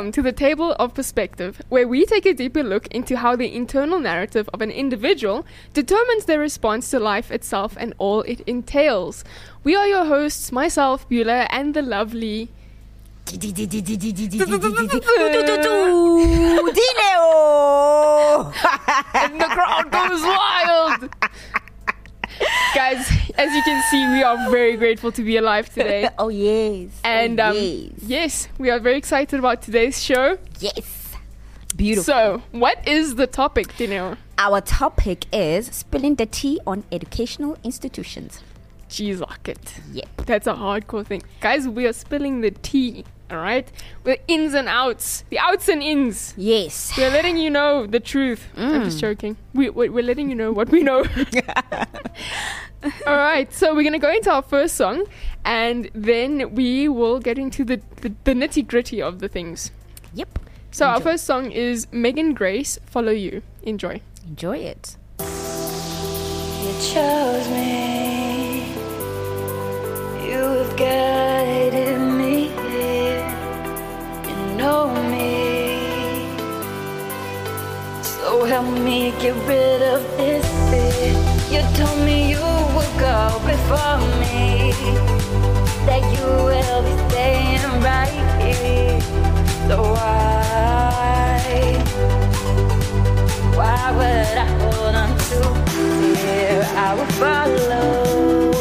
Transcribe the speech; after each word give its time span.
welcome 0.00 0.12
to 0.12 0.22
the 0.22 0.32
Table 0.32 0.72
of 0.78 0.94
Perspective, 0.94 1.60
where 1.68 1.86
we 1.86 2.06
take 2.06 2.24
a 2.24 2.32
deeper 2.32 2.62
look 2.62 2.86
into 2.86 3.18
how 3.18 3.36
the 3.36 3.54
internal 3.54 4.00
narrative 4.00 4.48
of 4.54 4.62
an 4.62 4.70
individual 4.70 5.44
determines 5.74 6.24
their 6.24 6.38
response 6.38 6.88
to 6.90 6.98
life 6.98 7.30
itself 7.30 7.76
and 7.78 7.92
all 7.98 8.22
it 8.22 8.40
entails. 8.46 9.24
We 9.62 9.76
are 9.76 9.86
your 9.86 10.06
hosts, 10.06 10.52
myself, 10.52 11.06
Beulah, 11.06 11.48
and 11.50 11.74
the 11.74 11.82
lovely. 11.82 12.48
And 19.12 19.38
the 19.38 19.48
crowd 19.50 19.90
goes 19.92 20.22
wild! 20.22 21.10
Guys, 22.74 23.10
as 23.36 23.52
you 23.52 23.62
can 23.62 23.82
see, 23.90 24.08
we 24.12 24.22
are 24.22 24.50
very 24.50 24.76
grateful 24.76 25.12
to 25.12 25.22
be 25.22 25.36
alive 25.36 25.68
today. 25.72 26.08
oh 26.18 26.28
yes. 26.28 27.00
And 27.04 27.40
oh, 27.40 27.50
um, 27.50 27.56
yes. 27.56 27.92
yes, 28.02 28.48
we 28.58 28.70
are 28.70 28.78
very 28.78 28.96
excited 28.96 29.38
about 29.38 29.62
today's 29.62 30.02
show. 30.02 30.38
yes. 30.58 31.00
Beautiful. 31.76 32.04
So, 32.04 32.42
what 32.50 32.86
is 32.86 33.14
the 33.14 33.26
topic, 33.26 33.68
Dineo? 33.68 34.16
Our 34.36 34.60
topic 34.60 35.24
is 35.32 35.66
spilling 35.66 36.16
the 36.16 36.26
tea 36.26 36.60
on 36.66 36.84
educational 36.92 37.56
institutions. 37.64 38.42
Jeez, 38.88 39.20
lock 39.20 39.48
it. 39.48 39.74
Yep. 39.92 40.26
That's 40.26 40.46
a 40.46 40.54
hardcore 40.54 41.06
thing. 41.06 41.22
Guys, 41.40 41.68
we 41.68 41.86
are 41.86 41.92
spilling 41.92 42.40
the 42.40 42.50
tea, 42.50 43.04
alright? 43.30 43.70
We're 44.02 44.18
ins 44.26 44.52
and 44.52 44.68
outs, 44.68 45.24
the 45.30 45.38
outs 45.38 45.68
and 45.68 45.80
ins. 45.80 46.34
Yes. 46.36 46.92
We're 46.98 47.10
letting 47.10 47.36
you 47.36 47.50
know 47.50 47.86
the 47.86 48.00
truth. 48.00 48.48
I'm 48.56 48.82
just 48.82 48.98
joking. 48.98 49.36
We, 49.54 49.70
we, 49.70 49.88
we're 49.88 50.02
letting 50.04 50.28
you 50.28 50.34
know 50.34 50.50
what 50.50 50.70
we 50.70 50.82
know. 50.82 51.04
alright, 53.06 53.52
so 53.52 53.74
we're 53.74 53.82
going 53.82 53.92
to 53.92 53.98
go 53.98 54.10
into 54.10 54.30
our 54.30 54.42
first 54.42 54.74
song 54.76 55.04
and 55.44 55.90
then 55.94 56.54
we 56.54 56.88
will 56.88 57.20
get 57.20 57.38
into 57.38 57.64
the, 57.64 57.80
the, 57.96 58.14
the 58.24 58.32
nitty 58.32 58.66
gritty 58.66 59.02
of 59.02 59.18
the 59.20 59.28
things. 59.28 59.70
Yep. 60.14 60.38
So, 60.72 60.86
our 60.86 61.00
first 61.00 61.24
song 61.24 61.50
is 61.50 61.88
Megan 61.90 62.32
Grace, 62.32 62.78
Follow 62.86 63.10
You. 63.10 63.42
Enjoy. 63.64 64.00
Enjoy 64.26 64.56
it. 64.58 64.96
You 65.18 66.72
chose 66.80 67.48
me. 67.50 68.72
You've 70.24 70.76
guided 70.76 72.00
me. 72.00 72.50
You 74.28 74.56
know 74.56 74.94
me. 75.10 76.36
So 78.02 78.44
help 78.44 78.78
me 78.78 79.10
get 79.20 79.34
rid 79.48 79.82
of 79.82 80.02
this 80.16 80.46
fear. 80.70 81.30
You 81.50 81.62
told 81.76 81.98
me 82.04 82.30
you 82.30 82.59
would 82.74 82.94
go 82.98 83.40
before 83.46 83.98
me. 84.20 84.72
That 85.86 86.02
you 86.14 86.26
will 86.48 86.82
be 86.82 86.94
staying 87.08 87.64
right 87.82 88.18
here. 88.40 89.00
So 89.68 89.76
why? 89.94 91.40
Why 93.58 93.82
would 93.98 94.36
I 94.38 94.48
hold 94.60 94.94
on 94.94 95.10
to 95.28 95.38
fear? 95.70 96.62
I 96.76 96.94
will 96.94 97.12
follow. 97.20 98.59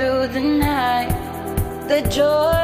Through 0.00 0.28
the 0.28 0.40
night. 0.40 1.12
The 1.86 2.00
joy 2.08 2.59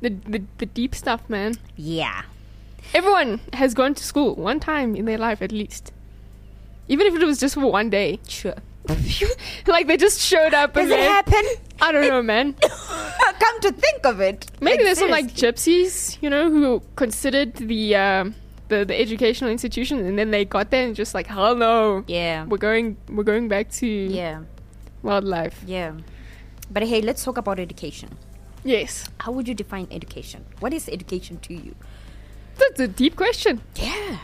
the, 0.00 0.10
the, 0.10 0.42
the 0.58 0.66
deep 0.66 0.94
stuff, 0.94 1.28
man. 1.28 1.54
Yeah. 1.76 2.22
Everyone 2.94 3.40
has 3.52 3.74
gone 3.74 3.94
to 3.94 4.04
school 4.04 4.34
one 4.36 4.60
time 4.60 4.94
in 4.94 5.04
their 5.06 5.18
life 5.18 5.42
at 5.42 5.52
least. 5.52 5.92
Even 6.88 7.06
if 7.06 7.14
it 7.14 7.24
was 7.24 7.40
just 7.40 7.54
for 7.54 7.70
one 7.70 7.90
day. 7.90 8.20
Sure. 8.28 8.54
like 9.66 9.88
they 9.88 9.96
just 9.96 10.20
showed 10.20 10.54
up 10.54 10.74
Does 10.74 10.84
and 10.84 10.92
it 10.92 11.00
happen? 11.00 11.42
I 11.80 11.90
don't 11.90 12.06
know, 12.06 12.22
man. 12.22 12.52
Come 13.40 13.60
to 13.62 13.72
think 13.72 14.06
of 14.06 14.20
it. 14.20 14.46
Maybe 14.60 14.84
there's 14.84 14.98
some 14.98 15.10
like 15.10 15.34
gypsies, 15.34 16.16
you 16.22 16.30
know, 16.30 16.48
who 16.50 16.80
considered 16.94 17.54
the 17.54 17.96
um 17.96 18.34
the, 18.68 18.84
the 18.84 18.98
educational 18.98 19.50
institution, 19.50 20.04
and 20.06 20.18
then 20.18 20.30
they 20.30 20.44
got 20.44 20.70
there 20.70 20.84
and 20.86 20.94
just 20.94 21.14
like, 21.14 21.26
hello. 21.26 22.04
Yeah. 22.06 22.44
we're 22.44 22.58
going 22.58 22.96
we're 23.08 23.24
going 23.24 23.48
back 23.48 23.70
to 23.72 23.86
Yeah. 23.86 24.42
wildlife. 25.02 25.62
Yeah. 25.66 25.92
But 26.70 26.84
hey, 26.84 27.00
let's 27.00 27.24
talk 27.24 27.38
about 27.38 27.58
education. 27.58 28.10
Yes, 28.66 29.08
How 29.20 29.32
would 29.32 29.46
you 29.48 29.54
define 29.54 29.86
education? 29.90 30.44
What 30.60 30.72
is 30.74 30.88
education 30.88 31.38
to 31.40 31.54
you? 31.54 31.74
that's 32.58 32.80
a 32.80 32.88
deep 32.88 33.16
question. 33.16 33.60
Yeah. 33.76 34.18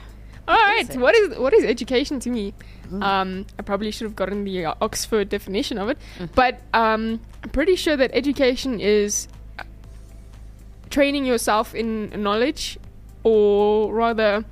All 0.48 0.56
right, 0.56 0.90
so. 0.90 0.98
what 0.98 1.14
is 1.14 1.38
what 1.38 1.52
is 1.54 1.64
education 1.64 2.18
to 2.20 2.30
me? 2.30 2.52
Um, 3.00 3.46
I 3.58 3.62
probably 3.62 3.90
should 3.90 4.04
have 4.04 4.16
gotten 4.16 4.44
the 4.44 4.66
uh, 4.66 4.74
Oxford 4.82 5.28
definition 5.28 5.78
of 5.78 5.88
it, 5.88 5.98
but 6.34 6.60
um, 6.74 7.20
I'm 7.42 7.50
pretty 7.50 7.76
sure 7.76 7.96
that 7.96 8.10
education 8.12 8.80
is 8.80 9.28
uh, 9.58 9.62
training 10.90 11.24
yourself 11.24 11.74
in 11.74 12.10
knowledge, 12.22 12.78
or 13.22 13.94
rather, 13.94 14.44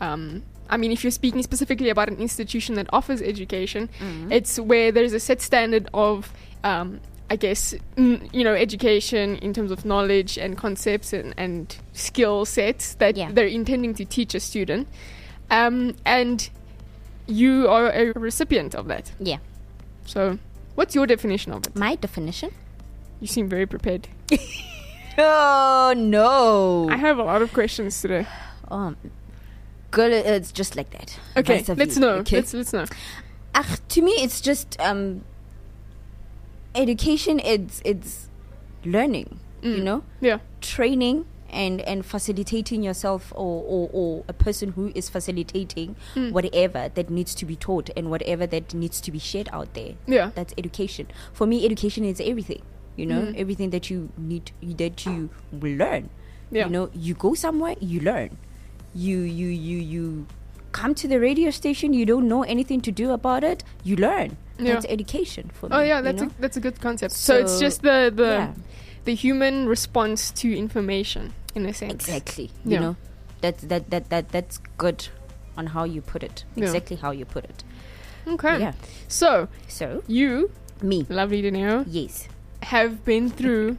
um, 0.00 0.42
I 0.68 0.76
mean, 0.76 0.90
if 0.92 1.02
you're 1.04 1.10
speaking 1.12 1.42
specifically 1.42 1.88
about 1.88 2.08
an 2.08 2.16
institution 2.16 2.74
that 2.74 2.88
offers 2.92 3.22
education, 3.22 3.88
it's 4.30 4.58
where 4.58 4.90
there's 4.92 5.14
a 5.14 5.20
set 5.20 5.40
standard 5.40 5.88
of, 5.94 6.30
um, 6.64 7.00
I 7.30 7.36
guess, 7.36 7.74
you 7.96 8.44
know, 8.44 8.54
education 8.54 9.36
in 9.36 9.52
terms 9.52 9.70
of 9.70 9.84
knowledge 9.84 10.38
and 10.38 10.56
concepts 10.56 11.12
and, 11.12 11.34
and 11.36 11.76
skill 11.92 12.44
sets 12.46 12.94
that 12.94 13.16
Yeah. 13.16 13.30
they're 13.32 13.46
intending 13.46 13.94
to 13.94 14.04
teach 14.04 14.34
a 14.34 14.40
student. 14.40 14.88
Um, 15.50 15.94
and 16.06 16.48
you 17.26 17.68
are 17.68 17.90
a 17.92 18.12
recipient 18.12 18.74
of 18.74 18.88
that. 18.88 19.12
Yeah. 19.20 19.38
So, 20.06 20.38
what's 20.74 20.94
your 20.94 21.06
definition 21.06 21.52
of 21.52 21.66
it? 21.66 21.76
My 21.76 21.96
definition? 21.96 22.50
You 23.20 23.26
seem 23.26 23.48
very 23.48 23.66
prepared. 23.66 24.08
Oh 25.20 25.94
no. 25.96 26.88
I 26.90 26.96
have 26.96 27.18
a 27.18 27.24
lot 27.24 27.42
of 27.42 27.52
questions 27.52 28.00
today. 28.00 28.24
um, 28.70 28.96
girl, 29.90 30.12
it's 30.12 30.52
just 30.52 30.76
like 30.76 30.90
that. 30.90 31.18
Okay, 31.36 31.64
let's 31.76 31.96
know. 31.96 32.10
Okay. 32.22 32.36
Let's 32.36 32.54
let's 32.54 32.72
know. 32.72 32.84
Ach, 33.54 33.80
to 33.88 34.02
me, 34.02 34.12
it's 34.12 34.40
just 34.40 34.80
um, 34.80 35.24
education. 36.74 37.40
It's 37.40 37.80
it's 37.84 38.28
learning. 38.84 39.38
You 39.62 39.76
Mm. 39.78 39.82
know, 39.82 40.02
Yeah. 40.20 40.38
training 40.60 41.24
and 41.50 41.80
and 41.80 42.04
facilitating 42.06 42.82
yourself 42.84 43.32
or 43.34 43.64
or, 43.66 43.90
or 43.92 44.24
a 44.28 44.32
person 44.32 44.72
who 44.76 44.92
is 44.94 45.08
facilitating 45.08 45.96
Mm. 46.14 46.30
whatever 46.32 46.88
that 46.94 47.10
needs 47.10 47.34
to 47.34 47.44
be 47.46 47.56
taught 47.56 47.90
and 47.96 48.10
whatever 48.10 48.46
that 48.46 48.72
needs 48.74 49.00
to 49.00 49.10
be 49.10 49.18
shared 49.18 49.48
out 49.52 49.74
there. 49.74 49.94
Yeah. 50.06 50.30
That's 50.34 50.54
education. 50.58 51.06
For 51.32 51.46
me, 51.46 51.64
education 51.64 52.04
is 52.04 52.20
everything. 52.20 52.62
You 52.96 53.06
know, 53.06 53.22
Mhm. 53.22 53.34
everything 53.38 53.70
that 53.70 53.90
you 53.90 54.10
need 54.16 54.52
that 54.62 55.06
you 55.06 55.30
will 55.52 55.76
learn. 55.76 56.10
Yeah. 56.50 56.66
You 56.66 56.70
know, 56.70 56.90
you 56.94 57.14
go 57.14 57.34
somewhere, 57.34 57.74
you 57.80 58.00
learn. 58.00 58.36
You 58.94 59.18
you 59.18 59.48
you 59.48 59.78
you 59.78 60.26
come 60.72 60.94
to 60.94 61.08
the 61.08 61.18
radio 61.18 61.50
station, 61.50 61.92
you 61.94 62.04
don't 62.06 62.28
know 62.28 62.42
anything 62.42 62.80
to 62.82 62.92
do 62.92 63.10
about 63.12 63.42
it, 63.42 63.64
you 63.84 63.96
learn. 63.96 64.36
Yeah. 64.58 64.74
That's 64.74 64.86
education 64.88 65.50
for 65.54 65.68
Oh 65.70 65.80
me. 65.80 65.88
yeah, 65.88 65.98
you 65.98 66.02
that's 66.04 66.22
know? 66.22 66.28
a 66.28 66.40
that's 66.40 66.56
a 66.56 66.60
good 66.60 66.80
concept. 66.80 67.12
So, 67.14 67.38
it's 67.38 67.58
just 67.60 67.82
the 67.82 68.12
the 68.14 68.24
yeah. 68.24 68.52
the 69.04 69.14
human 69.14 69.68
response 69.68 70.30
to 70.42 70.48
information 70.56 71.32
in 71.54 71.64
a 71.66 71.72
sense. 71.72 71.92
exactly. 72.08 72.50
You 72.64 72.72
Yeah. 72.72 72.80
know, 72.80 72.96
that's 73.40 73.62
that 73.64 73.90
that 73.90 74.10
that 74.10 74.28
that's 74.30 74.58
good 74.76 75.08
on 75.56 75.66
how 75.68 75.84
you 75.84 76.00
put 76.02 76.22
it. 76.22 76.44
Exactly 76.56 76.96
how 76.96 77.10
you 77.12 77.24
put 77.24 77.44
it. 77.44 77.64
Okay. 78.26 78.60
Yeah. 78.60 78.72
So 79.08 79.48
So 79.68 80.02
you, 80.06 80.50
me, 80.82 81.06
lovely 81.08 81.42
Dineo, 81.42 81.84
yes. 81.86 82.28
have 82.62 83.04
been 83.04 83.30
through 83.30 83.78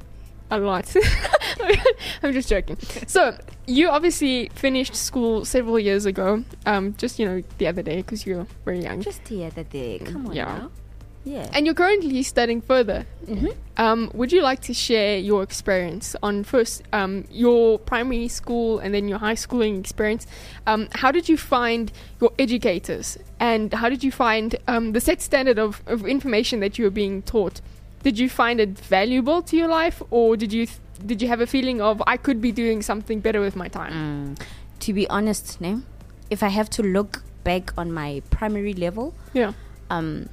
a 0.51 0.57
lot. 0.59 0.93
I'm 2.23 2.33
just 2.33 2.49
joking. 2.49 2.77
So 3.07 3.37
you 3.67 3.89
obviously 3.89 4.49
finished 4.55 4.95
school 4.95 5.45
several 5.45 5.79
years 5.79 6.05
ago. 6.05 6.43
Um, 6.65 6.95
just 6.97 7.19
you 7.19 7.25
know 7.25 7.43
the 7.57 7.67
other 7.67 7.81
day 7.81 7.97
because 7.97 8.25
you're 8.25 8.47
very 8.65 8.81
young, 8.83 9.01
Just 9.01 9.23
the 9.25 9.45
other 9.45 9.63
day. 9.63 9.99
Come 9.99 10.27
on 10.27 10.33
Yeah. 10.33 10.45
now. 10.45 10.71
Yeah. 11.25 11.47
and 11.53 11.65
you're 11.65 11.75
currently 11.75 12.23
studying 12.23 12.61
further. 12.61 13.05
Mhm. 13.27 13.53
Um, 13.77 14.09
would 14.13 14.31
you 14.31 14.41
like 14.41 14.61
to 14.61 14.73
share 14.73 15.17
your 15.17 15.43
experience 15.43 16.15
on 16.23 16.43
first 16.45 16.81
um, 16.93 17.25
your 17.29 17.77
primary 17.77 18.29
school 18.29 18.79
and 18.79 18.93
then 18.93 19.07
your 19.09 19.19
high 19.19 19.35
schooling 19.35 19.79
experience? 19.79 20.25
Um, 20.65 20.87
how 20.93 21.11
did 21.11 21.27
you 21.29 21.37
find 21.37 21.91
your 22.21 22.31
educators, 22.39 23.17
and 23.39 23.73
how 23.73 23.89
did 23.89 24.01
you 24.03 24.11
find 24.11 24.55
um, 24.67 24.93
the 24.93 25.01
set 25.01 25.21
standard 25.21 25.59
of, 25.59 25.83
of 25.87 26.05
information 26.07 26.61
that 26.61 26.79
you 26.79 26.85
were 26.85 26.89
being 26.89 27.21
taught? 27.21 27.59
Did 28.03 28.17
you 28.17 28.29
find 28.29 28.59
it 28.61 28.79
valuable 28.79 29.41
to 29.43 29.57
your 29.57 29.67
life, 29.67 30.01
or 30.09 30.37
did 30.37 30.53
you 30.53 30.65
th- 30.65 30.79
did 31.05 31.21
you 31.21 31.27
have 31.27 31.41
a 31.41 31.47
feeling 31.47 31.81
of 31.81 32.01
I 32.07 32.17
could 32.17 32.41
be 32.41 32.51
doing 32.51 32.81
something 32.81 33.19
better 33.19 33.41
with 33.41 33.55
my 33.55 33.67
time? 33.67 33.93
Mm, 34.37 34.45
to 34.79 34.93
be 34.93 35.07
honest, 35.09 35.59
ne, 35.61 35.77
if 36.29 36.41
I 36.43 36.47
have 36.49 36.69
to 36.71 36.83
look 36.83 37.23
back 37.43 37.71
on 37.77 37.91
my 37.91 38.21
primary 38.29 38.73
level, 38.73 39.13
Yeah. 39.33 39.53
um, 39.89 40.29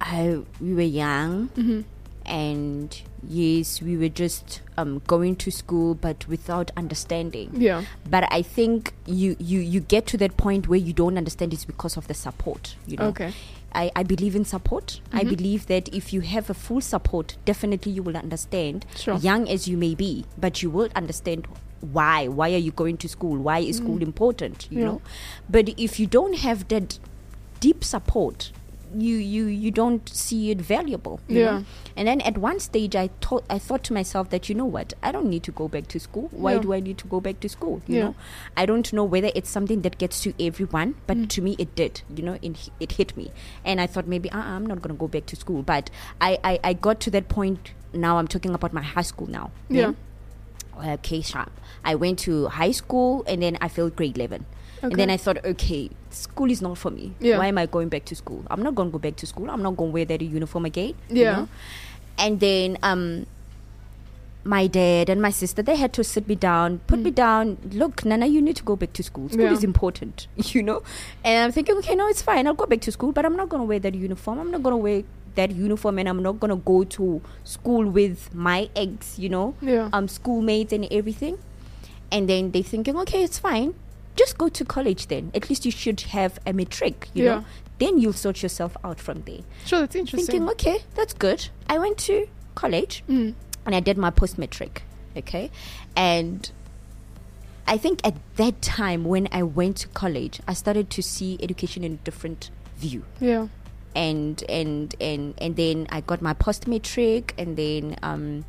I 0.00 0.40
we 0.60 0.74
were 0.74 0.82
young 0.82 1.48
hmm 1.54 1.80
and 2.26 3.02
yes, 3.28 3.82
we 3.82 3.98
were 3.98 4.08
just 4.08 4.62
um, 4.78 5.02
going 5.06 5.36
to 5.36 5.50
school, 5.50 5.94
but 5.94 6.26
without 6.26 6.70
understanding. 6.74 7.50
Yeah. 7.52 7.82
But 8.08 8.24
I 8.32 8.40
think 8.40 8.94
you 9.04 9.36
you 9.38 9.60
you 9.60 9.80
get 9.80 10.06
to 10.06 10.16
that 10.18 10.38
point 10.38 10.66
where 10.66 10.78
you 10.78 10.94
don't 10.94 11.18
understand 11.18 11.52
it's 11.52 11.66
because 11.66 11.98
of 11.98 12.06
the 12.08 12.14
support. 12.14 12.76
You 12.86 12.96
know, 12.96 13.08
Okay. 13.08 13.32
I, 13.74 13.90
I 13.96 14.02
believe 14.02 14.34
in 14.36 14.44
support. 14.44 15.00
I 15.12 15.24
Mhm. 15.24 15.36
believe 15.36 15.66
that 15.66 15.88
if 15.94 16.12
you 16.12 16.20
have 16.22 16.48
a 16.50 16.54
full 16.54 16.80
support, 16.80 17.36
definitely 17.44 17.92
you 17.92 18.02
will 18.02 18.16
understand. 18.16 18.86
Sure. 18.96 19.16
Young 19.18 19.48
as 19.48 19.66
you 19.68 19.76
may 19.76 19.94
be, 19.94 20.24
but 20.38 20.62
you 20.62 20.70
will 20.70 20.88
understand 20.94 21.46
why. 21.80 22.28
Why 22.28 22.52
are 22.54 22.58
you 22.58 22.70
going 22.72 22.96
to 22.98 23.08
school? 23.08 23.36
Why 23.38 23.58
is 23.58 23.76
school 23.76 24.00
important? 24.02 24.68
You 24.70 24.78
Mm. 24.78 24.80
Yeah. 24.80 24.86
know. 24.86 25.00
But 25.50 25.68
if 25.76 25.98
you 26.00 26.06
don't 26.06 26.36
have 26.38 26.68
that 26.68 26.98
deep 27.60 27.82
support, 27.84 28.52
you 28.96 29.16
you 29.16 29.46
you 29.46 29.70
don't 29.70 30.08
see 30.08 30.50
it 30.50 30.60
valuable. 30.60 31.20
you 31.28 31.40
Yeah. 31.40 31.50
know? 31.50 31.64
And 31.96 32.08
then 32.08 32.20
at 32.22 32.38
one 32.38 32.60
stage, 32.60 32.94
I 32.96 33.08
thought 33.20 33.44
I 33.50 33.58
thought 33.58 33.82
to 33.84 33.92
myself 33.92 34.30
that 34.30 34.48
you 34.48 34.54
know 34.54 34.64
what, 34.64 34.94
I 35.02 35.12
don't 35.12 35.26
need 35.28 35.42
to 35.44 35.52
go 35.52 35.68
back 35.68 35.88
to 35.88 36.00
school. 36.00 36.28
Why 36.32 36.54
Yeah. 36.54 36.60
do 36.60 36.72
I 36.74 36.80
need 36.80 36.98
to 36.98 37.06
go 37.08 37.20
back 37.20 37.40
to 37.40 37.48
school? 37.48 37.82
You 37.86 37.96
Yeah. 37.96 38.04
know, 38.04 38.14
I 38.56 38.66
don't 38.66 38.92
know 38.92 39.04
whether 39.04 39.30
it's 39.34 39.50
something 39.50 39.82
that 39.82 39.98
gets 39.98 40.20
to 40.22 40.32
everyone, 40.38 40.94
but 41.06 41.16
Mm. 41.16 41.28
to 41.30 41.42
me 41.42 41.56
it 41.58 41.74
did. 41.74 42.02
You 42.14 42.22
know, 42.24 42.38
it, 42.42 42.70
it 42.80 42.92
hit 42.92 43.16
me, 43.16 43.30
and 43.64 43.80
I 43.80 43.86
thought 43.86 44.06
maybe 44.06 44.30
uh, 44.30 44.38
I'm 44.38 44.66
not 44.66 44.82
gonna 44.82 44.94
go 44.94 45.08
back 45.08 45.26
to 45.26 45.36
school. 45.36 45.62
But 45.62 45.90
I, 46.20 46.38
I 46.44 46.58
I 46.64 46.72
got 46.72 47.00
to 47.00 47.10
that 47.10 47.28
point. 47.28 47.72
Now 47.92 48.18
I'm 48.18 48.26
talking 48.28 48.54
about 48.54 48.72
my 48.72 48.82
high 48.82 49.02
school 49.02 49.28
now. 49.28 49.50
Yeah. 49.68 49.92
Okay, 50.76 51.20
sharp. 51.20 51.52
I 51.84 51.94
went 51.94 52.18
to 52.20 52.48
high 52.48 52.72
school 52.72 53.22
and 53.28 53.40
then 53.42 53.56
I 53.60 53.68
failed 53.68 53.94
grade 53.94 54.16
11. 54.18 54.44
And 54.82 54.92
then 54.96 55.08
I 55.10 55.16
thought, 55.16 55.44
okay, 55.44 55.90
school 56.10 56.50
is 56.50 56.60
not 56.60 56.76
for 56.78 56.90
me. 56.90 57.12
Yeah. 57.20 57.38
Why 57.38 57.46
am 57.46 57.56
I 57.58 57.66
going 57.66 57.88
back 57.88 58.04
to 58.06 58.14
school? 58.14 58.44
I'm 58.50 58.62
not 58.62 58.74
going 58.74 58.88
to 58.88 58.92
go 58.92 58.98
back 58.98 59.16
to 59.16 59.26
school. 59.26 59.50
I'm 59.50 59.62
not 59.62 59.76
going 59.76 59.90
to 59.90 59.94
wear 59.94 60.04
that 60.04 60.20
uniform 60.20 60.64
again. 60.66 60.94
you 61.08 61.22
Yeah. 61.22 61.32
know? 61.36 61.48
And 62.18 62.38
then 62.40 62.76
um, 62.82 63.26
my 64.44 64.66
dad 64.66 65.08
and 65.08 65.22
my 65.22 65.30
sister, 65.30 65.62
they 65.62 65.76
had 65.76 65.94
to 65.94 66.04
sit 66.04 66.28
me 66.28 66.34
down, 66.34 66.80
put 66.86 66.98
me 66.98 67.10
down. 67.10 67.56
Look, 67.72 68.04
Nana, 68.04 68.26
you 68.26 68.42
need 68.42 68.56
to 68.56 68.62
go 68.62 68.76
back 68.76 68.92
to 68.94 69.02
school. 69.02 69.28
School 69.30 69.44
Mm. 69.46 69.50
Yeah. 69.50 69.56
is 69.56 69.64
important, 69.64 70.26
you 70.36 70.62
know? 70.62 70.82
And 71.24 71.44
I'm 71.44 71.52
thinking, 71.52 71.76
okay, 71.78 71.94
no, 71.94 72.06
it's 72.08 72.20
fine. 72.20 72.46
I'll 72.46 72.52
go 72.54 72.66
back 72.66 72.82
to 72.82 72.92
school, 72.92 73.12
but 73.12 73.24
I'm 73.24 73.36
not 73.36 73.48
going 73.48 73.62
to 73.62 73.66
wear 73.66 73.78
that 73.78 73.94
uniform. 73.94 74.38
I'm 74.38 74.50
not 74.50 74.62
going 74.62 74.74
to 74.74 74.76
wear 74.76 75.02
that 75.36 75.50
uniform 75.50 75.98
and 75.98 76.08
I'm 76.08 76.22
not 76.22 76.38
going 76.40 76.50
to 76.50 76.56
go 76.56 76.84
to 76.84 77.22
school 77.42 77.86
with 77.86 78.34
my 78.34 78.68
ex, 78.76 79.18
you 79.18 79.30
know? 79.30 79.54
Yeah. 79.62 79.88
um, 79.94 80.08
schoolmates 80.08 80.72
and 80.74 80.86
everything. 80.92 81.38
And 82.12 82.28
then 82.28 82.50
they 82.50 82.60
thinking, 82.62 82.96
okay, 82.98 83.24
it's 83.24 83.38
fine. 83.38 83.74
Just 84.16 84.38
go 84.38 84.48
to 84.48 84.64
college 84.64 85.08
then. 85.08 85.30
At 85.34 85.48
least 85.50 85.64
you 85.64 85.70
should 85.72 86.00
have 86.02 86.38
a 86.46 86.52
matric, 86.52 87.08
you 87.14 87.24
Yeah. 87.24 87.34
know. 87.36 87.44
Then 87.78 87.98
you'll 87.98 88.12
sort 88.12 88.42
yourself 88.42 88.76
out 88.84 89.00
from 89.00 89.22
there. 89.22 89.40
Sure, 89.66 89.80
that's 89.80 89.96
interesting. 89.96 90.26
Thinking, 90.40 90.48
okay, 90.50 90.78
that's 90.94 91.12
good. 91.12 91.48
I 91.68 91.78
went 91.78 91.98
to 91.98 92.28
college 92.54 93.02
Mm. 93.08 93.34
and 93.66 93.74
I 93.74 93.80
did 93.80 93.98
my 93.98 94.10
post 94.10 94.38
matric, 94.38 94.82
Okay. 95.16 95.50
And 95.96 96.50
I 97.66 97.76
think 97.78 98.00
at 98.04 98.14
that 98.36 98.60
time 98.62 99.04
when 99.04 99.28
I 99.32 99.42
went 99.42 99.76
to 99.78 99.88
college, 99.88 100.40
I 100.46 100.54
started 100.54 100.90
to 100.90 101.02
see 101.02 101.38
education 101.40 101.82
in 101.84 101.92
a 101.92 101.96
different 101.96 102.50
view 102.76 103.04
Yeah. 103.20 103.46
and 103.94 104.42
and 104.48 104.94
and 105.00 105.34
and 105.38 105.56
then 105.56 105.86
I 105.90 106.00
got 106.00 106.20
my 106.20 106.34
post 106.34 106.66
matric 106.68 107.32
and 107.38 107.56
then 107.56 107.96
um, 108.02 108.44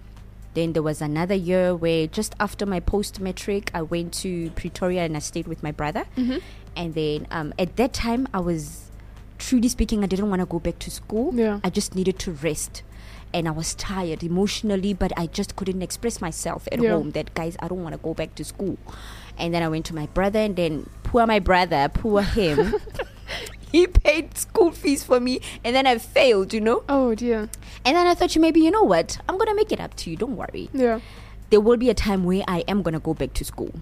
then 0.55 0.73
there 0.73 0.81
was 0.83 1.01
another 1.01 1.35
year 1.35 1.75
where 1.75 2.07
just 2.07 2.33
after 2.39 2.65
my 2.65 2.79
post 2.79 3.19
matric, 3.19 3.69
I 3.73 3.81
went 3.83 4.13
to 4.23 4.49
Pretoria 4.51 5.03
and 5.05 5.15
I 5.15 5.19
stayed 5.19 5.47
with 5.47 5.61
my 5.61 5.71
brother, 5.71 6.05
Mhm. 6.17 6.41
and 6.75 6.93
then 6.95 7.27
um, 7.31 7.53
at 7.59 7.75
that 7.75 7.93
time 7.93 8.27
I 8.33 8.39
was 8.39 8.89
truly 9.37 9.67
speaking, 9.67 10.03
I 10.03 10.07
didn't 10.07 10.29
want 10.29 10.39
to 10.39 10.45
go 10.45 10.59
back 10.59 10.79
to 10.79 10.89
school. 10.89 11.35
Yeah. 11.35 11.59
I 11.63 11.69
just 11.69 11.93
needed 11.93 12.17
to 12.19 12.31
rest. 12.31 12.83
And 13.33 13.49
I 13.49 13.51
was 13.51 13.75
tired 13.75 14.23
emotionally, 14.23 14.93
but 14.93 15.11
I 15.17 15.27
just 15.27 15.57
couldn't 15.57 15.81
express 15.81 16.21
myself 16.21 16.69
at 16.71 16.81
Yeah. 16.81 16.91
home 16.91 17.11
that, 17.11 17.33
guys, 17.33 17.57
I 17.59 17.67
don't 17.67 17.83
want 17.83 17.91
to 17.93 17.99
go 17.99 18.13
back 18.13 18.33
to 18.35 18.45
school. 18.45 18.77
And 19.37 19.53
then 19.53 19.61
I 19.61 19.67
went 19.67 19.85
to 19.87 19.93
my 19.95 20.05
brother, 20.07 20.39
and 20.39 20.55
then 20.55 20.89
poor 21.03 21.27
my 21.27 21.39
brother, 21.39 21.89
poor 21.93 22.21
him. 22.21 22.75
he 23.75 23.87
paid 23.87 24.37
school 24.37 24.71
fees 24.81 25.03
for 25.09 25.19
me, 25.27 25.33
and 25.63 25.75
then 25.75 25.85
I 25.91 25.97
failed, 25.97 26.53
you 26.55 26.61
know. 26.67 26.83
Oh 26.87 27.15
dear. 27.15 27.41
And 27.85 27.91
then 27.97 28.07
I 28.07 28.13
thought, 28.15 28.35
you 28.35 28.41
maybe 28.41 28.61
you 28.65 28.71
know 28.71 28.83
what? 28.95 29.17
I'm 29.27 29.37
gonna 29.37 29.55
make 29.61 29.71
it 29.71 29.79
up 29.85 29.93
to 30.01 30.09
you. 30.09 30.15
Don't 30.23 30.37
worry. 30.43 30.69
Yeah. 30.73 30.99
There 31.51 31.61
will 31.61 31.77
be 31.77 31.89
a 31.89 31.93
time 31.93 32.23
where 32.29 32.43
I 32.47 32.59
am 32.73 32.81
gonna 32.81 32.99
go 33.09 33.13
back 33.13 33.33
to 33.39 33.43
school, 33.53 33.73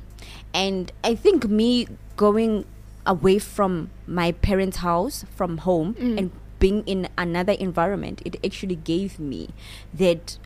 and 0.54 0.92
I 1.04 1.16
think 1.16 1.48
me 1.50 1.88
going 2.18 2.66
away 3.06 3.38
from 3.40 3.90
my 4.08 4.32
parents' 4.48 4.78
house, 4.78 5.26
from 5.36 5.58
home, 5.68 5.94
Mm. 5.96 6.18
and 6.20 6.32
being 6.60 6.84
in 6.86 7.08
another 7.18 7.52
environment, 7.54 8.22
it 8.26 8.38
actually 8.46 8.76
gave 8.78 9.20
me 9.20 9.50
that 9.94 10.38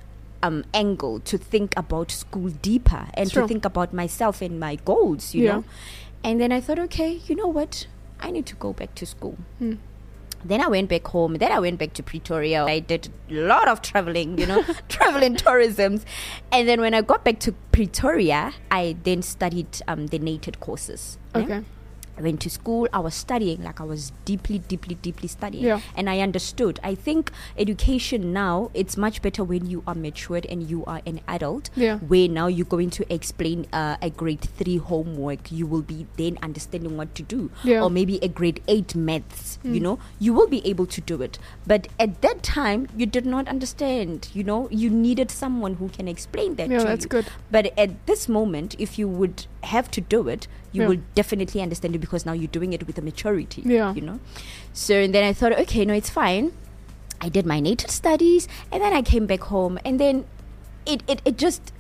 um, 0.44 0.64
angle 0.74 1.20
to 1.32 1.38
think 1.38 1.74
about 1.78 2.12
school 2.12 2.50
deeper 2.62 3.08
and 3.16 3.32
Sure. 3.32 3.42
to 3.44 3.48
think 3.48 3.66
about 3.66 3.92
myself 3.94 4.42
and 4.42 4.60
my 4.60 4.76
goals, 4.86 5.34
you 5.34 5.44
Yeah. 5.46 5.52
know. 5.56 5.64
And 6.24 6.40
then 6.42 6.52
I 6.52 6.60
thought, 6.62 6.80
okay, 6.90 7.12
you 7.28 7.36
know 7.36 7.48
what? 7.48 7.88
I 8.20 8.32
need 8.32 8.46
to 8.48 8.56
go 8.56 8.74
back 8.74 8.96
to 8.96 9.06
school. 9.06 9.38
Mm. 9.62 9.78
Then 10.46 10.62
I 10.62 10.68
went 10.68 10.90
back 10.90 11.08
home. 11.08 11.36
Then 11.36 11.52
I 11.52 11.60
went 11.60 11.80
back 11.80 11.94
to 11.94 12.04
Pretoria. 12.04 12.66
I 12.66 12.80
did 12.80 13.10
a 13.30 13.34
lot 13.34 13.68
of 13.68 13.82
traveling, 13.82 14.38
you 14.38 14.46
know, 14.46 14.64
traveling 14.90 15.36
tourisms. 15.36 16.06
And 16.52 16.68
then 16.68 16.80
when 16.80 16.94
I 16.94 17.02
got 17.02 17.26
back 17.26 17.40
to 17.42 17.54
Pretoria, 17.72 18.54
I 18.70 18.96
then 19.04 19.22
studied 19.22 19.82
um, 19.88 20.08
the 20.08 20.20
NATED 20.20 20.60
courses. 20.60 21.18
yeah. 21.36 21.62
I 22.18 22.22
went 22.22 22.42
to 22.42 22.50
school, 22.50 22.88
I 22.92 23.00
was 23.00 23.14
studying, 23.14 23.64
like 23.64 23.80
I 23.80 23.84
was 23.84 24.12
deeply, 24.26 24.60
deeply, 24.60 24.96
deeply 24.96 25.28
studying. 25.28 25.64
Yeah. 25.66 25.82
And 25.96 26.10
I 26.10 26.20
understood. 26.20 26.80
I 26.84 26.96
think 26.96 27.32
education 27.58 28.34
now, 28.34 28.72
it's 28.74 28.98
much 28.98 29.22
better 29.22 29.44
when 29.44 29.66
you 29.70 29.84
are 29.86 29.94
matured 29.96 30.46
and 30.48 30.68
you 30.70 30.84
are 30.86 31.02
an 31.06 31.22
adult. 31.28 31.70
Yeah. 31.76 31.98
Where 32.00 32.28
now 32.28 32.48
you're 32.48 32.66
going 32.66 32.90
to 32.92 33.14
explain 33.14 33.68
uh, 33.72 33.98
a 34.02 34.10
grade 34.10 34.42
three 34.42 34.78
homework, 34.78 35.52
you 35.52 35.68
will 35.68 35.82
be 35.84 36.08
then 36.18 36.38
understanding 36.42 36.98
what 36.98 37.14
to 37.16 37.24
do. 37.24 37.52
Yeah. 37.64 37.84
Or 37.84 37.90
maybe 37.90 38.18
a 38.22 38.28
grade 38.28 38.62
eight 38.68 38.96
maths, 38.96 39.60
you 39.64 39.80
Mm. 39.80 39.82
know, 39.82 40.00
you 40.20 40.34
will 40.34 40.48
be 40.48 40.66
able 40.68 40.86
to 40.88 41.02
do 41.02 41.22
it. 41.22 41.38
But 41.68 41.88
at 42.00 42.22
that 42.22 42.42
time, 42.42 42.88
you 42.98 43.06
did 43.06 43.26
not 43.26 43.48
understand, 43.48 44.30
you 44.34 44.44
know, 44.44 44.68
you 44.72 44.90
needed 44.90 45.30
someone 45.30 45.76
who 45.76 45.90
can 45.90 46.08
explain 46.08 46.56
that 46.56 46.70
Yeah, 46.70 46.80
to 46.80 46.84
that's 46.86 47.06
you. 47.06 47.10
good. 47.10 47.28
But 47.52 47.78
at 47.78 48.06
this 48.08 48.28
moment, 48.28 48.76
if 48.80 48.98
you 48.98 49.08
would 49.08 49.46
have 49.64 49.92
to 49.92 50.02
do 50.02 50.28
it, 50.28 50.48
you 50.72 50.88
will 50.88 51.00
definitely 51.16 51.62
understand 51.62 51.96
it 51.96 52.02
because 52.08 52.26
now 52.26 52.32
you're 52.34 52.48
doing 52.60 52.72
it 52.74 52.88
with 52.88 52.98
a 52.98 53.02
maturity. 53.02 53.62
Yeah. 53.66 53.94
You 53.94 54.02
know? 54.02 54.20
So 54.74 54.96
and 54.96 55.14
then 55.14 55.24
I 55.24 55.34
thought, 55.34 55.52
okay, 55.68 55.84
no, 55.86 55.94
it's 55.94 56.10
fine. 56.10 56.52
I 57.22 57.30
did 57.30 57.46
my 57.46 57.60
NATED 57.60 57.90
studies 57.90 58.48
and 58.72 58.82
then 58.82 58.94
I 58.94 59.02
came 59.02 59.26
back 59.26 59.42
home 59.52 59.78
and 59.84 60.00
then 60.00 60.26
it, 60.86 61.04
it, 61.08 61.22
it 61.26 61.38
just 61.38 61.74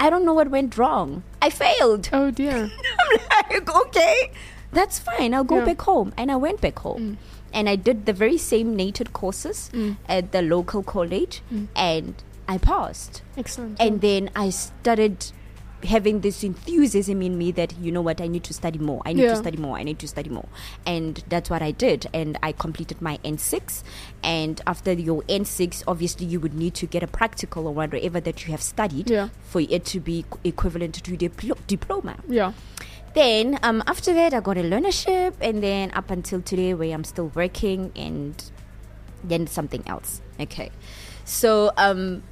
I 0.00 0.10
don't 0.10 0.24
know 0.24 0.34
what 0.34 0.50
went 0.50 0.76
wrong. 0.78 1.22
I 1.42 1.50
failed. 1.50 2.08
Oh 2.12 2.30
dear. 2.30 2.70
I'm 3.30 3.50
like, 3.50 3.74
okay, 3.86 4.30
that's 4.72 4.98
fine. 4.98 5.34
I'll 5.34 5.44
go 5.44 5.58
Yeah. 5.58 5.64
back 5.72 5.82
home. 5.82 6.12
And 6.16 6.30
I 6.30 6.36
went 6.36 6.60
back 6.60 6.78
home. 6.80 7.18
And 7.52 7.68
I 7.68 7.76
did 7.76 8.04
the 8.06 8.12
very 8.12 8.36
same 8.38 8.76
NATED 8.76 9.12
courses 9.12 9.70
Mm. 9.72 9.96
at 10.08 10.32
the 10.32 10.42
local 10.42 10.82
college 10.82 11.40
Mm. 11.52 11.68
and 11.74 12.14
I 12.48 12.58
passed 12.58 13.22
Excellent. 13.36 13.80
and 13.80 14.00
then 14.00 14.30
I 14.36 14.50
started 14.50 15.32
having 15.84 16.20
this 16.20 16.42
enthusiasm 16.42 17.20
in 17.22 17.36
me 17.36 17.52
that 17.52 17.74
you 17.78 17.92
know 17.92 18.00
what 18.00 18.20
I 18.20 18.26
need 18.26 18.44
to 18.44 18.54
study 18.54 18.78
more 18.78 19.02
I 19.04 19.12
need 19.12 19.22
Yeah. 19.24 19.30
to 19.30 19.36
study 19.36 19.58
more 19.58 19.76
I 19.76 19.82
need 19.82 19.98
to 20.00 20.08
study 20.08 20.30
more 20.30 20.48
and 20.86 21.22
that's 21.28 21.50
what 21.50 21.62
I 21.62 21.70
did 21.70 22.06
and 22.14 22.38
I 22.42 22.52
completed 22.52 23.02
my 23.02 23.18
N6 23.18 23.82
and 24.22 24.60
after 24.66 24.92
your 24.92 25.22
N6 25.24 25.84
obviously 25.86 26.26
you 26.26 26.40
would 26.40 26.54
need 26.54 26.74
to 26.74 26.86
get 26.86 27.02
a 27.02 27.06
practical 27.06 27.66
or 27.66 27.74
whatever 27.74 28.20
that 28.20 28.46
you 28.46 28.52
have 28.52 28.62
studied 28.62 29.10
Yeah. 29.10 29.28
for 29.42 29.60
it 29.60 29.84
to 29.86 30.00
be 30.00 30.24
equivalent 30.44 30.94
to 31.04 31.16
diplo- 31.16 31.58
diploma 31.66 32.16
yeah. 32.28 32.52
then 33.14 33.58
um, 33.62 33.82
after 33.86 34.12
that 34.14 34.32
I 34.34 34.40
got 34.40 34.56
a 34.56 34.62
learnership 34.62 35.34
and 35.40 35.62
then 35.62 35.90
up 35.92 36.10
until 36.10 36.40
today 36.40 36.72
where 36.74 36.92
I'm 36.94 37.04
still 37.04 37.30
working 37.34 37.92
and 37.94 38.34
then 39.22 39.46
something 39.46 39.82
else 39.86 40.20
okay 40.40 40.70
so 41.24 41.72
um, 41.76 42.22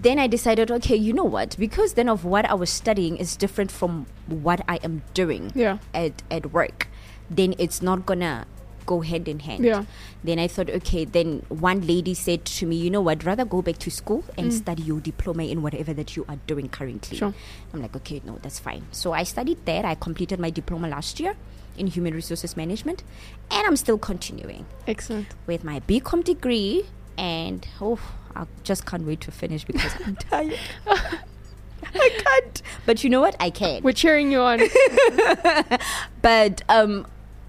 then 0.00 0.18
I 0.18 0.26
decided 0.26 0.70
okay 0.70 0.96
you 0.96 1.12
know 1.12 1.24
what 1.24 1.56
because 1.58 1.92
then 1.94 2.08
of 2.08 2.24
what 2.24 2.44
I 2.48 2.54
was 2.54 2.70
studying 2.70 3.16
is 3.16 3.36
different 3.36 3.70
from 3.70 4.06
what 4.26 4.62
I 4.68 4.76
am 4.82 5.02
doing 5.14 5.52
Yeah. 5.54 5.78
at, 5.94 6.22
at 6.30 6.52
work 6.52 6.88
then 7.30 7.54
it's 7.58 7.80
not 7.82 8.06
gonna 8.06 8.46
go 8.86 9.00
hand 9.02 9.28
in 9.28 9.40
hand 9.40 9.62
Yeah. 9.64 9.84
then 10.24 10.38
I 10.38 10.48
thought 10.48 10.70
okay 10.70 11.04
then 11.04 11.44
one 11.48 11.86
lady 11.86 12.14
said 12.14 12.44
to 12.46 12.66
me 12.66 12.76
you 12.76 12.90
know 12.90 13.00
what 13.00 13.24
rather 13.24 13.44
go 13.44 13.62
back 13.62 13.78
to 13.86 13.90
school 13.90 14.24
and 14.38 14.48
Mm. 14.50 14.56
study 14.62 14.82
your 14.82 15.00
diploma 15.00 15.44
in 15.44 15.62
whatever 15.62 15.92
that 15.94 16.16
you 16.16 16.24
are 16.28 16.38
doing 16.46 16.68
currently 16.68 17.18
Sure. 17.18 17.34
I'm 17.72 17.82
like, 17.82 17.94
okay, 17.96 18.20
no, 18.24 18.38
that's 18.42 18.58
fine. 18.58 18.86
So 18.90 19.12
I 19.12 19.22
studied 19.22 19.64
there. 19.64 19.84
I 19.86 19.94
completed 19.94 20.40
my 20.40 20.50
diploma 20.50 20.88
last 20.88 21.20
year 21.20 21.34
in 21.78 21.86
human 21.86 22.14
resources 22.14 22.56
management, 22.56 23.04
and 23.50 23.64
I'm 23.66 23.76
still 23.76 23.96
continuing 23.96 24.66
Excellent. 24.88 25.28
with 25.46 25.62
my 25.62 25.78
BCom 25.80 26.24
degree. 26.24 26.86
And 27.16 27.66
oh, 27.80 28.00
I 28.36 28.46
just 28.64 28.86
can't 28.86 29.04
wait 29.06 29.20
to 29.22 29.30
finish 29.30 29.64
because 29.64 29.92
I'm 30.04 30.16
tired. 30.30 30.58
I 30.86 32.10
can't. 32.24 32.62
But 32.86 33.02
you 33.02 33.10
know 33.10 33.20
what? 33.20 33.36
I 33.40 33.50
can. 33.50 33.82
We're 33.82 33.92
cheering 33.92 34.30
you 34.30 34.40
on. 34.40 34.60
But 36.22 36.62
um, 36.68 37.06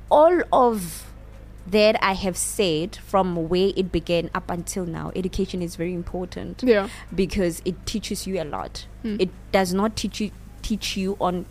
all 0.10 0.42
of 0.52 1.12
that 1.68 2.02
I 2.04 2.14
have 2.14 2.38
said 2.38 2.96
from 2.96 3.48
where 3.50 3.72
it 3.76 3.92
began 3.92 4.30
up 4.34 4.50
until 4.50 4.86
now, 4.86 5.12
education 5.16 5.62
is 5.62 5.76
very 5.76 5.94
important 5.94 6.64
yeah. 6.66 6.90
because 7.14 7.62
it 7.66 7.86
teaches 7.86 8.26
you 8.26 8.42
a 8.42 8.46
lot. 8.46 8.88
Mm. 9.04 9.22
It 9.22 9.30
does 9.52 9.74
not 9.74 9.96
teach 9.96 10.20
you 10.20 10.32
teach 10.62 10.96
you 10.96 11.18
on 11.20 11.46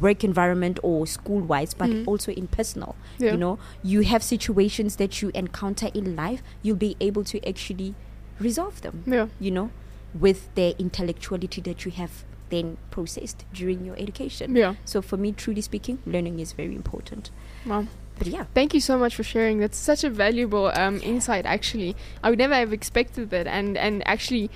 work 0.00 0.24
environment 0.24 0.78
or 0.82 1.06
school 1.06 1.40
wise, 1.40 1.74
but 1.74 1.88
Mm. 1.90 2.06
also 2.06 2.32
in 2.32 2.46
personal. 2.46 2.96
Yeah. 3.18 3.32
You 3.32 3.36
know, 3.38 3.58
you 3.82 4.00
have 4.02 4.22
situations 4.22 4.96
that 4.96 5.20
you 5.22 5.30
encounter 5.34 5.90
in 5.94 6.16
life, 6.16 6.42
you'll 6.62 6.76
be 6.76 6.96
able 7.00 7.22
to 7.24 7.46
actually 7.48 7.94
resolve 8.40 8.80
them. 8.82 9.04
Yeah. 9.06 9.28
You 9.40 9.50
know, 9.50 9.70
with 10.18 10.54
the 10.54 10.74
intellectuality 10.78 11.60
that 11.62 11.84
you 11.84 11.90
have 11.92 12.24
then 12.50 12.76
processed 12.90 13.44
during 13.52 13.84
your 13.84 13.96
education. 13.98 14.54
Yeah. 14.54 14.74
So 14.84 15.02
for 15.02 15.16
me, 15.16 15.32
truly 15.32 15.60
speaking, 15.60 15.98
learning 16.06 16.40
is 16.40 16.52
very 16.52 16.74
important. 16.74 17.30
Wow. 17.66 17.86
But 18.18 18.28
yeah. 18.28 18.44
Thank 18.54 18.74
you 18.74 18.80
so 18.80 18.96
much 18.96 19.16
for 19.16 19.24
sharing. 19.24 19.58
That's 19.58 19.76
such 19.76 20.04
a 20.04 20.10
valuable 20.10 20.70
um, 20.74 21.00
insight. 21.02 21.46
Actually, 21.46 21.96
I 22.22 22.30
would 22.30 22.38
never 22.38 22.54
have 22.54 22.72
expected 22.72 23.30
that, 23.30 23.46
and 23.48 23.76
and 23.76 24.06
actually, 24.06 24.50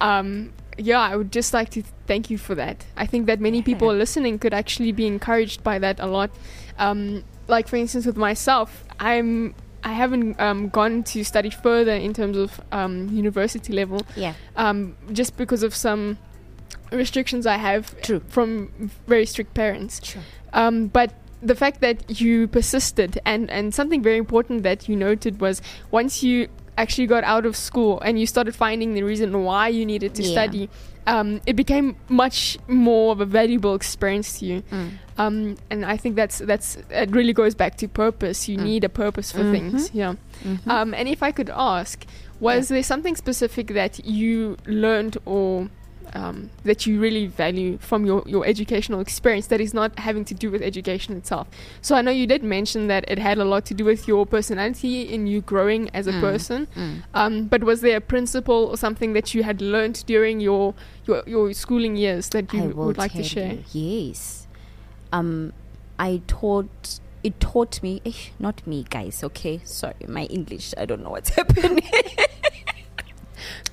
um, 0.00 0.52
yeah, 0.76 1.00
I 1.00 1.14
would 1.14 1.30
just 1.30 1.54
like 1.54 1.70
to 1.70 1.82
thank 2.06 2.30
you 2.30 2.38
for 2.38 2.56
that. 2.56 2.84
I 2.96 3.06
think 3.06 3.26
that 3.26 3.40
many 3.40 3.62
people 3.62 3.94
listening 3.94 4.40
could 4.40 4.52
actually 4.52 4.90
be 4.90 5.06
encouraged 5.06 5.62
by 5.62 5.78
that 5.78 6.00
a 6.00 6.06
lot. 6.06 6.30
Um, 6.78 7.22
like 7.46 7.68
for 7.68 7.76
instance, 7.76 8.06
with 8.06 8.16
myself, 8.16 8.84
I'm 8.98 9.54
I 9.86 9.92
haven't 9.92 10.40
um, 10.40 10.68
gone 10.68 11.04
to 11.04 11.22
study 11.22 11.48
further 11.50 11.92
in 11.94 12.12
terms 12.12 12.36
of 12.36 12.60
um, 12.72 13.08
university 13.10 13.72
level, 13.72 14.00
Yeah. 14.16 14.34
um, 14.56 14.96
just 15.12 15.36
because 15.36 15.62
of 15.62 15.74
some 15.76 16.18
restrictions 16.90 17.46
I 17.46 17.56
have 17.56 17.94
True. 18.02 18.20
from 18.28 18.90
very 19.06 19.26
strict 19.26 19.54
parents. 19.54 20.00
Sure. 20.04 20.22
Um, 20.52 20.88
but 20.88 21.14
the 21.40 21.54
fact 21.54 21.80
that 21.82 22.20
you 22.20 22.48
persisted 22.48 23.20
and, 23.24 23.48
and 23.48 23.72
something 23.72 24.02
very 24.02 24.16
important 24.16 24.64
that 24.64 24.88
you 24.88 24.96
noted 24.96 25.40
was 25.40 25.62
once 25.92 26.20
you 26.22 26.48
actually 26.76 27.06
got 27.06 27.24
out 27.24 27.46
of 27.46 27.56
school 27.56 28.00
and 28.00 28.18
you 28.18 28.26
started 28.26 28.54
finding 28.54 28.94
the 28.94 29.02
reason 29.02 29.42
why 29.44 29.68
you 29.68 29.84
needed 29.86 30.14
to 30.14 30.22
Yeah. 30.22 30.30
study, 30.32 30.68
um, 31.06 31.40
it 31.46 31.54
became 31.56 31.96
much 32.08 32.58
more 32.68 33.12
of 33.12 33.20
a 33.20 33.24
valuable 33.24 33.74
experience 33.74 34.38
to 34.38 34.46
you. 34.46 34.62
Mm. 34.70 34.90
Um, 35.18 35.56
and 35.70 35.84
I 35.86 35.96
think 35.96 36.16
that's 36.16 36.38
that's 36.38 36.76
it 36.90 37.10
really 37.12 37.32
goes 37.32 37.54
back 37.54 37.76
to 37.78 37.88
purpose. 37.88 38.48
You 38.48 38.58
Mm. 38.58 38.62
need 38.64 38.84
a 38.84 38.88
purpose 38.88 39.32
for 39.32 39.42
Mhm. 39.44 39.52
things. 39.52 39.90
Yeah. 39.94 40.14
Mhm. 40.44 40.66
Um, 40.66 40.94
and 40.94 41.08
if 41.08 41.22
I 41.22 41.32
could 41.32 41.50
ask, 41.54 42.04
was 42.40 42.68
there 42.68 42.82
something 42.82 43.16
specific 43.16 43.68
that 43.68 44.04
you 44.04 44.56
learned 44.66 45.16
or 45.24 45.68
um, 46.14 46.50
that 46.64 46.86
you 46.86 47.00
really 47.00 47.26
value 47.26 47.78
from 47.78 48.04
your, 48.06 48.22
your 48.26 48.44
educational 48.46 49.00
experience 49.00 49.46
that 49.48 49.60
is 49.60 49.72
not 49.74 49.98
having 49.98 50.24
to 50.26 50.34
do 50.34 50.50
with 50.50 50.62
education 50.62 51.16
itself? 51.16 51.48
So 51.82 51.94
I 51.96 52.02
know 52.02 52.10
you 52.10 52.26
did 52.26 52.42
mention 52.42 52.86
that 52.88 53.04
it 53.08 53.18
had 53.18 53.38
a 53.38 53.44
lot 53.44 53.64
to 53.66 53.74
do 53.74 53.84
with 53.84 54.06
your 54.08 54.26
personality 54.26 55.02
in 55.02 55.26
you 55.26 55.40
growing 55.40 55.90
as 55.94 56.06
a 56.06 56.12
Mm. 56.12 56.20
person. 56.20 56.66
Mm. 56.76 57.02
Um, 57.14 57.44
but 57.46 57.64
was 57.64 57.80
there 57.80 57.96
a 57.96 58.00
principle 58.00 58.66
or 58.70 58.76
something 58.76 59.12
that 59.12 59.34
you 59.34 59.42
had 59.42 59.60
learned 59.60 60.04
during 60.06 60.40
your 60.40 60.74
your, 61.06 61.22
your 61.26 61.52
schooling 61.52 61.96
years 61.96 62.28
that 62.30 62.52
you 62.52 62.68
would 62.74 62.98
like 62.98 63.12
to 63.12 63.22
share? 63.22 63.52
you, 63.72 64.08
Yes. 64.08 64.46
Um, 65.12 65.52
I 65.98 66.20
taught. 66.26 67.00
It 67.22 67.40
taught 67.40 67.82
me. 67.82 68.00
Eh, 68.04 68.12
not 68.38 68.64
me, 68.66 68.84
guys. 68.88 69.24
Okay, 69.24 69.60
sorry, 69.64 69.94
my 70.06 70.24
English. 70.24 70.74
I 70.78 70.84
don't 70.86 71.02
know 71.02 71.10
what's 71.10 71.30
happening. 71.38 71.80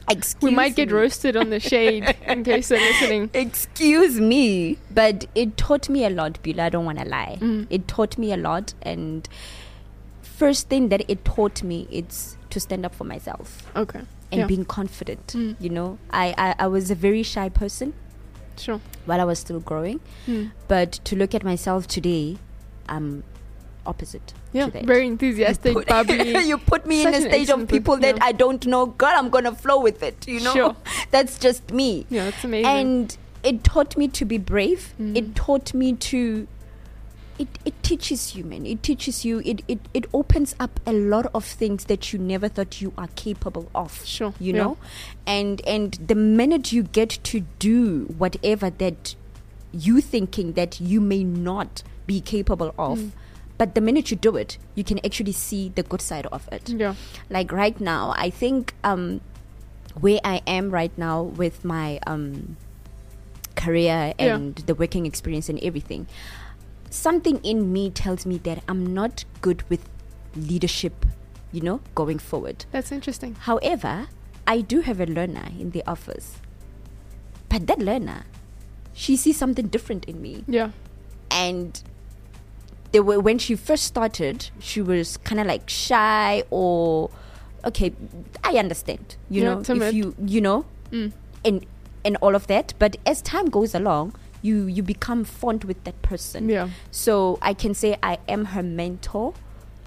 Excuse 0.10 0.42
We 0.42 0.52
might 0.56 0.76
get 0.76 0.90
me. 0.90 0.94
roasted 0.96 1.36
on 1.38 1.50
the 1.50 1.60
shade 1.72 2.16
in 2.28 2.44
case 2.44 2.68
they're 2.70 2.80
listening. 2.80 3.30
Excuse 3.34 4.20
me, 4.20 4.78
but 4.92 5.26
it 5.34 5.56
taught 5.58 5.88
me 5.90 6.04
a 6.06 6.10
lot, 6.10 6.42
Bill. 6.44 6.60
I 6.62 6.70
don't 6.70 6.86
want 6.86 7.00
to 7.00 7.06
lie. 7.06 7.38
Mm. 7.42 7.68
It 7.70 7.88
taught 7.88 8.18
me 8.18 8.34
a 8.34 8.38
lot, 8.38 8.74
and 8.82 9.28
first 10.22 10.68
thing 10.70 10.90
that 10.90 11.04
it 11.10 11.24
taught 11.24 11.64
me 11.64 11.88
is 11.92 12.36
to 12.50 12.60
stand 12.60 12.86
up 12.86 12.94
for 12.94 13.04
myself 13.06 13.72
Okay. 13.76 14.00
and 14.32 14.40
Yeah. 14.42 14.46
being 14.48 14.66
confident. 14.66 15.28
Mm. 15.28 15.56
You 15.60 15.70
know, 15.70 15.98
I, 16.12 16.34
I 16.38 16.56
I 16.60 16.68
was 16.68 16.92
a 16.92 16.96
very 16.96 17.24
shy 17.24 17.50
person 17.50 17.94
Sure. 18.58 18.80
while 19.06 19.22
I 19.22 19.24
was 19.24 19.40
still 19.40 19.60
growing. 19.60 20.00
Mm. 20.28 20.52
But 20.68 20.92
to 21.06 21.16
look 21.16 21.34
at 21.34 21.44
myself 21.44 21.88
today, 21.88 22.38
I'm 22.90 23.24
opposite 23.86 24.34
Yeah, 24.54 24.70
very 24.70 25.08
enthusiastic, 25.08 25.74
put, 25.74 25.88
bubbly. 25.88 26.38
you 26.52 26.58
put 26.58 26.86
me 26.86 27.04
Such 27.04 27.16
in 27.16 27.24
a 27.26 27.30
stage 27.30 27.50
of 27.50 27.68
people 27.68 27.98
that 27.98 28.18
yeah. 28.18 28.26
I 28.26 28.32
don't 28.32 28.66
know. 28.66 28.86
God, 28.88 29.16
I'm 29.16 29.30
gonna 29.30 29.54
flow 29.56 29.80
with 29.82 30.02
it. 30.04 30.28
You 30.28 30.40
know, 30.42 30.54
Sure. 30.54 30.76
that's 31.12 31.38
just 31.40 31.72
me. 31.72 32.06
yeah, 32.10 32.26
it's 32.28 32.44
amazing. 32.44 32.66
And 32.66 33.18
it 33.44 33.64
taught 33.64 33.98
me 33.98 34.08
to 34.10 34.26
be 34.26 34.38
brave. 34.38 34.94
Mm. 35.00 35.18
It 35.18 35.36
taught 35.36 35.74
me 35.74 35.94
to. 35.94 36.48
It, 37.40 37.48
it 37.66 37.74
teaches 37.82 38.36
you, 38.36 38.44
man. 38.46 38.66
It 38.68 38.84
teaches 38.84 39.26
you. 39.26 39.42
It, 39.44 39.64
it, 39.68 39.80
it 39.94 40.06
opens 40.14 40.56
up 40.60 40.80
a 40.86 40.94
lot 40.94 41.26
of 41.34 41.44
things 41.44 41.86
that 41.86 42.14
you 42.14 42.20
never 42.20 42.48
thought 42.48 42.80
you 42.80 42.94
are 42.96 43.08
capable 43.16 43.70
of. 43.74 44.06
Sure, 44.06 44.34
You 44.40 44.54
yeah. 44.54 44.64
know, 44.64 44.78
and 45.26 45.60
and 45.68 45.94
the 45.96 46.14
minute 46.16 46.72
you 46.72 46.84
get 46.84 47.10
to 47.24 47.40
do 47.58 48.06
whatever 48.18 48.70
that 48.70 49.16
you 49.72 50.00
thinking 50.00 50.54
that 50.54 50.80
you 50.80 51.02
may 51.02 51.24
not 51.24 51.82
be 52.06 52.22
capable 52.22 52.74
of, 52.78 53.00
Mm. 53.00 53.12
But 53.58 53.76
the 53.76 53.82
minute 53.82 54.10
you 54.12 54.18
do 54.18 54.36
it, 54.36 54.58
you 54.76 54.84
can 54.84 55.00
actually 55.06 55.32
see 55.32 55.70
the 55.76 55.84
good 55.84 56.02
side 56.02 56.26
of 56.28 56.50
it. 56.52 56.70
Yeah, 56.70 56.96
like 57.30 57.52
right 57.52 57.80
now 57.80 58.14
i 58.18 58.30
think 58.30 58.74
um 58.84 59.22
where 60.00 60.20
i 60.24 60.42
am 60.48 60.72
right 60.72 60.96
now 60.98 61.22
with 61.22 61.64
my 61.64 62.00
um 62.08 62.58
career 63.56 64.14
Yeah. 64.18 64.36
and 64.36 64.56
the 64.56 64.74
working 64.76 65.06
experience 65.06 65.48
and 65.50 65.60
everything 65.64 66.08
something 66.90 67.38
in 67.44 67.72
me 67.72 67.90
tells 67.92 68.26
me 68.26 68.38
that 68.40 68.64
i'm 68.68 68.94
not 68.94 69.24
good 69.42 69.64
with 69.70 69.88
leadership 70.36 71.06
you 71.52 71.62
know 71.62 71.80
going 71.96 72.18
forward. 72.20 72.66
That's 72.72 72.92
interesting. 72.92 73.36
however 73.42 74.08
i 74.48 74.62
do 74.62 74.82
have 74.82 75.00
a 75.00 75.06
learner 75.06 75.48
in 75.60 75.72
the 75.72 75.84
office. 75.88 76.38
But 77.50 77.68
that 77.68 77.80
learner 77.80 78.26
she 78.94 79.16
sees 79.16 79.38
something 79.38 79.68
different 79.68 80.06
in 80.06 80.22
me. 80.22 80.44
Yeah, 80.48 80.72
and 81.30 81.82
there 82.94 83.04
were 83.04 83.20
when 83.20 83.38
she 83.40 83.56
first 83.56 83.84
started 83.84 84.50
she 84.60 84.80
was 84.82 85.18
kind 85.18 85.42
of 85.42 85.48
like 85.48 85.70
shy 85.70 86.44
or 86.52 87.10
okay 87.66 87.92
i 88.44 88.54
understand 88.58 89.16
you 89.30 89.42
Yeah, 89.44 89.54
know 89.56 89.64
timid. 89.64 89.90
if 89.90 89.94
you 89.94 90.16
you 90.26 90.40
know 90.42 90.66
Mm. 90.92 91.12
and 91.44 91.66
and 92.06 92.18
all 92.22 92.36
of 92.36 92.46
that 92.48 92.74
but 92.78 92.98
as 93.06 93.20
time 93.24 93.50
goes 93.50 93.74
along 93.74 94.14
you 94.44 94.68
you 94.68 94.84
become 94.84 95.24
fond 95.24 95.64
with 95.64 95.84
that 95.86 96.00
person 96.04 96.48
yeah, 96.50 96.70
so 96.92 97.40
i 97.42 97.52
can 97.54 97.74
say 97.74 97.98
i 98.04 98.20
am 98.28 98.46
her 98.54 98.62
mentor 98.62 99.34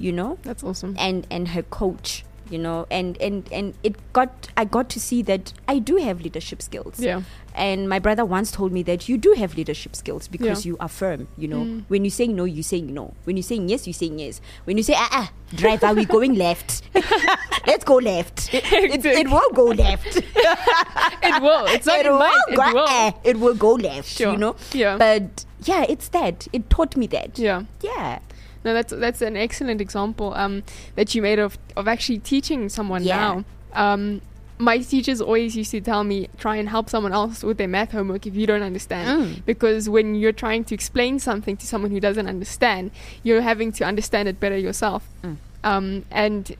you 0.00 0.10
know 0.10 0.36
that's 0.42 0.64
awesome. 0.64 0.96
and 0.98 1.24
and 1.30 1.48
her 1.48 1.62
coach 1.62 2.24
you 2.50 2.58
know 2.58 2.86
and 2.90 3.16
and 3.22 3.46
and 3.52 3.74
it 3.84 3.94
got 4.12 4.48
i 4.56 4.64
got 4.64 4.88
to 4.88 4.98
see 4.98 5.22
that 5.22 5.52
i 5.68 5.78
do 5.78 5.94
have 5.96 6.20
leadership 6.20 6.60
skills 6.60 6.98
Yeah, 6.98 7.22
and 7.56 7.88
my 7.88 7.98
brother 7.98 8.24
once 8.24 8.52
told 8.52 8.70
me 8.70 8.82
that 8.84 9.08
you 9.08 9.16
do 9.18 9.32
have 9.36 9.56
leadership 9.56 9.96
skills 9.96 10.28
because 10.28 10.64
Yeah. 10.64 10.70
you 10.70 10.76
are 10.78 10.88
firm, 10.88 11.26
you 11.38 11.48
know. 11.48 11.62
Mm. 11.64 11.84
When 11.88 12.04
you 12.04 12.10
say 12.10 12.26
no, 12.28 12.44
you 12.44 12.62
say 12.62 12.80
no. 12.82 13.14
When 13.24 13.36
you 13.36 13.42
say 13.42 13.56
yes, 13.56 13.86
you 13.86 13.92
say 13.92 14.06
yes. 14.06 14.40
When 14.64 14.76
you 14.76 14.82
say 14.82 14.94
ah 14.96 15.08
ah, 15.10 15.30
driver, 15.54 15.86
are 15.86 15.94
we 15.94 16.04
going 16.04 16.34
left. 16.34 16.82
Let's 17.66 17.84
go 17.84 17.96
left. 17.96 18.50
It, 18.54 19.04
it 19.04 19.28
will 19.28 19.50
go 19.52 19.64
left. 19.66 20.16
it 20.16 21.42
will. 21.42 21.66
It's 21.66 21.86
not 21.86 21.98
it 22.04 22.10
will 22.10 22.18
mind. 22.18 22.34
It 22.48 22.56
go, 22.56 22.72
will. 22.74 22.88
eh, 22.88 23.12
it 23.24 23.36
will 23.40 23.54
go 23.54 23.72
left. 23.72 24.08
Sure. 24.08 24.32
You 24.32 24.38
know. 24.38 24.56
Yeah. 24.72 24.96
But 24.98 25.44
yeah, 25.64 25.84
it's 25.88 26.08
that. 26.08 26.46
It 26.52 26.68
taught 26.70 26.96
me 26.96 27.06
that. 27.08 27.38
Yeah. 27.38 27.62
Yeah. 27.82 28.18
No, 28.64 28.74
that's 28.74 28.92
that's 28.92 29.22
an 29.22 29.36
excellent 29.36 29.80
example 29.80 30.34
um, 30.34 30.62
that 30.96 31.14
you 31.14 31.22
made 31.22 31.38
of 31.38 31.58
of 31.76 31.86
actually 31.88 32.18
teaching 32.18 32.68
someone 32.68 33.02
Yeah. 33.04 33.16
now. 33.16 33.44
Um, 33.74 34.20
my 34.58 34.78
teachers 34.78 35.20
always 35.20 35.54
used 35.56 35.70
to 35.70 35.80
tell 35.80 36.02
me 36.04 36.28
try 36.38 36.56
and 36.56 36.68
help 36.68 36.88
someone 36.88 37.12
else 37.12 37.42
with 37.42 37.58
their 37.58 37.68
math 37.68 37.92
homework 37.92 38.26
if 38.26 38.34
you 38.34 38.46
don't 38.46 38.62
understand 38.62 39.06
Mm. 39.36 39.44
because 39.44 39.88
when 39.88 40.14
you're 40.14 40.32
trying 40.32 40.64
to 40.64 40.74
explain 40.74 41.18
something 41.18 41.56
to 41.58 41.66
someone 41.66 41.90
who 41.90 42.00
doesn't 42.00 42.26
understand 42.26 42.90
you're 43.22 43.42
having 43.42 43.70
to 43.72 43.84
understand 43.84 44.28
it 44.28 44.40
better 44.40 44.56
yourself 44.56 45.02
Mm. 45.22 45.36
um, 45.64 46.04
and 46.10 46.56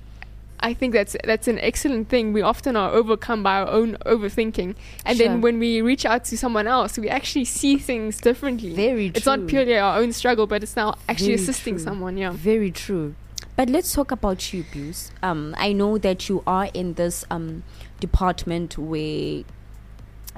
I 0.59 0.73
think 0.73 0.95
that's 0.95 1.15
that's 1.23 1.49
an 1.49 1.59
excellent 1.61 2.09
thing. 2.09 2.33
We 2.33 2.41
often 2.41 2.77
are 2.77 2.91
overcome 2.91 3.43
by 3.43 3.61
our 3.61 3.69
own 3.69 3.99
overthinking, 4.07 4.75
and 5.05 5.17
Sure. 5.19 5.29
then 5.29 5.43
when 5.43 5.59
we 5.59 5.83
reach 5.83 6.07
out 6.07 6.25
to 6.25 6.39
someone 6.39 6.67
else, 6.67 6.99
we 6.99 7.11
actually 7.11 7.45
see 7.45 7.77
things 7.77 8.19
differently. 8.23 8.73
Very 8.73 9.11
true. 9.11 9.17
It's 9.19 9.27
not 9.27 9.47
purely 9.47 9.77
our 9.77 9.99
own 10.01 10.15
struggle, 10.15 10.47
but 10.47 10.63
it's 10.63 10.75
now 10.75 10.95
actually 11.11 11.37
Very 11.37 11.43
assisting 11.43 11.75
true. 11.75 11.85
someone. 11.85 12.17
Yeah. 12.17 12.31
Very 12.33 12.71
true. 12.71 13.15
But 13.55 13.69
let's 13.69 13.93
talk 13.93 14.11
about 14.11 14.53
you, 14.55 14.65
Buse. 14.73 15.11
Um, 15.23 15.55
I 15.59 15.75
know 15.75 15.99
that 15.99 16.29
you 16.31 16.43
are 16.47 16.69
in 16.73 16.95
this 16.95 17.25
um, 17.31 17.63
department 18.01 18.77
where 18.79 19.43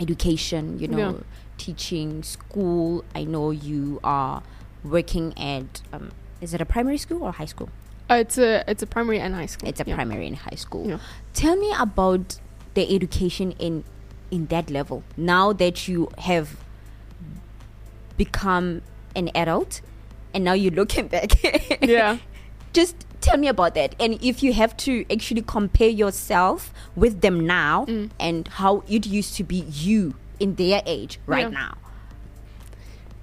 education, 0.00 0.78
you 0.78 0.88
know, 0.88 0.98
Yeah. 1.10 1.14
teaching, 1.58 2.22
school. 2.22 3.04
I 3.14 3.24
know 3.24 3.50
you 3.50 4.00
are 4.04 4.42
working 4.84 5.36
at, 5.38 5.82
um, 5.92 6.10
is 6.40 6.54
it 6.54 6.60
a 6.60 6.64
primary 6.64 6.98
school 6.98 7.22
or 7.24 7.32
high 7.32 7.46
school? 7.46 7.68
Uh, 8.10 8.14
it's 8.14 8.38
a 8.38 8.64
it's 8.70 8.82
a 8.82 8.86
primary 8.86 9.18
and 9.20 9.34
high 9.34 9.46
school. 9.46 9.68
It's 9.68 9.80
a 9.80 9.84
yeah. 9.86 9.94
primary 9.94 10.26
and 10.26 10.36
high 10.36 10.54
school. 10.56 10.88
Yeah. 10.88 10.98
Tell 11.34 11.56
me 11.56 11.74
about 11.78 12.38
the 12.74 12.94
education 12.94 13.52
in 13.58 13.84
in 14.30 14.46
that 14.46 14.70
level. 14.70 15.02
Now 15.16 15.52
that 15.52 15.88
you 15.88 16.08
have 16.18 16.56
become 18.16 18.82
an 19.14 19.30
adult, 19.34 19.80
and 20.32 20.44
now 20.44 20.52
you're 20.52 20.72
looking 20.72 21.08
back. 21.14 21.32
Yeah. 21.82 22.18
Just 22.72 22.94
tell 23.20 23.36
me 23.36 23.48
about 23.48 23.74
that 23.74 23.94
and 23.98 24.18
if 24.22 24.42
you 24.42 24.52
have 24.52 24.76
to 24.76 25.04
actually 25.12 25.42
compare 25.42 25.88
yourself 25.88 26.72
with 26.94 27.20
them 27.20 27.46
now 27.46 27.84
Mm. 27.86 28.10
and 28.20 28.48
how 28.48 28.82
it 28.88 29.06
used 29.06 29.34
to 29.36 29.42
be 29.44 29.56
you 29.72 30.14
in 30.38 30.54
their 30.54 30.82
age 30.86 31.18
right 31.26 31.50
Yeah. 31.50 31.60
now 31.66 31.74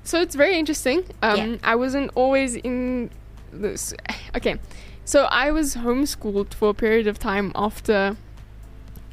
So 0.03 0.21
it's 0.21 0.35
very 0.35 0.59
interesting. 0.59 1.03
Um, 1.23 1.37
Yeah. 1.37 1.57
I 1.63 1.75
wasn't 1.75 2.11
always 2.13 2.55
in 2.55 3.09
this. 3.51 3.93
Okay, 4.35 4.57
so 5.03 5.23
I 5.31 5.49
was 5.51 5.75
homeschooled 5.75 6.53
for 6.53 6.69
a 6.69 6.73
period 6.75 7.07
of 7.07 7.17
time 7.17 7.51
after 7.55 8.15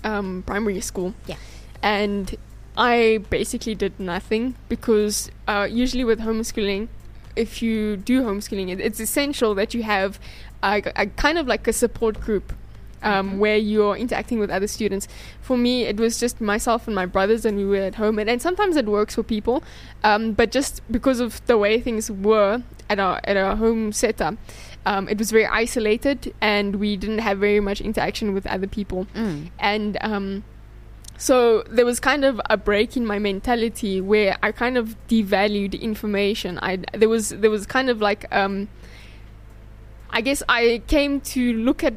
um, 0.05 0.43
primary 0.47 0.81
school. 0.81 1.15
Yeah. 1.27 1.37
and 1.83 2.35
I 2.77 3.21
basically 3.31 3.75
did 3.75 3.99
nothing 3.99 4.55
because 4.69 5.31
uh, 5.49 5.67
usually 5.71 6.05
with 6.05 6.21
homeschooling, 6.21 6.89
if 7.37 7.63
you 7.63 7.97
do 7.97 8.23
homeschooling, 8.23 8.71
it, 8.71 8.81
it's 8.81 9.01
essential 9.01 9.55
that 9.55 9.75
you 9.75 9.83
have 9.83 10.19
a, 10.63 10.83
a 10.97 11.07
kind 11.07 11.39
of 11.39 11.47
like 11.47 11.67
a 11.67 11.73
support 11.73 12.21
group. 12.21 12.53
Um, 13.05 13.41
where 13.41 13.57
you're 13.57 13.97
interacting 13.97 14.39
with 14.39 14.49
other 14.49 14.69
students. 14.69 15.09
For 15.41 15.57
me, 15.57 15.83
it 15.87 15.97
was 15.97 16.21
just 16.21 16.41
myself 16.41 16.87
and 16.87 16.95
my 16.95 17.05
brothers, 17.05 17.45
and 17.45 17.57
we 17.57 17.65
were 17.65 17.75
at 17.79 17.97
home. 17.97 18.21
And, 18.21 18.31
and 18.31 18.41
sometimes 18.41 18.77
it 18.77 18.87
works 18.87 19.17
for 19.17 19.25
people, 19.25 19.65
um, 20.05 20.35
but 20.35 20.53
just 20.53 20.83
because 20.89 21.19
of 21.19 21.45
the 21.47 21.59
way 21.59 21.81
things 21.81 22.13
were 22.13 22.63
at 22.89 23.01
our 23.01 23.21
at 23.25 23.37
our 23.37 23.57
home 23.57 23.91
setup, 23.91 24.37
um, 24.87 25.09
it 25.09 25.19
was 25.19 25.33
very 25.33 25.47
isolated, 25.47 26.33
and 26.41 26.77
we 26.77 26.97
didn't 26.97 27.19
have 27.19 27.39
very 27.39 27.59
much 27.59 27.81
interaction 27.81 28.35
with 28.35 28.47
other 28.47 28.69
people 28.69 29.09
and 29.59 29.99
um, 30.01 30.45
so 31.17 31.63
there 31.69 31.85
was 31.85 32.01
kind 32.01 32.25
of 32.25 32.41
a 32.51 32.57
break 32.57 32.97
in 32.97 33.07
my 33.07 33.19
mentality 33.19 34.01
where 34.01 34.37
I 34.43 34.53
kind 34.53 34.77
of 34.77 34.97
devalued 35.09 35.81
information. 35.81 36.59
I 36.61 36.79
there 36.93 37.09
was 37.09 37.31
there 37.31 37.51
was 37.51 37.67
kind 37.67 37.91
of 37.91 38.01
like 38.01 38.27
um, 38.35 38.69
I 40.11 40.21
guess 40.21 40.43
I 40.49 40.83
came 40.87 41.21
to 41.21 41.53
look 41.55 41.85
at 41.85 41.95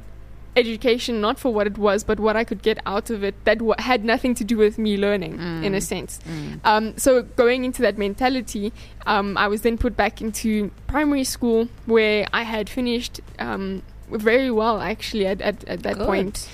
education 0.57 1.19
not 1.19 1.37
for 1.37 1.53
what 1.53 1.67
it 1.67 1.77
was, 1.77 2.05
but 2.05 2.17
what 2.17 2.37
I 2.37 2.45
could 2.45 2.61
get 2.61 2.79
out 2.85 3.09
of 3.09 3.23
it 3.25 3.35
that 3.43 3.57
w- 3.57 3.75
had 3.77 4.05
nothing 4.05 4.33
to 4.35 4.43
do 4.45 4.55
with 4.55 4.77
me 4.77 4.95
learning, 4.95 5.33
in 5.63 5.75
a 5.75 5.81
sense. 5.81 6.19
Um, 6.63 6.97
so 6.97 7.23
going 7.23 7.65
into 7.65 7.81
that 7.81 7.97
mentality, 7.97 8.71
um, 9.05 9.37
I 9.37 9.47
was 9.49 9.63
then 9.63 9.77
put 9.77 9.97
back 9.97 10.21
into 10.21 10.71
primary 10.87 11.25
school 11.25 11.67
where 11.87 12.25
I 12.31 12.43
had 12.43 12.69
finished 12.69 13.19
um, 13.37 13.81
very 14.09 14.49
well 14.49 14.79
actually 14.79 15.25
at, 15.27 15.41
at, 15.41 15.63
at 15.65 15.83
that 15.83 15.97
Good. 15.97 16.07
point. 16.07 16.49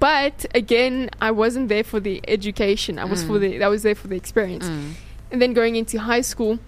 But 0.00 0.46
again, 0.54 1.10
I 1.20 1.30
wasn't 1.30 1.68
there 1.68 1.84
for 1.84 2.00
the 2.00 2.20
education. 2.28 2.98
I 2.98 3.04
was 3.04 3.22
for 3.24 3.38
the 3.38 3.62
I 3.62 3.68
was 3.68 3.82
there 3.82 3.94
for 3.94 4.08
the 4.08 4.16
experience. 4.16 4.66
And 5.30 5.40
then 5.42 5.52
going 5.54 5.76
into 5.76 5.98
high 5.98 6.22
school, 6.22 6.58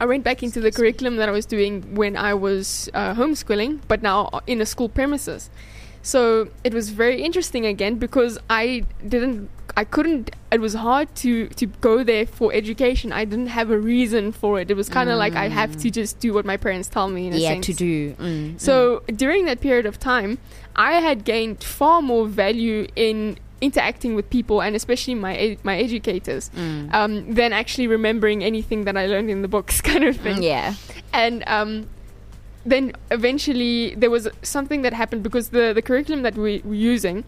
I 0.00 0.06
went 0.06 0.24
back 0.24 0.42
into 0.42 0.60
the 0.60 0.72
curriculum 0.72 1.16
that 1.16 1.28
I 1.28 1.32
was 1.32 1.46
doing 1.46 1.94
when 1.94 2.16
I 2.16 2.34
was 2.34 2.88
uh, 2.94 3.14
homeschooling, 3.14 3.80
but 3.86 4.02
now 4.02 4.40
in 4.46 4.60
a 4.60 4.66
school 4.66 4.88
premises. 4.88 5.50
So 6.02 6.48
it 6.64 6.72
was 6.72 6.88
very 6.90 7.22
interesting 7.22 7.66
again 7.66 7.96
because 7.96 8.38
I 8.48 8.84
didn't, 9.06 9.50
I 9.76 9.84
couldn't. 9.84 10.30
It 10.52 10.60
was 10.60 10.74
hard 10.74 11.14
to 11.16 11.48
to 11.48 11.66
go 11.80 12.02
there 12.04 12.26
for 12.26 12.52
education. 12.52 13.12
I 13.12 13.24
didn't 13.24 13.48
have 13.48 13.70
a 13.70 13.78
reason 13.78 14.32
for 14.32 14.60
it. 14.60 14.70
It 14.70 14.76
was 14.76 14.88
kind 14.88 15.08
of 15.10 15.18
like 15.18 15.34
I 15.34 15.48
have 15.48 15.76
to 15.82 15.90
just 15.90 16.20
do 16.20 16.32
what 16.32 16.44
my 16.44 16.56
parents 16.56 16.88
tell 16.88 17.08
me. 17.08 17.26
In 17.28 17.32
a 17.34 17.36
yeah 17.36 17.48
sense. 17.54 17.66
to 17.66 17.72
do 17.74 18.12
mm, 18.14 18.60
So 18.60 19.02
during 19.16 19.44
that 19.46 19.60
period 19.60 19.86
of 19.86 19.98
time, 19.98 20.38
I 20.76 20.92
had 20.94 21.24
gained 21.24 21.62
far 21.64 22.02
more 22.02 22.26
value 22.26 22.86
in 22.96 23.38
interacting 23.60 24.14
with 24.14 24.30
people 24.30 24.62
and 24.62 24.74
especially 24.74 25.14
my 25.14 25.36
ed- 25.36 25.58
my 25.62 25.76
educators 25.78 26.50
mm, 26.56 26.92
um, 26.94 27.34
than 27.34 27.52
actually 27.52 27.86
remembering 27.86 28.42
anything 28.42 28.84
that 28.84 28.96
I 28.96 29.06
learned 29.06 29.30
in 29.30 29.42
the 29.42 29.48
books, 29.48 29.80
kind 29.90 30.04
of 30.04 30.16
thing. 30.16 30.38
mm, 30.38 30.42
yeah 30.42 30.74
And 31.12 31.44
um, 31.46 31.88
then 32.64 32.92
eventually 33.10 33.94
there 33.96 34.10
was 34.10 34.28
something 34.42 34.82
that 34.82 34.92
happened 34.92 35.22
because 35.22 35.50
the 35.50 35.72
the 35.74 35.82
curriculum 35.82 36.22
that 36.22 36.34
we 36.36 36.62
were 36.64 36.74
using, 36.74 37.24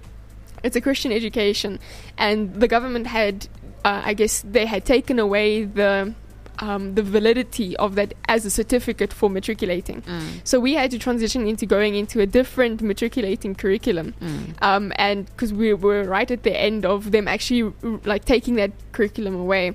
it's 0.62 0.76
a 0.76 0.80
Christian 0.80 1.12
education, 1.12 1.78
and 2.18 2.54
the 2.54 2.68
government 2.68 3.06
had, 3.06 3.48
uh, 3.84 4.02
I 4.04 4.14
guess, 4.14 4.42
they 4.42 4.66
had 4.66 4.84
taken 4.84 5.18
away 5.18 5.64
the 5.64 6.14
um, 6.58 6.94
the 6.94 7.02
validity 7.02 7.74
of 7.78 7.94
that 7.96 8.14
as 8.28 8.44
a 8.44 8.50
certificate 8.50 9.12
for 9.12 9.28
matriculating. 9.28 10.02
Mm. 10.02 10.22
So 10.44 10.60
we 10.60 10.74
had 10.74 10.90
to 10.92 10.98
transition 10.98 11.48
into 11.48 11.66
going 11.66 11.96
into 11.96 12.20
a 12.20 12.26
different 12.26 12.82
matriculating 12.82 13.54
curriculum, 13.56 14.14
Mm. 14.20 14.62
um, 14.62 14.92
and 14.96 15.26
because 15.26 15.52
we 15.52 15.72
were 15.74 16.04
right 16.04 16.30
at 16.30 16.42
the 16.44 16.54
end 16.54 16.84
of 16.86 17.10
them 17.10 17.26
actually 17.26 17.62
r- 17.62 18.00
like 18.04 18.24
taking 18.24 18.54
that 18.56 18.70
curriculum 18.92 19.34
away, 19.34 19.74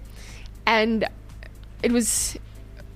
and 0.66 1.04
it 1.84 1.92
was 1.92 2.38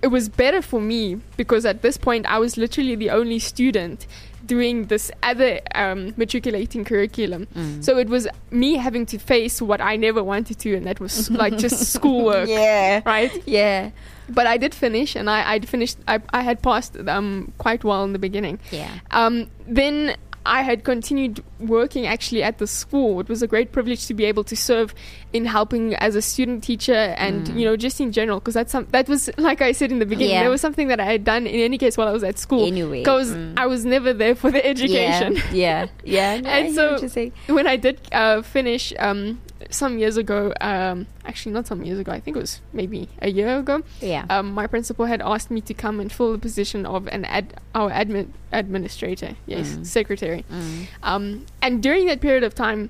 it 0.02 0.08
was 0.08 0.30
better 0.30 0.62
for 0.62 0.80
me 0.82 1.20
because 1.38 1.66
at 1.66 1.82
this 1.82 1.98
point 1.98 2.26
I 2.26 2.40
was 2.40 2.58
literally 2.58 2.96
the 2.96 3.10
only 3.12 3.38
student 3.40 4.08
doing 4.52 4.88
this 4.88 5.06
other 5.32 5.52
um, 5.76 6.14
matriculating 6.18 6.84
curriculum. 6.84 7.48
Mm. 7.56 7.82
So 7.86 7.98
it 8.04 8.10
was 8.10 8.28
me 8.52 8.72
having 8.88 9.06
to 9.14 9.18
face 9.18 9.62
what 9.70 9.80
I 9.92 9.96
never 10.08 10.22
wanted 10.34 10.58
to, 10.64 10.70
and 10.78 10.86
that 10.90 11.00
was 11.00 11.30
like 11.44 11.58
just 11.66 11.78
schoolwork, 11.96 12.50
Yeah. 12.50 13.02
right? 13.06 13.32
Yeah. 13.48 13.92
But 14.38 14.46
I 14.54 14.58
did 14.64 14.74
finish, 14.76 15.16
and 15.20 15.30
I 15.30 15.40
I'd 15.54 15.66
finished. 15.76 15.98
I 16.08 16.16
I 16.40 16.42
had 16.50 16.58
passed 16.62 16.94
um 17.18 17.52
quite 17.64 17.82
well 17.90 18.04
in 18.08 18.12
the 18.18 18.20
beginning. 18.28 18.60
Yeah. 18.72 18.92
Um, 19.12 19.36
then 19.80 20.16
I 20.46 20.64
had 20.64 20.84
continued 20.84 21.44
working 21.60 22.08
actually 22.08 22.42
at 22.42 22.58
the 22.58 22.66
school. 22.66 23.20
It 23.20 23.30
was 23.30 23.44
a 23.44 23.48
great 23.48 23.72
privilege 23.72 24.08
to 24.08 24.14
be 24.16 24.26
able 24.26 24.44
to 24.46 24.56
serve 24.56 24.96
in 25.34 25.46
helping 25.46 25.94
as 25.96 26.16
a 26.16 26.22
student 26.22 26.64
teacher 26.64 26.96
and 26.96 27.46
Mm. 27.48 27.60
you 27.60 27.66
know 27.66 27.76
just 27.78 28.02
in 28.02 28.12
general 28.12 28.40
because 28.40 28.56
that's 28.56 28.72
some 28.72 28.88
that 28.92 29.08
was 29.08 29.30
like 29.38 29.62
I 29.62 29.72
said 29.72 29.92
in 29.92 30.00
the 30.00 30.06
beginning 30.06 30.32
Yeah. 30.34 30.42
there 30.42 30.50
was 30.50 30.60
something 30.62 30.88
that 30.88 31.00
I 31.00 31.06
had 31.06 31.24
done 31.24 31.46
in 31.46 31.60
any 31.62 31.78
case 31.78 31.96
while 31.96 32.08
I 32.08 32.12
was 32.12 32.24
at 32.24 32.40
school 32.40 32.66
Anyway. 32.66 33.00
because 33.02 33.32
Mm. 33.32 33.54
I 33.58 33.68
was 33.68 33.86
never 33.86 34.14
there 34.14 34.34
for 34.36 34.50
the 34.52 34.66
education. 34.74 35.36
Yeah. 35.54 35.88
Yeah. 36.04 36.36
yeah. 36.36 36.40
No, 36.42 36.50
And 36.58 36.74
so- 36.76 36.92
what 36.94 37.02
you're 37.02 37.10
saying. 37.10 37.34
when 37.48 37.68
I 37.68 37.76
did 37.78 38.00
uh, 38.12 38.42
finish 38.42 38.94
um, 39.00 39.40
some 39.74 39.98
years 40.00 40.18
ago, 40.18 40.54
um, 40.62 41.08
actually 41.26 41.54
not 41.54 41.66
some 41.68 41.84
years 41.84 41.98
ago, 42.00 42.12
I 42.12 42.20
think 42.20 42.38
it 42.38 42.40
was 42.40 42.62
maybe 42.74 43.10
a 43.22 43.30
year 43.30 43.58
ago. 43.58 43.82
Yeah. 44.02 44.26
Um, 44.30 44.52
my 44.54 44.68
principal 44.68 45.06
had 45.06 45.22
asked 45.22 45.50
me 45.52 45.62
to 45.62 45.74
come 45.74 46.00
and 46.00 46.12
fill 46.12 46.32
the 46.34 46.38
position 46.38 46.86
of 46.86 47.08
an 47.08 47.26
ad, 47.26 47.54
our 47.74 47.90
admin 47.90 48.28
administrator, 48.52 49.36
yes, 49.48 49.70
Mm. 49.76 49.86
secretary. 49.86 50.46
Mm. 50.52 50.86
Um, 51.04 51.46
and 51.62 51.82
during 51.82 52.08
that 52.08 52.22
period 52.22 52.44
of 52.44 52.54
time, 52.56 52.90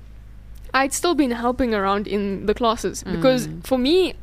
I'd 0.74 0.92
still 0.92 1.14
been 1.14 1.30
helping 1.32 1.74
around 1.74 2.06
in 2.08 2.46
the 2.46 2.54
classes 2.54 3.02
because 3.04 3.46
Mm. 3.46 3.64
for 3.66 3.78
me, 3.78 4.14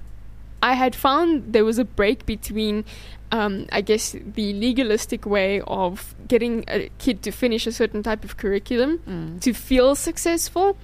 I 0.61 0.73
had 0.73 0.95
found 0.95 1.53
there 1.53 1.63
was 1.63 1.77
a 1.79 1.85
break 1.85 2.25
between, 2.25 2.83
um, 3.31 3.65
I 3.71 3.79
guess, 3.81 4.13
the 4.35 4.51
legalistic 4.53 5.25
way 5.25 5.61
of 5.67 6.13
getting 6.27 6.65
a 6.67 6.89
kid 6.97 7.21
to 7.23 7.31
finish 7.31 7.65
a 7.67 7.71
certain 7.71 8.03
type 8.03 8.25
of 8.25 8.35
curriculum 8.35 8.99
Mm. 9.07 9.39
to 9.41 9.53
feel 9.53 9.95
successful 9.95 10.75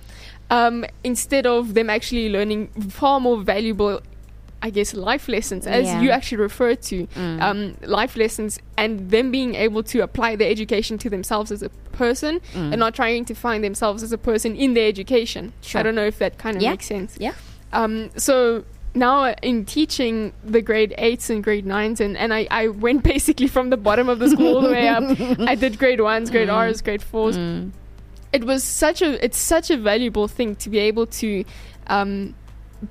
um, 0.52 0.86
instead 1.04 1.46
of 1.46 1.74
them 1.74 1.90
actually 1.90 2.30
learning 2.30 2.68
far 2.90 3.20
more 3.20 3.38
valuable 3.38 4.02
I 4.62 4.72
guess 4.72 4.96
life 4.96 5.28
lessons 5.28 5.68
as 5.68 5.86
Yeah. 5.86 6.02
you 6.02 6.10
actually 6.10 6.38
refer 6.40 6.74
to 6.76 7.06
Mm. 7.08 7.42
um, 7.42 7.78
life 7.84 8.16
lessons 8.18 8.58
and 8.78 9.12
them 9.12 9.30
being 9.30 9.54
able 9.54 9.84
to 9.84 10.00
apply 10.00 10.36
their 10.38 10.50
education 10.50 10.98
to 11.00 11.10
themselves 11.10 11.52
as 11.52 11.62
a 11.62 11.70
person 11.92 12.40
Mm. 12.56 12.72
and 12.72 12.78
not 12.80 12.96
trying 12.96 13.26
to 13.26 13.36
find 13.36 13.64
themselves 13.64 14.02
as 14.02 14.12
a 14.12 14.18
person 14.18 14.56
in 14.56 14.74
their 14.74 14.88
education. 14.88 15.54
Sure. 15.62 15.80
I 15.80 15.84
don't 15.84 15.94
know 15.94 16.06
if 16.08 16.18
that 16.18 16.38
kind 16.40 16.56
of 16.58 16.64
Yeah. 16.64 16.72
makes 16.72 16.88
sense. 16.88 17.16
Yeah. 17.20 17.34
Um, 17.74 18.10
so 18.16 18.64
now 18.96 19.36
in 19.44 19.66
teaching 19.66 20.32
the 20.44 20.62
grade 20.62 20.96
eights 20.98 21.30
and 21.30 21.44
grade 21.44 21.66
nines, 21.68 22.02
and, 22.02 22.18
and 22.18 22.34
I, 22.34 22.48
I 22.50 22.70
went 22.70 23.04
basically 23.14 23.48
from 23.48 23.70
the 23.70 23.78
bottom 23.78 24.10
of 24.10 24.18
the 24.18 24.30
school 24.30 24.56
all 24.56 24.62
the 24.62 24.72
way 24.72 24.88
up. 24.88 25.04
I 25.42 25.54
did 25.54 25.78
grade 25.78 26.02
ones, 26.02 26.32
grade 26.32 26.48
Mm. 26.50 26.54
R's, 26.54 26.82
grade 26.82 27.04
fours. 27.04 27.38
Mm. 27.38 27.72
It 28.36 28.44
was 28.52 28.62
such 28.64 29.02
a 29.02 29.10
it's 29.26 29.38
such 29.56 29.68
a 29.72 29.78
valuable 29.78 30.28
thing 30.28 30.56
to 30.64 30.68
be 30.70 30.80
able 30.90 31.06
to 31.22 31.30
um, 31.88 32.34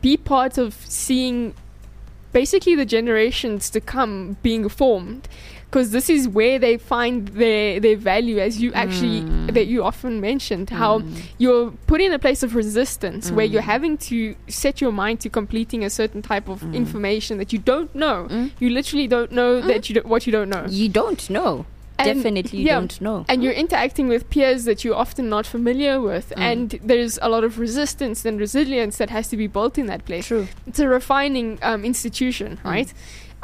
be 0.01 0.17
part 0.17 0.59
of 0.59 0.75
seeing 0.89 1.55
basically 2.33 2.75
the 2.75 2.85
generations 2.97 3.71
to 3.71 3.81
come 3.81 4.37
being 4.43 4.69
formed 4.69 5.29
because 5.67 5.91
this 5.91 6.09
is 6.09 6.23
where 6.29 6.59
they 6.59 6.77
find 6.79 7.29
their 7.29 7.79
their 7.81 7.97
value 8.13 8.39
as 8.39 8.53
you 8.63 8.73
actually 8.73 9.21
Mm. 9.23 9.55
that 9.55 9.67
you 9.73 9.79
often 9.91 10.21
mentioned 10.21 10.71
how 10.71 10.93
Mm. 11.01 11.05
you're 11.43 11.71
put 11.91 12.01
in 12.01 12.13
a 12.13 12.19
place 12.19 12.43
of 12.47 12.51
resistance 12.63 13.31
where 13.37 13.45
you're 13.53 13.63
Mm. 13.69 13.75
having 13.75 13.95
to 14.11 14.17
set 14.49 14.81
your 14.81 14.93
mind 14.93 15.17
to 15.25 15.29
completing 15.41 15.85
a 15.85 15.91
certain 15.91 16.23
type 16.23 16.49
of 16.49 16.59
Mm. 16.63 16.75
information 16.83 17.39
that 17.39 17.53
you 17.53 17.59
don't 17.73 17.93
know 17.95 18.19
Mm. 18.31 18.51
you 18.63 18.69
literally 18.71 19.07
don't 19.15 19.31
know 19.33 19.61
Mm. 19.61 19.67
that 19.71 19.89
you 19.89 19.95
don't, 19.97 20.07
what 20.13 20.27
you 20.27 20.33
don't 20.33 20.49
know 20.57 20.65
You 20.83 20.89
don't 21.01 21.23
know. 21.31 21.67
And- 21.97 22.17
Definitely 22.23 22.63
yeah. 22.63 22.75
don't 22.81 23.01
know. 23.01 23.25
and 23.29 23.43
you're 23.45 23.53
interacting 23.53 24.09
with 24.09 24.29
peers 24.29 24.65
that 24.65 24.83
you're 24.85 24.97
often 24.97 25.29
not 25.29 25.47
familiar 25.47 26.01
with 26.01 26.33
Mm. 26.37 26.41
and 26.51 26.71
there's 26.83 27.19
a 27.23 27.29
lot 27.29 27.45
of 27.45 27.59
resistance 27.61 28.25
and 28.25 28.41
resilience 28.41 28.99
that 28.99 29.11
has 29.11 29.29
to 29.29 29.37
be 29.37 29.47
built 29.47 29.79
in 29.79 29.87
that 29.87 30.05
place 30.05 30.27
True. 30.27 30.49
it's 30.67 30.81
a 30.81 30.89
refining 30.89 31.59
um, 31.63 31.85
institution 31.85 32.59
Mm. 32.65 32.71
right 32.71 32.93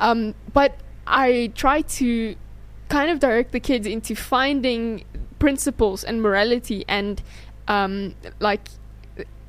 um, 0.01 0.35
but 0.53 0.73
i 1.07 1.53
try 1.55 1.83
to 1.83 2.35
kind 2.89 3.09
of 3.11 3.21
direct 3.21 3.53
the 3.53 3.61
kids 3.61 3.87
into 3.87 4.17
finding 4.17 5.05
principles 5.39 6.03
and 6.05 6.21
morality 6.21 6.85
and 6.89 7.23
um, 7.69 8.15
like 8.41 8.69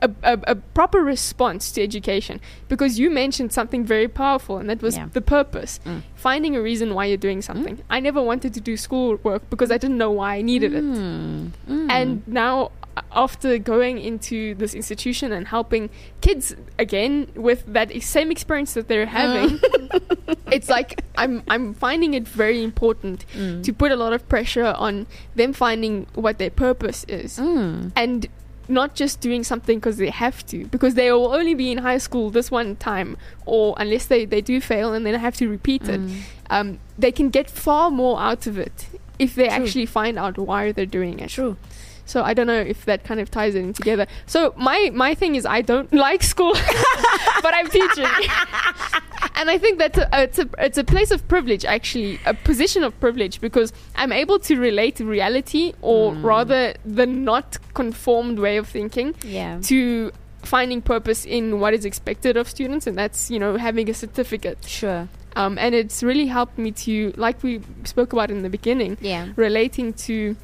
a, 0.01 0.09
a, 0.23 0.39
a 0.47 0.55
proper 0.55 0.99
response 1.03 1.71
to 1.73 1.81
education 1.83 2.39
because 2.67 2.97
you 2.99 3.09
mentioned 3.11 3.51
something 3.53 3.83
very 3.85 4.07
powerful 4.07 4.57
and 4.57 4.69
that 4.69 4.81
was 4.81 4.95
Yeah. 4.97 5.07
the 5.13 5.21
purpose 5.21 5.79
Mm. 5.85 6.01
finding 6.15 6.55
a 6.55 6.61
reason 6.61 6.93
why 6.95 7.05
you're 7.05 7.17
doing 7.29 7.41
something 7.41 7.79
i 7.89 7.99
never 7.99 8.21
wanted 8.21 8.53
to 8.53 8.61
do 8.61 8.75
schoolwork 8.77 9.49
because 9.49 9.69
i 9.71 9.77
didn't 9.77 9.97
know 9.97 10.11
why 10.11 10.35
i 10.35 10.41
needed 10.41 10.73
it 10.73 10.83
Mm. 10.83 11.51
Mm. 11.69 11.87
and 11.91 12.27
now 12.27 12.71
uh, 12.97 13.01
after 13.25 13.57
going 13.57 13.97
into 13.99 14.53
this 14.55 14.73
institution 14.73 15.31
and 15.31 15.47
helping 15.47 15.89
kids 16.21 16.55
again 16.77 17.27
with 17.35 17.63
that 17.67 17.87
same 18.01 18.31
experience 18.31 18.73
that 18.73 18.87
they're 18.89 19.05
having 19.21 19.59
it's 20.51 20.69
like 20.69 21.01
i'm 21.17 21.43
i'm 21.47 21.73
finding 21.73 22.13
it 22.13 22.27
very 22.27 22.63
important 22.63 23.23
Mm. 23.37 23.63
to 23.63 23.71
put 23.73 23.91
a 23.91 23.95
lot 23.95 24.13
of 24.13 24.27
pressure 24.27 24.65
on 24.77 25.05
them 25.35 25.53
finding 25.53 26.05
what 26.15 26.37
their 26.37 26.49
purpose 26.49 27.05
is 27.07 27.37
Mm. 27.39 27.91
and 27.95 28.27
not 28.71 28.95
just 28.95 29.19
doing 29.21 29.43
something 29.43 29.77
because 29.79 29.97
they 29.97 30.10
have 30.10 30.45
to 30.47 30.65
because 30.67 30.93
they 30.95 31.12
will 31.12 31.34
only 31.34 31.53
be 31.53 31.71
in 31.71 31.77
high 31.79 31.97
school 31.99 32.29
this 32.31 32.49
one 32.49 32.75
time 32.77 33.17
or 33.45 33.75
unless 33.77 34.05
they, 34.05 34.25
they 34.25 34.41
do 34.41 34.60
fail 34.62 34.93
and 34.93 35.05
then 35.05 35.13
have 35.19 35.36
to 35.36 35.47
repeat 35.47 35.84
it 35.88 35.99
Mm. 36.01 36.21
um, 36.49 36.79
they 36.97 37.12
can 37.12 37.29
get 37.29 37.49
far 37.49 37.91
more 37.91 38.19
out 38.19 38.47
of 38.47 38.57
it 38.57 38.88
if 39.19 39.36
they 39.36 39.47
True. 39.47 39.53
actually 39.57 39.86
find 39.86 40.17
out 40.17 40.38
why 40.38 40.71
they're 40.71 40.86
doing 40.99 41.19
it 41.19 41.29
True. 41.29 41.57
So 42.05 42.23
I 42.23 42.33
don't 42.33 42.47
know 42.47 42.59
if 42.59 42.85
that 42.85 43.03
kind 43.03 43.19
of 43.19 43.29
ties 43.31 43.55
it 43.55 43.59
in 43.59 43.73
together. 43.73 44.07
So 44.25 44.53
my 44.57 44.91
my 44.93 45.15
thing 45.15 45.35
is 45.35 45.45
I 45.45 45.61
don't 45.61 45.91
like 46.07 46.23
school, 46.23 46.53
but 47.41 47.53
I'm 47.53 47.69
teaching, 47.69 48.05
and 49.35 49.49
I 49.49 49.57
think 49.57 49.79
that's 49.79 49.97
a, 49.97 50.09
it's 50.13 50.39
a 50.39 50.49
it's 50.59 50.77
a 50.77 50.83
place 50.83 51.11
of 51.11 51.27
privilege 51.27 51.65
actually, 51.65 52.19
a 52.25 52.33
position 52.33 52.83
of 52.83 52.97
privilege 52.99 53.39
because 53.41 53.71
I'm 53.95 54.11
able 54.11 54.39
to 54.39 54.55
relate 54.57 54.99
reality 54.99 55.73
or 55.81 56.11
Mm. 56.13 56.23
rather 56.23 56.73
the 56.85 57.05
not 57.05 57.57
conformed 57.73 58.39
way 58.39 58.57
of 58.57 58.67
thinking 58.67 59.15
Yeah. 59.23 59.59
to 59.63 60.11
finding 60.43 60.81
purpose 60.81 61.25
in 61.25 61.59
what 61.59 61.73
is 61.73 61.85
expected 61.85 62.35
of 62.37 62.49
students, 62.49 62.87
and 62.87 62.97
that's 62.97 63.29
you 63.31 63.39
know 63.39 63.57
having 63.57 63.89
a 63.89 63.93
certificate. 63.93 64.57
Sure. 64.65 65.07
Um, 65.35 65.57
and 65.57 65.73
it's 65.73 66.03
really 66.03 66.25
helped 66.27 66.57
me 66.57 66.71
to, 66.71 67.13
like 67.15 67.41
we 67.41 67.61
spoke 67.85 68.11
about 68.11 68.29
in 68.31 68.41
the 68.43 68.49
beginning, 68.49 68.97
Yeah. 68.99 69.27
relating 69.37 69.93
to 70.07 70.35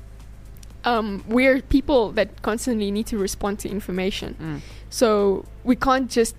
um, 0.92 1.24
we're 1.28 1.62
people 1.62 2.12
that 2.14 2.42
constantly 2.42 2.90
need 2.92 3.08
to 3.08 3.18
respond 3.18 3.60
to 3.64 3.68
information. 3.70 4.36
Mm. 4.42 4.60
So 4.90 5.44
we 5.64 5.76
can't 5.76 6.10
just 6.10 6.36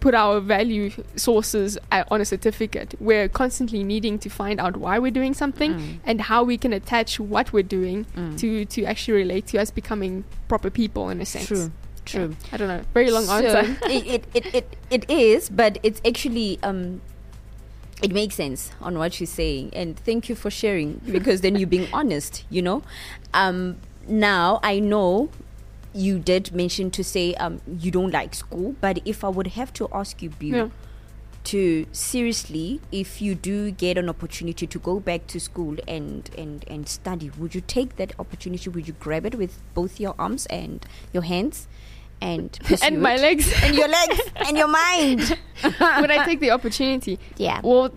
put 0.00 0.14
our 0.14 0.40
value 0.40 0.88
sources 1.16 1.76
uh, 1.92 2.04
on 2.10 2.18
a 2.20 2.24
certificate. 2.24 2.94
We're 3.00 3.28
constantly 3.28 3.84
needing 3.84 4.18
to 4.20 4.28
find 4.30 4.58
out 4.58 4.74
why 4.78 4.98
we're 4.98 5.10
doing 5.20 5.34
something 5.34 5.72
Mm. 5.74 5.98
and 6.08 6.16
how 6.30 6.40
we 6.50 6.56
can 6.56 6.72
attach 6.72 7.20
what 7.20 7.52
we're 7.52 7.70
doing 7.78 8.06
Mm. 8.16 8.38
to, 8.40 8.64
to 8.74 8.84
actually 8.86 9.18
relate 9.24 9.44
to 9.52 9.58
us 9.62 9.70
becoming 9.70 10.24
proper 10.48 10.70
people 10.70 11.10
in 11.12 11.20
a 11.20 11.26
sense. 11.26 11.48
True. 11.48 11.70
True. 12.06 12.28
Yeah. 12.30 12.52
I 12.52 12.56
don't 12.56 12.68
know. 12.68 12.82
Very 12.94 13.10
long 13.10 13.24
So, 13.24 13.34
answer. 13.34 13.76
it, 13.96 14.06
it, 14.06 14.24
it, 14.34 14.54
it, 14.54 14.76
it 14.90 15.10
is, 15.10 15.50
but 15.50 15.76
it's 15.82 16.00
actually 16.08 16.58
um, 16.62 17.02
it 18.02 18.10
makes 18.12 18.34
sense 18.36 18.70
on 18.80 18.96
what 18.96 19.20
you're 19.20 19.26
saying, 19.42 19.68
and 19.74 19.98
thank 20.08 20.30
you 20.30 20.34
for 20.34 20.50
sharing 20.50 21.02
because 21.12 21.42
then 21.42 21.56
you're 21.56 21.68
being 21.68 21.88
honest. 21.92 22.44
You 22.48 22.62
know, 22.62 22.82
um, 23.34 23.76
now 24.08 24.60
I 24.62 24.78
know 24.80 25.30
you 25.92 26.18
did 26.18 26.52
mention 26.52 26.90
to 26.92 27.02
say 27.02 27.34
um, 27.34 27.60
you 27.78 27.90
don't 27.90 28.10
like 28.12 28.34
school, 28.34 28.74
but 28.80 29.00
if 29.04 29.24
I 29.24 29.28
would 29.28 29.48
have 29.48 29.72
to 29.74 29.88
ask 29.92 30.22
you, 30.22 30.30
Bill, 30.30 30.54
Yeah. 30.54 30.68
to 31.44 31.86
seriously, 31.90 32.80
if 32.92 33.20
you 33.20 33.34
do 33.34 33.70
get 33.72 33.98
an 33.98 34.08
opportunity 34.08 34.66
to 34.66 34.78
go 34.78 35.00
back 35.00 35.26
to 35.28 35.40
school 35.40 35.76
and, 35.88 36.30
and, 36.38 36.64
and 36.68 36.88
study, 36.88 37.30
would 37.38 37.54
you 37.54 37.60
take 37.62 37.96
that 37.96 38.12
opportunity? 38.18 38.68
Would 38.70 38.86
you 38.86 38.94
grab 39.00 39.26
it 39.26 39.34
with 39.34 39.60
both 39.74 39.98
your 39.98 40.14
arms 40.18 40.46
and 40.46 40.84
your 41.12 41.22
hands 41.24 41.66
and 42.20 42.56
And 42.82 43.00
my 43.02 43.14
it? 43.14 43.20
legs. 43.22 43.52
and 43.64 43.74
your 43.74 43.88
legs 43.88 44.20
and 44.36 44.56
your 44.56 44.68
mind? 44.68 45.38
Would 45.64 46.10
I 46.10 46.24
take 46.24 46.40
the 46.40 46.50
opportunity? 46.50 47.18
Yeah. 47.36 47.60
Well, 47.64 47.90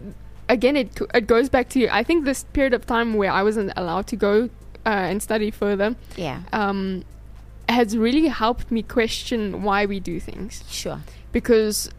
again, 0.49 0.77
it 0.77 0.97
it 1.13 1.27
goes 1.27 1.49
back 1.49 1.69
to 1.69 1.87
I 1.89 2.03
think 2.03 2.23
this 2.25 2.45
period 2.53 2.73
of 2.73 2.85
time 2.85 3.13
where 3.15 3.31
I 3.31 3.43
wasn't 3.43 3.71
allowed 3.75 4.07
to 4.07 4.15
go 4.15 4.49
uh, 4.85 4.89
and 4.89 5.21
study 5.21 5.51
further 5.51 5.95
Yeah. 6.17 6.39
um, 6.51 7.03
has 7.69 7.95
really 7.97 8.27
helped 8.27 8.71
me 8.71 8.83
question 8.83 9.63
why 9.63 9.85
we 9.85 9.99
do 9.99 10.19
things. 10.19 10.63
Sure. 10.69 10.99
Because 11.31 11.89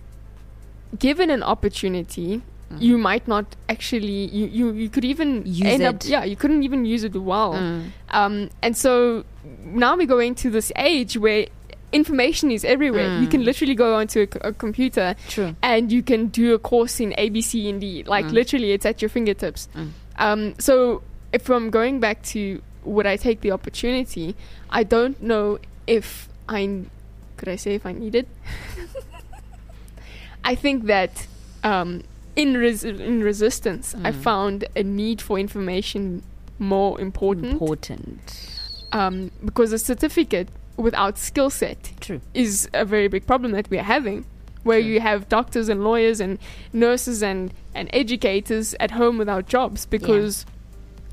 given 0.99 1.31
an 1.31 1.42
opportunity, 1.42 2.42
you 2.79 2.99
might 2.99 3.29
not 3.29 3.44
actually 3.68 4.27
you 4.35 4.47
you, 4.47 4.73
you 4.73 4.88
could 4.88 5.05
even 5.05 5.42
Use 5.47 5.62
end 5.62 5.83
up 5.85 5.94
it. 5.97 6.07
yeah 6.07 6.25
you 6.25 6.35
couldn't 6.35 6.64
even 6.64 6.85
use 6.85 7.05
it 7.05 7.14
well 7.14 7.53
Mm. 7.55 7.83
um, 8.11 8.51
and 8.62 8.77
so 8.77 9.23
now 9.64 9.97
we're 9.97 10.09
going 10.09 10.35
to 10.37 10.51
this 10.51 10.73
age 10.75 11.16
where 11.16 11.47
information 11.92 12.51
is 12.51 12.64
everywhere 12.64 13.20
you 13.20 13.29
can 13.29 13.44
literally 13.44 13.77
go 13.77 13.94
onto 13.94 14.27
a 14.40 14.53
computer 14.53 15.14
True. 15.29 15.55
and 15.62 15.92
you 15.92 16.03
can 16.03 16.27
do 16.29 16.53
a 16.55 16.59
course 16.59 16.99
in 16.99 17.12
ABC 17.16 17.68
and 17.68 17.81
D. 17.81 18.03
Like 18.03 18.27
Mm. 18.27 18.33
literally, 18.33 18.73
it's 18.73 18.85
at 18.87 19.01
your 19.01 19.09
fingertips. 19.09 19.68
Mm. 19.77 19.88
Um, 20.18 20.55
so 20.59 21.03
if 21.33 21.49
I'm 21.51 21.70
going 21.70 22.01
back 22.01 22.23
to 22.35 22.61
would 22.85 23.07
I 23.07 23.16
take 23.16 23.40
the 23.40 23.51
opportunity, 23.51 24.35
I 24.70 24.83
don't 24.85 25.20
know 25.23 25.59
if 25.87 26.29
I 26.49 26.83
could 27.37 27.49
I 27.49 27.57
say 27.57 27.75
if 27.75 27.85
I 27.87 27.92
need 27.92 28.14
it. 28.14 28.29
I 30.44 30.55
think 30.55 30.85
that 30.87 31.27
um, 31.62 32.03
in 32.37 32.57
res- 32.57 32.85
in 32.85 33.23
resistance, 33.23 33.94
I 33.94 34.11
Mm. 34.12 34.23
found 34.23 34.64
a 34.77 34.83
need 34.83 35.23
for 35.23 35.38
information 35.38 36.23
more 36.59 37.01
important, 37.01 37.53
Important. 37.53 38.51
um, 38.92 39.31
because 39.44 39.73
a 39.73 39.79
certificate 39.79 40.49
without 40.77 41.18
skill 41.18 41.51
set 41.51 41.92
True. 42.01 42.20
is 42.35 42.68
a 42.75 42.85
very 42.85 43.09
big 43.09 43.27
problem 43.27 43.53
that 43.53 43.70
we're 43.70 43.83
having 43.83 44.25
where 44.62 44.81
True. 44.81 44.90
you 44.92 45.01
have 45.01 45.29
doctors 45.29 45.68
and 45.68 45.83
lawyers 45.85 46.20
and 46.20 46.38
nurses 46.73 47.23
and, 47.23 47.53
and 47.75 47.88
educators 47.92 48.75
at 48.81 48.92
home 48.92 49.18
without 49.18 49.47
jobs 49.47 49.87
because 49.87 50.47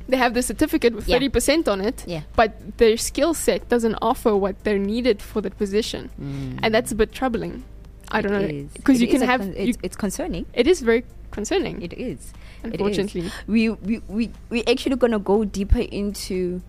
they 0.08 0.18
have 0.18 0.34
the 0.34 0.42
certificate 0.42 0.94
with 0.96 1.08
Yeah. 1.08 1.20
30% 1.20 1.68
on 1.68 1.82
it 1.82 2.04
Yeah. 2.08 2.22
but 2.36 2.78
their 2.78 2.98
skill 2.98 3.34
set 3.34 3.68
doesn't 3.70 3.96
offer 4.02 4.36
what 4.36 4.64
they're 4.64 4.80
needed 4.80 5.22
for 5.22 5.42
that 5.42 5.58
position 5.58 6.10
Mm. 6.20 6.60
and 6.64 6.74
that's 6.74 6.92
a 6.92 6.96
bit 6.96 7.12
troubling 7.12 7.64
i 8.12 8.22
don't 8.22 8.32
know 8.34 8.68
because 8.74 9.02
you 9.02 9.08
can 9.08 9.22
have 9.22 9.42
con- 9.42 9.54
you, 9.54 9.70
it's, 9.70 9.78
it's 9.84 9.96
concerning. 9.96 10.46
it 10.54 10.68
is 10.68 10.82
very 10.82 11.04
concerning 11.32 11.82
It 11.82 11.94
is. 11.94 12.34
unfortunately 12.64 13.32
We 13.48 13.70
we 13.70 14.00
we 14.08 14.30
we 14.50 14.64
actually 14.66 14.98
gonna 14.98 15.20
go 15.20 15.46
deeper 15.46 15.80
into 15.80 16.62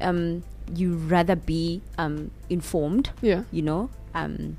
um 0.00 0.42
you 0.74 0.94
rather 0.96 1.36
be 1.36 1.82
um 1.98 2.30
informed, 2.48 3.10
yeah 3.22 3.42
you 3.52 3.60
know. 3.62 3.90
Um 4.14 4.56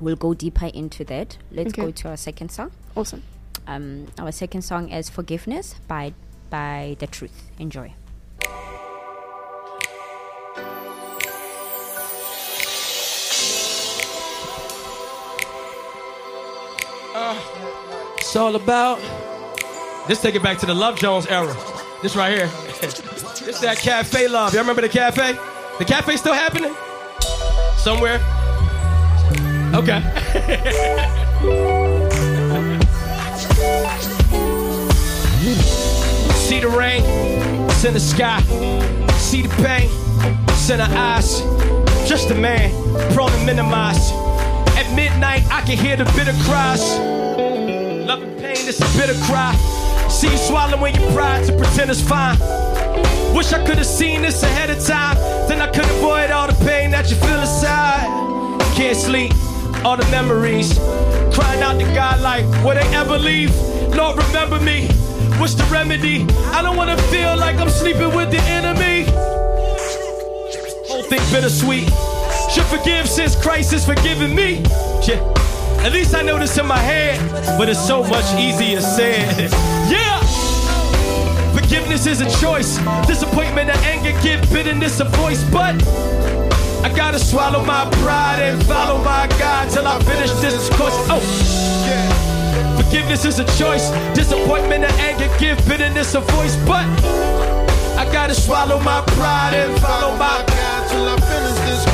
we'll 0.00 0.16
go 0.16 0.34
deeper 0.34 0.66
into 0.66 1.04
that. 1.04 1.38
Let's 1.52 1.68
Okay. 1.72 1.82
go 1.82 1.90
to 1.92 2.08
our 2.08 2.16
second 2.16 2.50
song. 2.50 2.70
awesome 2.96 3.22
Um 3.68 4.06
our 4.18 4.32
second 4.32 4.62
song 4.62 4.88
is 4.90 5.08
Forgiveness 5.08 5.76
by 5.86 6.12
by 6.50 6.96
The 6.98 7.06
Truth. 7.06 7.50
Enjoy. 7.58 7.94
It's 18.34 18.40
all 18.40 18.56
about. 18.56 18.98
Let's 20.08 20.20
take 20.20 20.34
it 20.34 20.42
back 20.42 20.58
to 20.58 20.66
the 20.66 20.74
Love 20.74 20.98
Jones 20.98 21.28
era. 21.28 21.54
This 22.02 22.16
right 22.16 22.36
here. 22.36 22.46
this 22.80 23.60
that 23.60 23.78
cafe 23.78 24.26
love. 24.26 24.52
Y'all 24.52 24.62
remember 24.62 24.82
the 24.82 24.88
cafe? 24.88 25.34
The 25.78 25.84
cafe 25.84 26.16
still 26.16 26.34
happening? 26.34 26.74
Somewhere? 27.76 28.18
Okay. 29.72 30.02
the 36.64 36.78
rain, 36.78 37.02
it's 37.68 37.84
in 37.84 37.92
the 37.92 38.00
sky. 38.00 38.40
See 39.18 39.42
the 39.42 39.50
pain, 39.62 39.90
it's 40.48 40.70
in 40.70 40.80
her 40.80 40.96
eyes. 40.96 41.40
Just 42.08 42.30
a 42.30 42.34
man, 42.34 42.70
prone 43.12 43.30
to 43.30 43.44
minimize. 43.44 44.10
At 44.78 44.90
midnight, 44.96 45.42
I 45.50 45.60
can 45.60 45.76
hear 45.76 45.96
the 45.96 46.04
bitter 46.16 46.32
cries. 46.44 46.82
Love 48.08 48.22
and 48.22 48.38
pain, 48.38 48.56
it's 48.56 48.80
a 48.80 48.98
bitter 48.98 49.18
cry. 49.26 49.54
See 50.08 50.30
you 50.30 50.38
swallowing 50.38 50.94
your 50.94 51.12
pride 51.12 51.44
to 51.46 51.52
pretend 51.52 51.90
it's 51.90 52.00
fine. 52.00 52.38
Wish 53.34 53.52
I 53.52 53.62
could 53.66 53.76
have 53.76 53.86
seen 53.86 54.22
this 54.22 54.42
ahead 54.42 54.70
of 54.70 54.82
time. 54.82 55.16
Then 55.48 55.60
I 55.60 55.66
could 55.66 55.84
avoid 55.84 56.30
all 56.30 56.46
the 56.46 56.64
pain 56.64 56.90
that 56.92 57.10
you 57.10 57.16
feel 57.16 57.40
inside. 57.40 58.08
Can't 58.74 58.96
sleep, 58.96 59.32
all 59.84 59.98
the 59.98 60.08
memories. 60.10 60.78
Crying 61.34 61.62
out 61.62 61.78
to 61.78 61.86
God 61.94 62.22
like, 62.22 62.44
will 62.64 62.74
they 62.74 62.88
ever 62.96 63.18
leave? 63.18 63.54
Lord, 63.94 64.16
remember 64.16 64.58
me. 64.60 64.88
What's 65.38 65.54
the 65.54 65.64
remedy? 65.64 66.22
I 66.52 66.62
don't 66.62 66.76
wanna 66.76 66.96
feel 67.10 67.36
like 67.36 67.56
I'm 67.56 67.68
sleeping 67.68 68.14
with 68.14 68.30
the 68.30 68.40
enemy. 68.42 69.04
Whole 70.88 71.02
thing 71.02 71.20
bittersweet. 71.32 71.88
Should 72.50 72.64
forgive 72.66 73.08
since 73.08 73.34
Christ 73.34 73.72
has 73.72 73.84
forgiven 73.84 74.34
me. 74.34 74.62
Yeah. 75.02 75.20
At 75.84 75.92
least 75.92 76.14
I 76.14 76.22
know 76.22 76.38
this 76.38 76.56
in 76.56 76.66
my 76.66 76.78
head, 76.78 77.18
but 77.58 77.68
it's 77.68 77.84
so 77.84 78.02
much 78.04 78.24
easier 78.38 78.80
said. 78.80 79.50
Yeah. 79.90 80.20
Forgiveness 81.52 82.06
is 82.06 82.20
a 82.20 82.30
choice. 82.40 82.78
Disappointment 83.06 83.68
and 83.70 83.78
anger 83.84 84.18
give 84.22 84.40
bitterness 84.50 85.00
a 85.00 85.04
voice, 85.04 85.42
but 85.50 85.74
I 86.84 86.92
gotta 86.94 87.18
swallow 87.18 87.64
my 87.64 87.88
pride 88.02 88.40
and 88.40 88.64
follow 88.66 88.98
my 88.98 89.26
God 89.38 89.70
till 89.70 89.86
I 89.86 89.98
finish 90.04 90.30
this 90.40 90.68
course. 90.70 90.94
Oh. 91.10 91.63
Forgiveness 92.84 93.24
is 93.24 93.38
a 93.38 93.44
choice. 93.58 93.90
Disappointment 94.14 94.84
and 94.84 94.92
anger 95.00 95.28
give 95.38 95.56
bitterness 95.66 96.14
a 96.14 96.20
voice, 96.20 96.56
but 96.66 96.86
I 97.96 98.08
gotta 98.12 98.34
swallow 98.34 98.78
my 98.80 99.02
pride 99.08 99.54
and 99.54 99.80
follow 99.80 100.12
my 100.16 100.44
God 100.46 100.88
till 100.90 101.08
I 101.08 101.16
finish 101.20 101.58
this. 101.66 101.84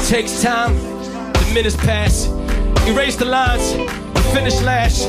It 0.00 0.08
takes 0.08 0.42
time. 0.42 0.74
The 1.32 1.50
minutes 1.54 1.76
pass. 1.76 2.26
Erase 2.86 3.16
the 3.16 3.24
lines. 3.24 3.72
Finish 4.32 4.60
last. 4.62 5.08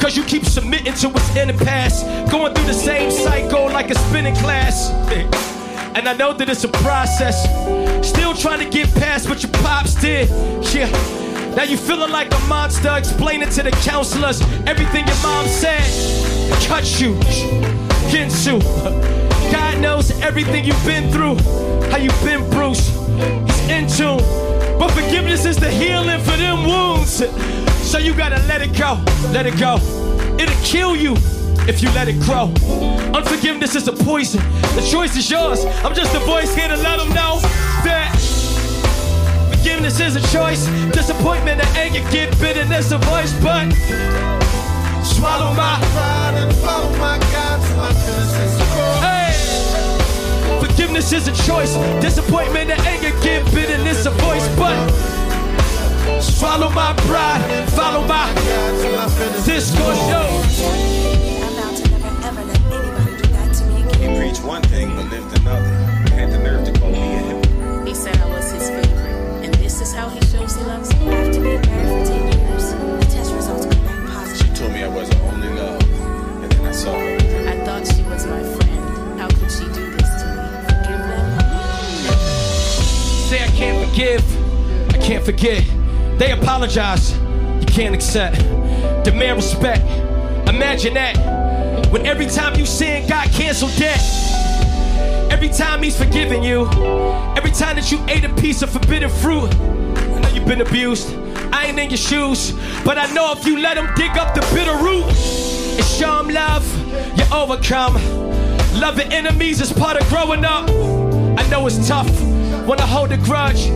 Cause 0.00 0.16
you 0.16 0.24
keep 0.24 0.44
submitting 0.44 0.94
to 0.94 1.08
what's 1.08 1.36
in 1.36 1.48
the 1.48 1.64
past. 1.64 2.04
Going 2.30 2.54
through 2.54 2.66
the 2.66 2.74
same 2.74 3.10
cycle 3.10 3.66
like 3.66 3.90
a 3.90 3.94
spinning 3.94 4.36
class. 4.36 4.90
And 5.96 6.06
I 6.06 6.12
know 6.12 6.34
that 6.34 6.50
it's 6.50 6.62
a 6.62 6.68
process. 6.68 7.44
Still 8.06 8.34
trying 8.34 8.58
to 8.58 8.68
get 8.68 8.92
past 8.96 9.30
what 9.30 9.42
your 9.42 9.50
pops 9.52 9.94
did. 9.94 10.28
Yeah. 10.74 11.25
Now 11.56 11.62
you 11.62 11.78
feeling 11.78 12.10
like 12.10 12.32
a 12.34 12.38
monster, 12.48 12.94
explaining 12.94 13.48
to 13.48 13.62
the 13.62 13.70
counselors 13.70 14.42
everything 14.66 15.06
your 15.06 15.16
mom 15.22 15.46
said. 15.46 15.80
Cut 16.68 17.00
you, 17.00 17.14
Ginsu. 18.12 18.60
God 19.50 19.80
knows 19.80 20.10
everything 20.20 20.66
you've 20.66 20.84
been 20.84 21.10
through, 21.10 21.36
how 21.90 21.96
you've 21.96 22.22
been 22.22 22.48
bruised. 22.50 22.92
He's 23.46 23.68
in 23.70 23.88
tune. 23.88 24.18
But 24.78 24.90
forgiveness 24.90 25.46
is 25.46 25.56
the 25.56 25.70
healing 25.70 26.20
for 26.20 26.36
them 26.36 26.66
wounds. 26.66 27.24
So 27.90 27.96
you 27.96 28.14
gotta 28.14 28.38
let 28.46 28.60
it 28.60 28.76
go, 28.76 29.02
let 29.32 29.46
it 29.46 29.58
go. 29.58 29.76
It'll 30.38 30.62
kill 30.62 30.94
you 30.94 31.14
if 31.66 31.82
you 31.82 31.88
let 31.92 32.06
it 32.06 32.20
grow. 32.20 32.52
Unforgiveness 33.14 33.74
is 33.74 33.88
a 33.88 33.94
poison. 33.94 34.42
The 34.74 34.86
choice 34.92 35.16
is 35.16 35.30
yours. 35.30 35.64
I'm 35.64 35.94
just 35.94 36.14
a 36.14 36.20
voice 36.20 36.54
here 36.54 36.68
to 36.68 36.76
let 36.76 36.98
them 36.98 37.08
know 37.08 37.40
that 37.84 38.15
forgiveness 39.66 39.98
is 39.98 40.14
a 40.14 40.20
choice. 40.32 40.66
Disappointment 40.92 41.60
and 41.60 41.76
anger 41.76 42.08
give 42.12 42.30
bitterness 42.40 42.92
a 42.92 42.98
voice, 42.98 43.32
but 43.42 43.68
swallow 45.02 45.52
my 45.54 45.76
pride 45.90 46.34
and 46.36 46.54
follow 46.58 46.88
my 46.98 47.18
God 47.18 47.60
till 47.66 47.80
I 47.80 47.92
finish 48.06 48.30
this 48.38 48.54
course. 48.70 49.00
Hey, 49.02 49.32
forgiveness 50.64 51.12
is 51.12 51.26
a 51.26 51.34
choice. 51.42 51.74
Disappointment 52.00 52.70
and 52.70 52.80
anger 52.82 53.10
give 53.24 53.44
bitterness 53.52 54.06
a 54.06 54.10
voice, 54.10 54.46
but 54.56 54.76
swallow 56.20 56.70
my 56.70 56.94
pride 57.08 57.42
and 57.50 57.68
follow 57.72 58.02
my 58.02 58.32
God 58.34 58.80
till 58.80 58.96
I 58.96 59.08
finish 59.18 59.46
this 59.46 59.76
course. 59.76 59.98
Yo. 60.08 60.22
He 63.98 64.06
preached 64.16 64.44
one 64.44 64.62
thing 64.62 64.94
but 64.94 65.10
lived 65.10 65.36
another. 65.40 65.74
Had 66.14 66.30
the 66.30 66.38
nerve 66.38 66.64
to 66.66 66.72
call 66.78 66.92
me 66.92 67.05
how 70.68 70.78
he 70.78 70.84
shows 70.84 70.92
he 70.92 71.06
loves 71.06 71.38
me. 71.38 71.56
Married 71.56 71.64
for 71.64 72.12
10 72.12 72.26
years, 72.26 72.72
the 72.72 73.06
test 73.10 73.32
results 73.32 73.66
come 73.66 73.84
back 73.84 74.06
positive. 74.08 74.46
She 74.46 74.54
told 74.54 74.72
me 74.72 74.82
I 74.82 74.88
was 74.88 75.08
her 75.12 75.22
only 75.32 75.48
love, 75.50 75.82
and 76.42 76.52
then 76.52 76.64
I 76.66 76.72
saw 76.72 76.92
her. 76.92 77.16
I 77.48 77.64
thought 77.64 77.86
she 77.86 78.02
was 78.02 78.26
my 78.26 78.42
friend. 78.42 79.20
How 79.20 79.28
could 79.28 79.50
she 79.50 79.64
do 79.72 79.90
this 79.90 80.10
to 80.22 80.26
me? 80.26 80.42
Forgive 80.68 81.02
them? 81.10 81.26
Say 83.28 83.42
I 83.42 83.48
can't 83.48 83.88
forgive, 83.88 84.94
I 84.94 84.98
can't 84.98 85.24
forget. 85.24 85.64
They 86.18 86.32
apologize, 86.32 87.16
you 87.60 87.66
can't 87.66 87.94
accept. 87.94 88.36
Demand 89.04 89.36
respect. 89.36 89.82
Imagine 90.48 90.94
that. 90.94 91.16
When 91.92 92.06
every 92.06 92.26
time 92.26 92.58
you 92.58 92.66
sin, 92.66 93.08
God 93.08 93.28
canceled 93.30 93.76
debt. 93.76 94.00
Every 95.30 95.48
time 95.48 95.82
He's 95.82 95.96
forgiven 95.96 96.42
you. 96.42 96.66
Every 97.36 97.50
time 97.50 97.76
that 97.76 97.92
you 97.92 98.02
ate 98.08 98.24
a 98.24 98.34
piece 98.34 98.62
of 98.62 98.70
forbidden 98.70 99.10
fruit. 99.10 99.50
Been 100.46 100.60
abused. 100.60 101.12
I 101.52 101.66
ain't 101.66 101.78
in 101.78 101.90
your 101.90 101.96
shoes. 101.96 102.52
But 102.84 102.98
I 102.98 103.12
know 103.12 103.32
if 103.32 103.44
you 103.44 103.58
let 103.58 103.76
Him 103.76 103.88
dig 103.96 104.16
up 104.16 104.32
the 104.32 104.42
bitter 104.54 104.76
root 104.76 105.04
and 105.04 105.84
show 105.84 106.20
Him 106.20 106.28
love, 106.28 106.64
you 107.18 107.24
overcome. 107.34 107.94
Loving 108.78 109.12
enemies 109.12 109.60
is 109.60 109.72
part 109.72 110.00
of 110.00 110.08
growing 110.08 110.44
up. 110.44 110.70
I 111.38 111.48
know 111.50 111.66
it's 111.66 111.88
tough. 111.88 112.08
when 112.66 112.80
I 112.80 112.86
hold 112.86 113.10
a 113.10 113.16
grudge. 113.16 113.68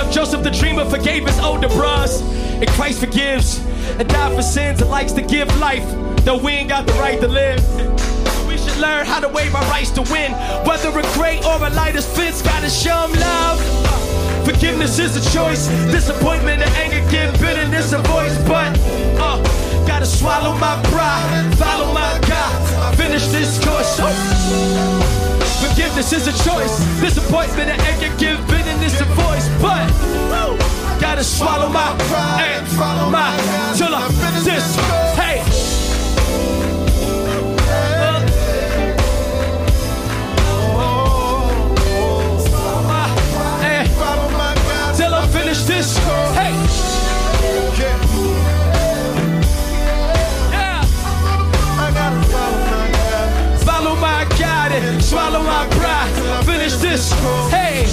of 0.00 0.10
Joseph 0.10 0.42
the 0.42 0.50
dreamer 0.50 0.84
forgave 0.84 1.24
his 1.26 1.38
older 1.38 1.68
bros. 1.68 2.20
And 2.20 2.68
Christ 2.70 2.98
forgives 2.98 3.58
and 3.98 4.08
died 4.08 4.34
for 4.34 4.42
sins 4.42 4.80
and 4.80 4.90
likes 4.90 5.12
to 5.12 5.22
give 5.22 5.48
life, 5.58 5.84
though 6.24 6.38
we 6.38 6.52
ain't 6.52 6.68
got 6.68 6.86
the 6.86 6.94
right 6.94 7.20
to 7.20 7.28
live. 7.28 7.62
We 8.48 8.56
should 8.56 8.78
learn 8.78 9.06
how 9.06 9.20
to 9.20 9.28
waive 9.28 9.54
our 9.54 9.64
rights 9.70 9.90
to 9.92 10.02
win. 10.02 10.32
Whether 10.66 10.88
a 10.98 11.02
great 11.14 11.44
or 11.44 11.56
a 11.64 11.70
lighter 11.70 12.02
fits, 12.02 12.42
gotta 12.42 12.70
show 12.70 13.04
'em 13.04 13.12
love. 13.12 13.87
Forgiveness 14.48 14.98
is 14.98 15.14
a 15.14 15.36
choice. 15.36 15.68
Disappointment 15.92 16.62
and 16.62 16.70
anger 16.76 17.04
give 17.10 17.38
bitterness 17.38 17.92
a 17.92 17.98
voice, 17.98 18.34
but 18.48 18.72
uh, 19.20 19.36
gotta 19.86 20.06
swallow 20.06 20.56
my 20.56 20.80
pride, 20.84 21.54
follow 21.58 21.92
my 21.92 22.18
God, 22.26 22.96
finish 22.96 23.26
this 23.26 23.62
course. 23.62 23.98
Oh. 24.00 25.68
Forgiveness 25.68 26.14
is 26.14 26.28
a 26.28 26.48
choice. 26.48 26.80
Disappointment 26.98 27.68
and 27.68 27.80
anger 27.82 28.08
give 28.16 28.38
bitterness 28.48 28.98
a 29.02 29.04
voice, 29.20 29.46
but 29.60 29.84
woo, 30.32 30.56
gotta 30.98 31.22
swallow 31.22 31.68
my 31.68 31.94
pride, 32.08 32.66
follow 32.68 33.10
my 33.10 33.36
till 33.76 33.94
I 33.94 34.08
this. 34.44 34.76
Hey. 35.14 35.57
Finish 45.48 45.62
this. 45.62 45.96
Hey. 46.36 46.52
Yeah. 50.52 50.84
Gotta 51.94 53.64
follow 53.64 53.96
my 53.96 54.26
God 54.38 54.72
and 54.72 55.02
swallow 55.02 55.42
my 55.42 55.66
pride. 55.70 56.44
Finish 56.44 56.74
this. 56.76 57.12
Hey. 57.50 57.86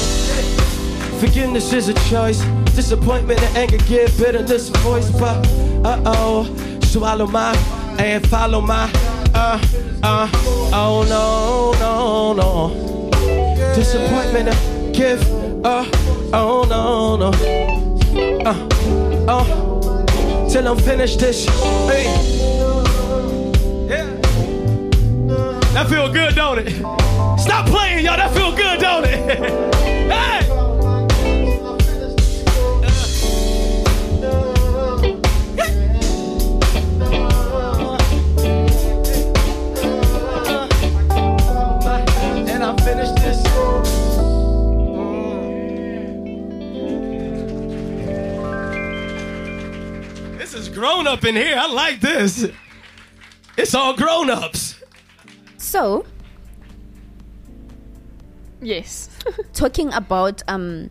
Forgiveness 1.19 1.71
is 1.71 1.87
a 1.87 1.93
choice. 2.09 2.43
Disappointment 2.75 3.41
and 3.41 3.57
anger 3.57 3.77
give 3.85 4.17
bitterness 4.17 4.69
a 4.69 4.77
voice. 4.79 5.09
But 5.11 5.47
uh 5.85 6.01
oh, 6.05 6.79
swallow 6.83 7.27
my 7.27 7.55
and 7.99 8.27
follow 8.27 8.59
my 8.59 8.91
uh 9.33 9.61
uh 10.03 10.29
oh 10.73 11.05
no 11.07 11.71
no 11.79 12.33
no. 12.33 13.75
Disappointment 13.75 14.49
and 14.49 14.93
give 14.93 15.21
uh 15.65 15.85
oh 16.33 16.65
no 16.69 17.15
no. 17.17 17.31
Uh 18.45 18.67
oh 19.27 19.65
till 20.55 20.67
I'm 20.69 20.77
finished 20.77 21.19
this. 21.19 21.45
Hey. 21.89 22.05
Yeah. 23.89 24.05
That 25.73 25.87
feel 25.89 26.09
good, 26.13 26.33
don't 26.33 26.59
it? 26.59 26.71
Stop 27.37 27.67
playing, 27.67 28.05
y'all. 28.05 28.15
That 28.15 28.33
feel 28.33 28.55
good, 28.55 28.79
don't 28.79 29.03
it? 29.03 29.73
hey! 30.09 30.44
Grown 50.75 51.07
up 51.07 51.23
in 51.25 51.35
here. 51.35 51.55
I 51.57 51.67
like 51.71 52.01
this. 52.01 52.45
It's 53.57 53.73
all 53.73 53.95
grown 53.95 54.29
ups. 54.29 54.75
So, 55.57 56.05
Yes. 58.61 59.09
talking 59.53 59.93
about 59.93 60.41
um, 60.47 60.89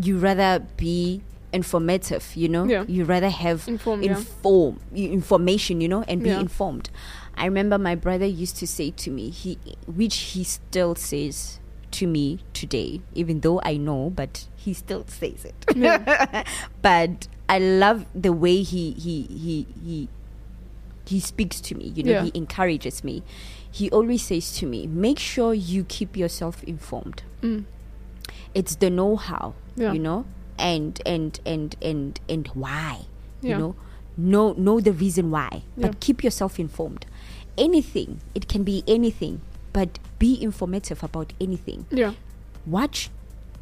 you 0.00 0.18
rather 0.18 0.64
be 0.76 1.22
informative, 1.52 2.30
you 2.36 2.48
know, 2.48 2.64
Yeah. 2.64 2.84
you 2.86 3.04
rather 3.04 3.28
have 3.28 3.66
Informed, 3.66 4.04
inform 4.04 4.80
y- 4.92 4.98
information, 5.04 5.80
you 5.80 5.88
know, 5.88 6.02
and 6.06 6.22
be 6.22 6.28
Yeah. 6.30 6.40
informed. 6.40 6.90
I 7.36 7.46
remember 7.46 7.78
my 7.78 7.94
brother 7.94 8.26
used 8.26 8.56
to 8.58 8.66
say 8.66 8.90
to 8.92 9.10
me, 9.10 9.30
he 9.30 9.58
which 9.86 10.16
he 10.34 10.44
still 10.44 10.94
says 10.94 11.58
to 11.92 12.06
me 12.06 12.40
today, 12.52 13.00
even 13.14 13.40
though 13.40 13.60
I 13.64 13.76
know, 13.78 14.10
but 14.14 14.46
he 14.56 14.74
still 14.74 15.04
says 15.08 15.44
it. 15.44 16.46
but 16.82 17.26
I 17.50 17.58
love 17.58 18.06
the 18.14 18.32
way 18.32 18.62
he 18.62 18.92
he 18.94 19.22
he 19.44 19.66
he 19.84 20.08
he 21.06 21.18
speaks 21.18 21.60
to 21.66 21.74
me. 21.74 21.90
You 21.96 22.02
know, 22.06 22.12
Yeah. 22.12 22.24
he 22.24 22.32
encourages 22.34 23.02
me. 23.02 23.22
He 23.78 23.90
always 23.90 24.22
says 24.22 24.54
to 24.58 24.66
me, 24.66 24.86
"Make 24.86 25.18
sure 25.18 25.52
you 25.54 25.82
keep 25.84 26.16
yourself 26.16 26.62
informed." 26.64 27.22
Mm. 27.42 27.64
It's 28.54 28.76
the 28.76 28.90
know-how, 28.90 29.54
Yeah. 29.76 29.92
you 29.92 29.98
know, 29.98 30.24
and 30.58 31.00
and 31.04 31.40
and 31.44 31.74
and 31.82 32.20
and 32.28 32.46
why, 32.54 33.06
Yeah. 33.42 33.50
you 33.50 33.58
know, 33.58 33.72
know 34.16 34.52
know 34.54 34.78
the 34.80 34.92
reason 34.92 35.30
why, 35.30 35.62
but 35.76 35.98
keep 36.00 36.22
yourself 36.22 36.58
informed. 36.60 37.04
Anything, 37.58 38.20
it 38.34 38.46
can 38.48 38.62
be 38.62 38.84
anything, 38.86 39.40
but 39.72 39.98
be 40.18 40.40
informative 40.40 41.02
about 41.02 41.32
anything. 41.40 41.86
Yeah. 41.90 42.14
Watch 42.66 43.10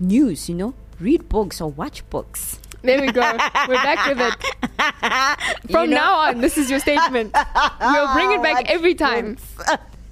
news, 0.01 0.49
you 0.49 0.55
know, 0.55 0.75
read 1.01 1.29
books 1.29 1.61
or 1.61 1.71
watch 1.71 2.05
books. 2.11 2.59
There 2.83 3.01
we 3.01 3.09
go. 3.13 3.21
We're 3.69 3.75
back 3.75 4.07
with 4.07 4.21
it. 4.21 5.71
From 5.71 5.91
know? 5.91 5.97
now 5.97 6.15
on, 6.19 6.41
this 6.41 6.57
is 6.57 6.71
your 6.71 6.79
statement. 6.81 7.35
We'll 7.81 8.13
bring 8.15 8.33
it 8.33 8.43
back 8.43 8.71
every 8.71 8.95
time. 9.07 9.37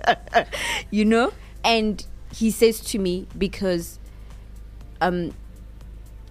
you 0.90 1.04
know 1.04 1.32
and 1.64 2.06
he 2.32 2.50
says 2.50 2.78
to 2.80 2.98
me 2.98 3.26
because 3.36 3.98
um 5.00 5.32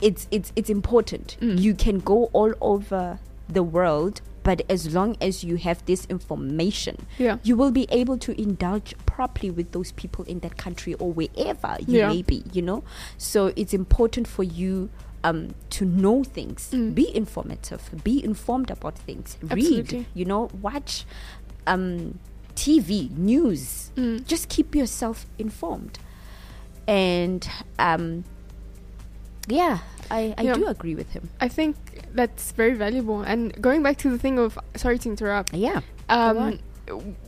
it's 0.02 0.28
it's 0.32 0.54
it's 0.56 0.70
important 0.70 1.36
Mm. 1.42 1.60
you 1.60 1.74
can 1.74 2.00
go 2.00 2.26
all 2.32 2.54
over 2.62 3.20
the 3.50 3.64
world 3.64 4.22
but 4.44 4.62
as 4.70 4.94
long 4.94 5.18
as 5.20 5.44
you 5.44 5.58
have 5.58 5.84
this 5.88 6.06
information 6.06 7.06
Yeah. 7.18 7.38
you 7.44 7.58
will 7.58 7.72
be 7.72 7.86
able 7.90 8.18
to 8.20 8.40
indulge 8.40 8.96
properly 9.06 9.52
with 9.52 9.72
those 9.74 9.92
people 9.92 10.24
in 10.26 10.40
that 10.40 10.56
country 10.58 10.94
or 10.94 11.12
wherever 11.12 11.76
you 11.86 12.00
Yeah. 12.00 12.10
may 12.10 12.22
be 12.22 12.44
you 12.54 12.62
know 12.62 12.84
so 13.18 13.52
it's 13.58 13.74
important 13.74 14.26
for 14.28 14.44
you 14.44 14.90
um, 15.28 15.40
to 15.76 15.84
know 16.02 16.18
things 16.38 16.60
Mm. 16.74 16.94
be 17.02 17.06
informative 17.24 17.82
be 18.04 18.16
informed 18.32 18.70
about 18.78 18.96
things 19.08 19.28
Absolutely. 19.50 19.98
read 20.00 20.06
you 20.20 20.26
know 20.32 20.42
watch 20.68 20.94
um, 21.72 22.20
tv 22.64 22.90
news 23.32 23.92
Mm. 23.96 24.18
just 24.32 24.44
keep 24.56 24.70
yourself 24.82 25.18
informed 25.46 25.96
and 26.88 27.42
um, 27.88 28.24
yeah 29.48 29.80
i, 30.12 30.34
I 30.38 30.44
do 30.60 30.68
agree 30.68 30.96
with 30.96 31.10
him 31.16 31.24
I 31.40 31.48
think 31.58 31.76
that's 32.14 32.52
very 32.54 32.76
valuable. 32.76 33.20
And 33.32 33.42
going 33.62 33.84
back 33.84 33.98
to 34.04 34.10
the 34.10 34.18
thing 34.18 34.40
of, 34.40 34.58
sorry 34.76 34.98
to 35.00 35.10
interrupt. 35.10 35.54
yeah 35.54 35.82
Um, 36.08 36.60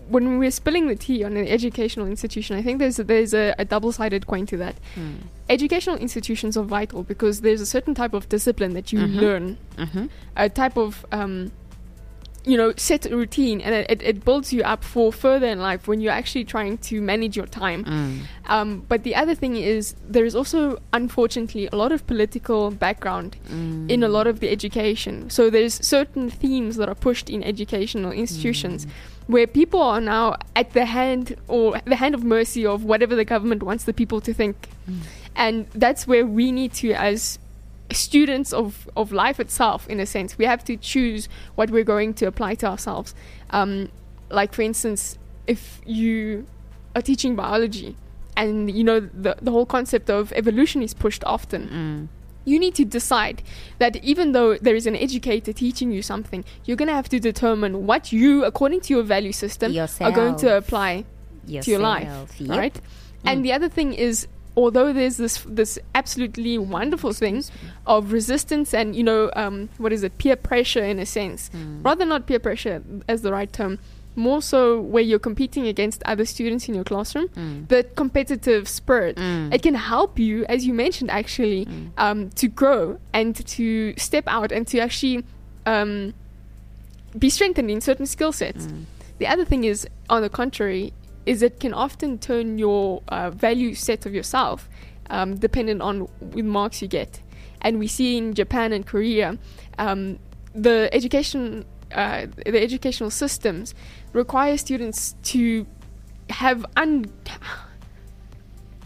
when 0.10 0.38
we're 0.40 0.52
spilling 0.52 0.88
the 0.88 0.96
tea 0.96 1.24
on 1.24 1.36
an 1.36 1.48
educational 1.48 2.08
institution, 2.08 2.56
I 2.58 2.62
think 2.62 2.80
there's 2.80 3.00
a, 3.00 3.04
there's 3.04 3.34
a, 3.34 3.54
a 3.58 3.66
double-sided 3.66 4.28
coin 4.28 4.46
to 4.48 4.58
that. 4.58 4.76
Educational 5.50 5.96
institutions 5.98 6.58
are 6.58 6.64
vital 6.64 7.04
because 7.04 7.42
there's 7.42 7.62
a 7.62 7.66
certain 7.66 7.96
type 7.96 8.14
of 8.14 8.28
discipline 8.30 8.74
that 8.74 8.92
you 8.92 9.00
Mhm. 9.00 9.16
learn, 9.22 9.58
mm-hmm. 9.78 10.06
a 10.36 10.50
type 10.50 10.78
of 10.78 11.06
um, 11.12 11.52
you 12.46 12.56
know 12.58 12.72
set 12.78 13.06
routine, 13.12 13.60
and 13.62 13.74
it, 13.76 13.86
it, 13.90 14.02
it 14.02 14.24
builds 14.26 14.54
you 14.54 14.62
up 14.64 14.84
for 14.84 15.12
further 15.12 15.48
in 15.48 15.60
life 15.60 15.88
when 15.88 16.00
you're 16.02 16.14
actually 16.14 16.46
trying 16.46 16.78
to 16.78 17.02
manage 17.02 17.36
your 17.36 17.46
time. 17.48 17.84
Mm. 17.84 18.20
Um, 18.48 18.86
but 18.88 19.04
the 19.04 19.16
other 19.16 19.36
thing 19.36 19.58
is, 19.58 19.96
there 20.08 20.24
is 20.24 20.34
also, 20.36 20.80
unfortunately, 20.94 21.68
a 21.74 21.76
lot 21.76 21.92
of 21.92 22.06
political 22.08 22.72
background 22.72 23.36
Mm. 23.52 23.90
in 23.92 24.04
a 24.04 24.08
lot 24.08 24.28
of 24.28 24.40
the 24.40 24.50
education. 24.50 25.30
So 25.30 25.50
there's 25.50 25.74
certain 25.86 26.30
themes 26.30 26.78
that 26.78 26.88
are 26.88 26.96
pushed 26.96 27.30
in 27.30 27.44
educational 27.44 28.12
institutions 28.14 28.86
Mm. 28.86 28.90
Where 29.28 29.46
people 29.46 29.82
are 29.82 30.02
now 30.02 30.38
at 30.56 30.74
the 30.74 30.86
hand 30.86 31.36
or 31.48 31.80
the 31.86 31.98
hand 31.98 32.16
of 32.16 32.24
mercy 32.24 32.66
of 32.66 32.84
whatever 32.84 33.16
the 33.16 33.26
government 33.26 33.62
wants 33.62 33.84
the 33.84 33.94
people 33.94 34.22
to 34.22 34.34
think. 34.34 34.70
Mm. 34.90 35.00
And 35.36 35.68
that's 35.76 36.08
where 36.08 36.26
we 36.26 36.52
need 36.52 36.74
to, 36.76 36.94
as 36.94 37.38
students 37.92 38.54
of, 38.54 38.90
of 38.96 39.12
life 39.12 39.40
itself, 39.40 39.88
in 39.88 40.00
a 40.00 40.06
sense, 40.06 40.38
we 40.38 40.46
have 40.46 40.64
to 40.66 40.78
choose 40.78 41.30
what 41.56 41.70
we're 41.70 41.84
going 41.84 42.14
to 42.16 42.26
apply 42.26 42.56
to 42.56 42.66
ourselves. 42.66 43.14
Um, 43.52 43.90
like, 44.30 44.54
for 44.54 44.62
instance, 44.62 45.18
if 45.46 45.82
you 45.86 46.48
are 46.96 47.02
teaching 47.02 47.36
biology 47.36 47.96
and 48.36 48.70
you 48.72 48.84
know 48.84 49.00
the, 49.00 49.36
the 49.42 49.52
whole 49.52 49.66
concept 49.66 50.10
of 50.10 50.32
evolution 50.34 50.82
is 50.82 50.94
pushed 50.94 51.24
often 51.24 51.68
Mm. 51.68 52.17
You 52.48 52.58
need 52.60 52.76
to 52.76 52.86
decide 52.86 53.38
that 53.80 53.94
even 54.12 54.32
though 54.32 54.56
there 54.66 54.76
is 54.76 54.88
an 54.88 54.96
educator 54.96 55.52
teaching 55.54 55.92
you 55.92 56.02
something, 56.02 56.42
you're 56.66 56.78
going 56.82 56.88
to 56.88 56.96
have 57.02 57.10
to 57.10 57.20
determine 57.20 57.86
what 57.86 58.12
you, 58.12 58.46
according 58.46 58.80
to 58.82 58.94
your 58.96 59.04
value 59.04 59.34
system, 59.34 59.72
are 60.08 60.16
going 60.16 60.36
to 60.38 60.46
Yourself. 60.48 60.64
apply 60.66 60.92
to 61.64 61.72
your 61.72 61.80
life, 61.80 62.08
yep. 62.40 62.58
right? 62.58 62.78
And 63.26 63.44
the 63.46 63.52
other 63.54 63.70
thing 63.70 63.94
is, 63.94 64.28
although 64.56 64.92
there's 64.94 65.18
this 65.18 65.44
this 65.46 65.78
absolutely 65.94 66.58
wonderful 66.58 67.14
thing 67.14 67.44
of 67.86 68.12
resistance 68.12 68.74
and 68.74 68.96
you 68.96 69.04
know 69.04 69.30
um, 69.36 69.70
what 69.78 69.92
is 69.94 70.02
it, 70.04 70.18
peer 70.18 70.36
pressure 70.36 70.84
in 70.84 70.98
a 71.00 71.06
sense, 71.06 71.50
Mm. 71.54 71.84
rather 71.86 72.06
not 72.06 72.26
peer 72.28 72.40
pressure 72.40 72.82
as 73.08 73.22
the 73.22 73.32
right 73.32 73.52
term, 73.54 73.78
more 74.18 74.42
so 74.42 74.82
where 74.82 75.04
you're 75.04 75.20
competing 75.20 75.68
against 75.68 76.02
other 76.04 76.26
students 76.26 76.68
in 76.68 76.74
your 76.76 76.84
classroom, 76.84 77.28
Mm. 77.30 77.68
the 77.70 77.84
competitive 77.96 78.68
spirit, 78.68 79.18
it 79.54 79.62
can 79.62 79.76
help 79.76 80.18
you, 80.20 80.44
as 80.50 80.66
you 80.66 80.74
mentioned, 80.74 81.10
actually, 81.12 81.66
Mm. 81.66 81.90
um, 81.98 82.30
to 82.32 82.48
grow 82.48 82.98
and 83.14 83.36
to 83.56 83.94
step 83.98 84.26
out 84.28 84.52
and 84.52 84.66
to 84.68 84.80
actually 84.80 85.24
um, 85.66 86.14
be 87.18 87.30
strengthened 87.30 87.70
in 87.70 87.80
certain 87.82 88.06
skill 88.06 88.32
sets. 88.32 88.66
Mm. 88.68 88.86
The 89.20 89.28
other 89.28 89.46
thing 89.46 89.64
is, 89.66 89.88
on 90.10 90.22
the 90.22 90.30
contrary, 90.30 90.94
is 91.26 91.42
it 91.42 91.60
can 91.60 91.74
often 91.74 92.18
turn 92.18 92.58
your 92.58 93.02
uh, 93.10 93.30
value 93.32 93.76
set 93.76 94.06
of 94.06 94.14
yourself 94.14 94.70
um, 95.10 95.36
dependent 95.36 95.82
on 95.82 96.08
with 96.22 96.46
marks 96.46 96.82
you 96.82 96.88
get. 96.88 97.20
And 97.62 97.80
we 97.80 97.88
see 97.88 98.18
in 98.18 98.34
Japan 98.34 98.72
and 98.72 98.86
Korea, 98.86 99.38
um, 99.78 100.20
the 100.56 100.90
education, 100.94 101.66
uh, 101.94 102.28
the 102.46 102.62
educational 102.62 103.10
systems 103.10 103.74
require 104.14 104.58
students 104.58 105.16
to 105.24 105.66
have 106.30 106.66
un- 106.76 107.06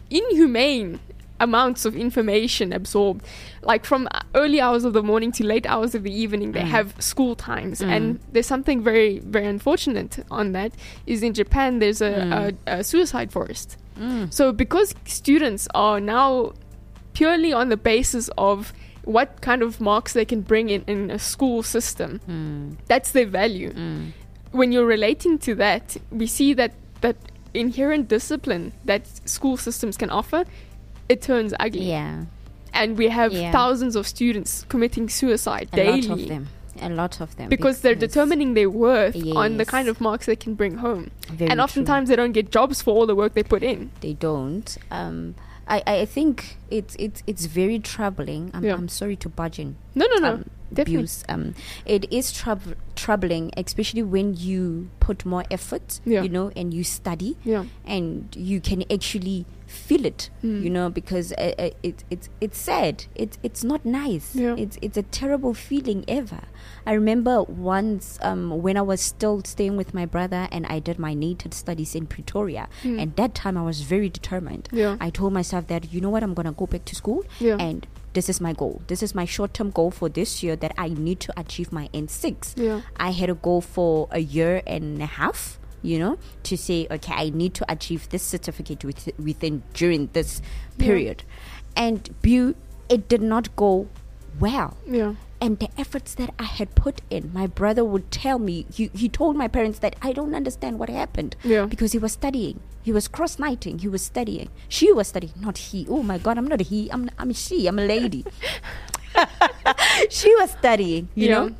inhumane 0.09 0.99
amounts 1.39 1.85
of 1.85 1.95
information 1.95 2.71
absorbed. 2.71 3.25
Like 3.63 3.83
from 3.83 4.07
early 4.35 4.61
hours 4.61 4.83
of 4.83 4.93
the 4.93 5.01
morning 5.01 5.31
to 5.33 5.43
late 5.43 5.65
hours 5.65 5.95
of 5.95 6.03
the 6.03 6.13
evening, 6.13 6.51
they 6.51 6.61
Mm. 6.61 6.67
have 6.77 6.93
school 6.99 7.35
times. 7.35 7.81
Mm. 7.81 7.87
And 7.87 8.19
there's 8.31 8.45
something 8.45 8.83
very, 8.83 9.19
very 9.19 9.47
unfortunate 9.47 10.23
on 10.29 10.51
that 10.51 10.71
is 11.07 11.23
in 11.23 11.33
Japan, 11.33 11.79
there's 11.79 12.01
a, 12.01 12.11
Mm. 12.11 12.55
a, 12.67 12.79
a 12.79 12.83
suicide 12.83 13.31
forest. 13.31 13.77
Mm. 13.99 14.31
So 14.31 14.51
because 14.51 14.93
students 15.05 15.67
are 15.73 15.99
now 15.99 16.53
purely 17.13 17.51
on 17.53 17.69
the 17.69 17.77
basis 17.77 18.29
of 18.37 18.71
what 19.05 19.41
kind 19.41 19.61
of 19.63 19.79
marks 19.81 20.13
they 20.13 20.25
can 20.25 20.41
bring 20.41 20.69
in 20.69 20.83
in 20.87 21.09
a 21.11 21.17
school 21.19 21.63
system, 21.63 22.19
Mm. 22.27 22.77
that's 22.87 23.11
their 23.11 23.25
value. 23.27 23.71
Mm. 23.73 24.11
When 24.51 24.71
you're 24.71 24.85
relating 24.85 25.39
to 25.39 25.55
that, 25.55 25.97
we 26.11 26.27
see 26.27 26.53
that 26.53 26.71
that 27.01 27.15
inherent 27.53 28.07
discipline 28.07 28.71
that 28.85 29.01
school 29.27 29.57
systems 29.57 29.97
can 29.97 30.09
offer, 30.09 30.45
it 31.09 31.21
turns 31.21 31.53
ugly. 31.59 31.89
Yeah. 31.89 32.25
And 32.73 32.97
we 32.97 33.09
have 33.09 33.33
Yeah. 33.33 33.51
thousands 33.51 33.95
of 33.95 34.07
students 34.07 34.65
committing 34.69 35.09
suicide 35.09 35.67
A 35.73 35.75
daily 35.75 36.01
lot 36.03 36.19
of 36.19 36.27
them. 36.27 36.47
A 36.81 36.89
lot 36.89 37.19
of 37.21 37.35
them. 37.35 37.49
because 37.49 37.81
they're 37.81 37.95
determining 38.07 38.53
their 38.53 38.69
worth 38.69 39.15
on 39.35 39.57
the 39.57 39.65
kind 39.65 39.87
of 39.89 39.99
marks 39.99 40.25
they 40.25 40.37
can 40.37 40.53
bring 40.55 40.77
home. 40.77 41.11
Very 41.27 41.49
and 41.51 41.57
true. 41.57 41.63
oftentimes 41.63 42.07
they 42.09 42.15
don't 42.15 42.31
get 42.31 42.49
jobs 42.51 42.81
for 42.81 42.91
all 42.95 43.05
the 43.05 43.15
work 43.15 43.33
they 43.33 43.43
put 43.43 43.61
in. 43.63 43.89
they 44.01 44.13
don't. 44.13 44.77
Um, 44.89 45.35
I, 45.71 45.83
I 45.85 46.05
think 46.05 46.57
it's 46.69 46.95
it's 46.99 47.23
it's 47.25 47.45
very 47.45 47.79
troubling. 47.79 48.51
I'm, 48.53 48.63
Yeah. 48.63 48.73
I'm 48.75 48.87
sorry 48.89 49.15
to 49.17 49.29
budge 49.29 49.57
in. 49.59 49.77
No, 49.95 50.05
no, 50.13 50.17
no. 50.19 50.33
um, 50.33 50.45
definitely. 50.73 50.95
abuse. 50.95 51.23
Um, 51.29 51.55
it 51.85 52.11
is 52.11 52.31
troub- 52.31 52.75
troubling, 52.95 53.51
especially 53.57 54.03
when 54.03 54.35
you 54.35 54.89
put 54.99 55.25
more 55.25 55.43
effort, 55.49 55.99
Yeah. 56.05 56.23
you 56.23 56.29
know, 56.29 56.51
and 56.55 56.73
you 56.73 56.83
study, 56.83 57.37
Yeah. 57.43 57.65
and 57.85 58.27
you 58.35 58.59
can 58.61 58.83
actually 58.91 59.45
feel 59.71 60.05
it, 60.05 60.29
Mm. 60.43 60.63
you 60.63 60.69
know, 60.69 60.89
because 60.89 61.31
uh, 61.33 61.53
uh, 61.57 61.69
it, 61.83 62.03
it's 62.09 62.29
it's 62.39 62.57
sad. 62.57 63.05
It's 63.15 63.37
it's 63.43 63.63
not 63.63 63.85
nice. 63.85 64.35
Yeah. 64.35 64.55
It's 64.57 64.77
it's 64.81 64.97
a 64.97 65.03
terrible 65.03 65.53
feeling 65.53 66.03
ever. 66.07 66.41
I 66.85 66.93
remember 66.93 67.43
once 67.43 68.17
um, 68.21 68.61
when 68.61 68.75
I 68.77 68.81
was 68.81 69.01
still 69.01 69.41
staying 69.45 69.77
with 69.77 69.93
my 69.93 70.05
brother 70.05 70.47
and 70.51 70.65
I 70.67 70.79
did 70.79 70.97
my 70.99 71.13
NATED 71.15 71.53
studies 71.53 71.95
in 71.95 72.05
Pretoria, 72.07 72.67
Mm. 72.83 73.01
and 73.01 73.15
that 73.15 73.33
time 73.33 73.57
I 73.57 73.63
was 73.63 73.81
very 73.81 74.09
determined. 74.09 74.67
Yeah. 74.71 74.97
I 74.99 75.09
told 75.09 75.33
myself 75.33 75.67
that 75.67 75.91
you 75.93 76.01
know 76.01 76.09
what, 76.09 76.23
I'm 76.23 76.33
gonna 76.33 76.51
go 76.51 76.65
back 76.67 76.85
to 76.85 76.95
school 76.95 77.23
Yeah. 77.39 77.57
and 77.59 77.87
this 78.13 78.27
is 78.27 78.41
my 78.41 78.51
goal. 78.53 78.81
This 78.87 79.01
is 79.01 79.15
my 79.15 79.25
short 79.25 79.53
term 79.53 79.69
goal 79.71 79.89
for 79.91 80.09
this 80.09 80.43
year 80.43 80.55
that 80.57 80.73
I 80.77 80.89
need 80.89 81.19
to 81.21 81.31
achieve 81.39 81.71
my 81.71 81.87
N6. 81.93 82.53
Yeah. 82.57 82.81
I 82.97 83.11
had 83.11 83.29
a 83.29 83.35
goal 83.35 83.61
for 83.61 84.09
a 84.11 84.19
year 84.19 84.61
and 84.67 85.01
a 85.01 85.05
half, 85.05 85.59
you 85.81 85.97
know, 85.99 86.17
to 86.43 86.57
say, 86.57 86.87
okay, 86.91 87.13
I 87.13 87.29
need 87.29 87.53
to 87.55 87.65
achieve 87.71 88.09
this 88.09 88.23
certificate 88.23 88.83
with, 88.85 89.09
within 89.17 89.63
during 89.73 90.09
this 90.13 90.41
Yeah. 90.77 90.85
period. 90.85 91.23
And 91.75 92.09
bu- 92.21 92.55
it 92.89 93.07
did 93.07 93.21
not 93.21 93.55
go 93.55 93.87
well. 94.39 94.77
Yeah. 94.87 95.15
And 95.39 95.57
the 95.57 95.69
efforts 95.77 96.13
that 96.15 96.33
I 96.37 96.43
had 96.43 96.75
put 96.75 97.01
in, 97.09 97.31
my 97.33 97.47
brother 97.47 97.83
would 97.83 98.11
tell 98.11 98.37
me, 98.37 98.65
he, 98.71 98.91
he 98.93 99.09
told 99.09 99.35
my 99.35 99.47
parents 99.47 99.79
that 99.79 99.95
I 100.01 100.13
don't 100.13 100.35
understand 100.35 100.77
what 100.77 100.89
happened 100.89 101.35
Yeah. 101.43 101.65
because 101.65 101.93
he 101.93 101.97
was 101.97 102.11
studying. 102.11 102.59
He 102.83 102.91
was 102.91 103.07
cross 103.07 103.39
nighting. 103.39 103.79
He 103.79 103.87
was 103.87 104.03
studying. 104.03 104.49
She 104.69 104.91
was 104.91 105.07
studying, 105.07 105.33
not 105.39 105.57
he. 105.57 105.87
Oh 105.89 106.03
my 106.03 106.17
God, 106.19 106.37
I'm 106.37 106.45
not 106.47 106.61
a 106.61 106.63
he. 106.63 106.89
I'm 106.91 107.09
I'm 107.17 107.29
a 107.31 107.33
she. 107.33 107.65
I'm 107.67 107.79
a 107.79 107.85
lady. 107.85 108.23
she 110.09 110.33
was 110.35 110.51
studying, 110.51 111.09
you 111.15 111.27
Yeah. 111.29 111.33
know. 111.45 111.55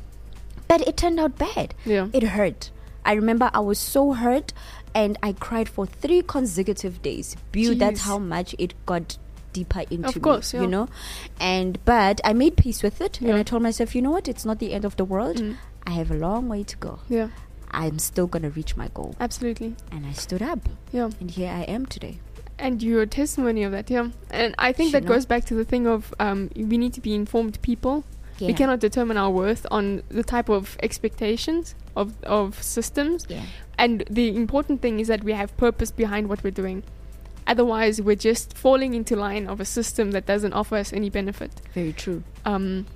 But 0.68 0.86
it 0.88 0.96
turned 0.96 1.20
out 1.20 1.38
bad. 1.38 1.74
Yeah. 1.84 2.08
It 2.12 2.22
hurt. 2.22 2.70
I 3.04 3.12
remember 3.14 3.50
I 3.52 3.60
was 3.60 3.78
so 3.78 4.12
hurt, 4.12 4.52
and 4.94 5.18
I 5.22 5.32
cried 5.32 5.68
for 5.68 5.86
three 5.86 6.22
consecutive 6.22 7.02
days. 7.02 7.36
Beau, 7.52 7.74
that's 7.74 8.02
how 8.02 8.18
much 8.18 8.54
it 8.58 8.74
got 8.86 9.18
deeper 9.52 9.80
into 9.90 10.08
of 10.08 10.22
course, 10.22 10.54
me, 10.54 10.58
yeah. 10.60 10.64
you 10.64 10.70
know. 10.70 10.88
And 11.40 11.84
but 11.84 12.20
I 12.24 12.32
made 12.32 12.56
peace 12.56 12.82
with 12.82 13.00
it, 13.00 13.20
and 13.20 13.32
I 13.32 13.42
told 13.42 13.62
myself, 13.62 13.94
you 13.94 14.02
know 14.02 14.10
what? 14.10 14.28
It's 14.28 14.44
not 14.44 14.58
the 14.58 14.72
end 14.72 14.84
of 14.84 14.96
the 14.96 15.04
world. 15.04 15.36
Mm. 15.36 15.56
I 15.86 15.90
have 15.90 16.10
a 16.10 16.14
long 16.14 16.48
way 16.48 16.62
to 16.62 16.76
go. 16.76 17.00
Yeah. 17.08 17.28
I'm 17.70 17.98
still 17.98 18.26
gonna 18.26 18.50
reach 18.50 18.76
my 18.76 18.88
goal. 18.94 19.16
Absolutely. 19.18 19.74
And 19.90 20.06
I 20.06 20.12
stood 20.12 20.42
up, 20.42 20.60
Yeah. 20.92 21.10
and 21.20 21.30
here 21.30 21.50
I 21.50 21.62
am 21.62 21.86
today. 21.86 22.20
And 22.58 22.82
you're 22.82 23.02
a 23.02 23.06
testimony 23.06 23.64
of 23.64 23.72
that, 23.72 23.90
yeah. 23.90 24.08
And 24.30 24.54
I 24.58 24.72
think 24.72 24.88
You 24.88 24.92
that 24.92 25.04
know? 25.04 25.08
goes 25.08 25.26
back 25.26 25.46
to 25.46 25.54
the 25.54 25.64
thing 25.64 25.86
of 25.86 26.14
um, 26.20 26.50
we 26.54 26.78
need 26.78 26.92
to 26.94 27.00
be 27.00 27.14
informed 27.14 27.60
people. 27.62 28.04
We 28.40 28.54
cannot 28.54 28.80
determine 28.80 29.16
our 29.16 29.30
worth 29.30 29.66
on 29.70 30.02
the 30.08 30.24
type 30.24 30.48
of 30.48 30.76
expectations 30.82 31.74
of, 31.96 32.14
of 32.24 32.62
systems. 32.62 33.26
Yeah. 33.28 33.42
And 33.78 34.04
the 34.10 34.34
important 34.34 34.82
thing 34.82 35.00
is 35.00 35.08
that 35.08 35.22
we 35.24 35.32
have 35.32 35.56
purpose 35.56 35.90
behind 35.90 36.28
what 36.28 36.42
we're 36.42 36.50
doing. 36.50 36.82
Otherwise, 37.46 38.00
we're 38.00 38.16
just 38.16 38.56
falling 38.56 38.94
into 38.94 39.16
line 39.16 39.46
of 39.48 39.60
a 39.60 39.64
system 39.64 40.12
that 40.12 40.26
doesn't 40.26 40.52
offer 40.52 40.76
us 40.76 40.92
any 40.92 41.10
benefit. 41.10 41.50
Very 41.74 41.92
true. 41.92 42.22
Um, 42.44 42.86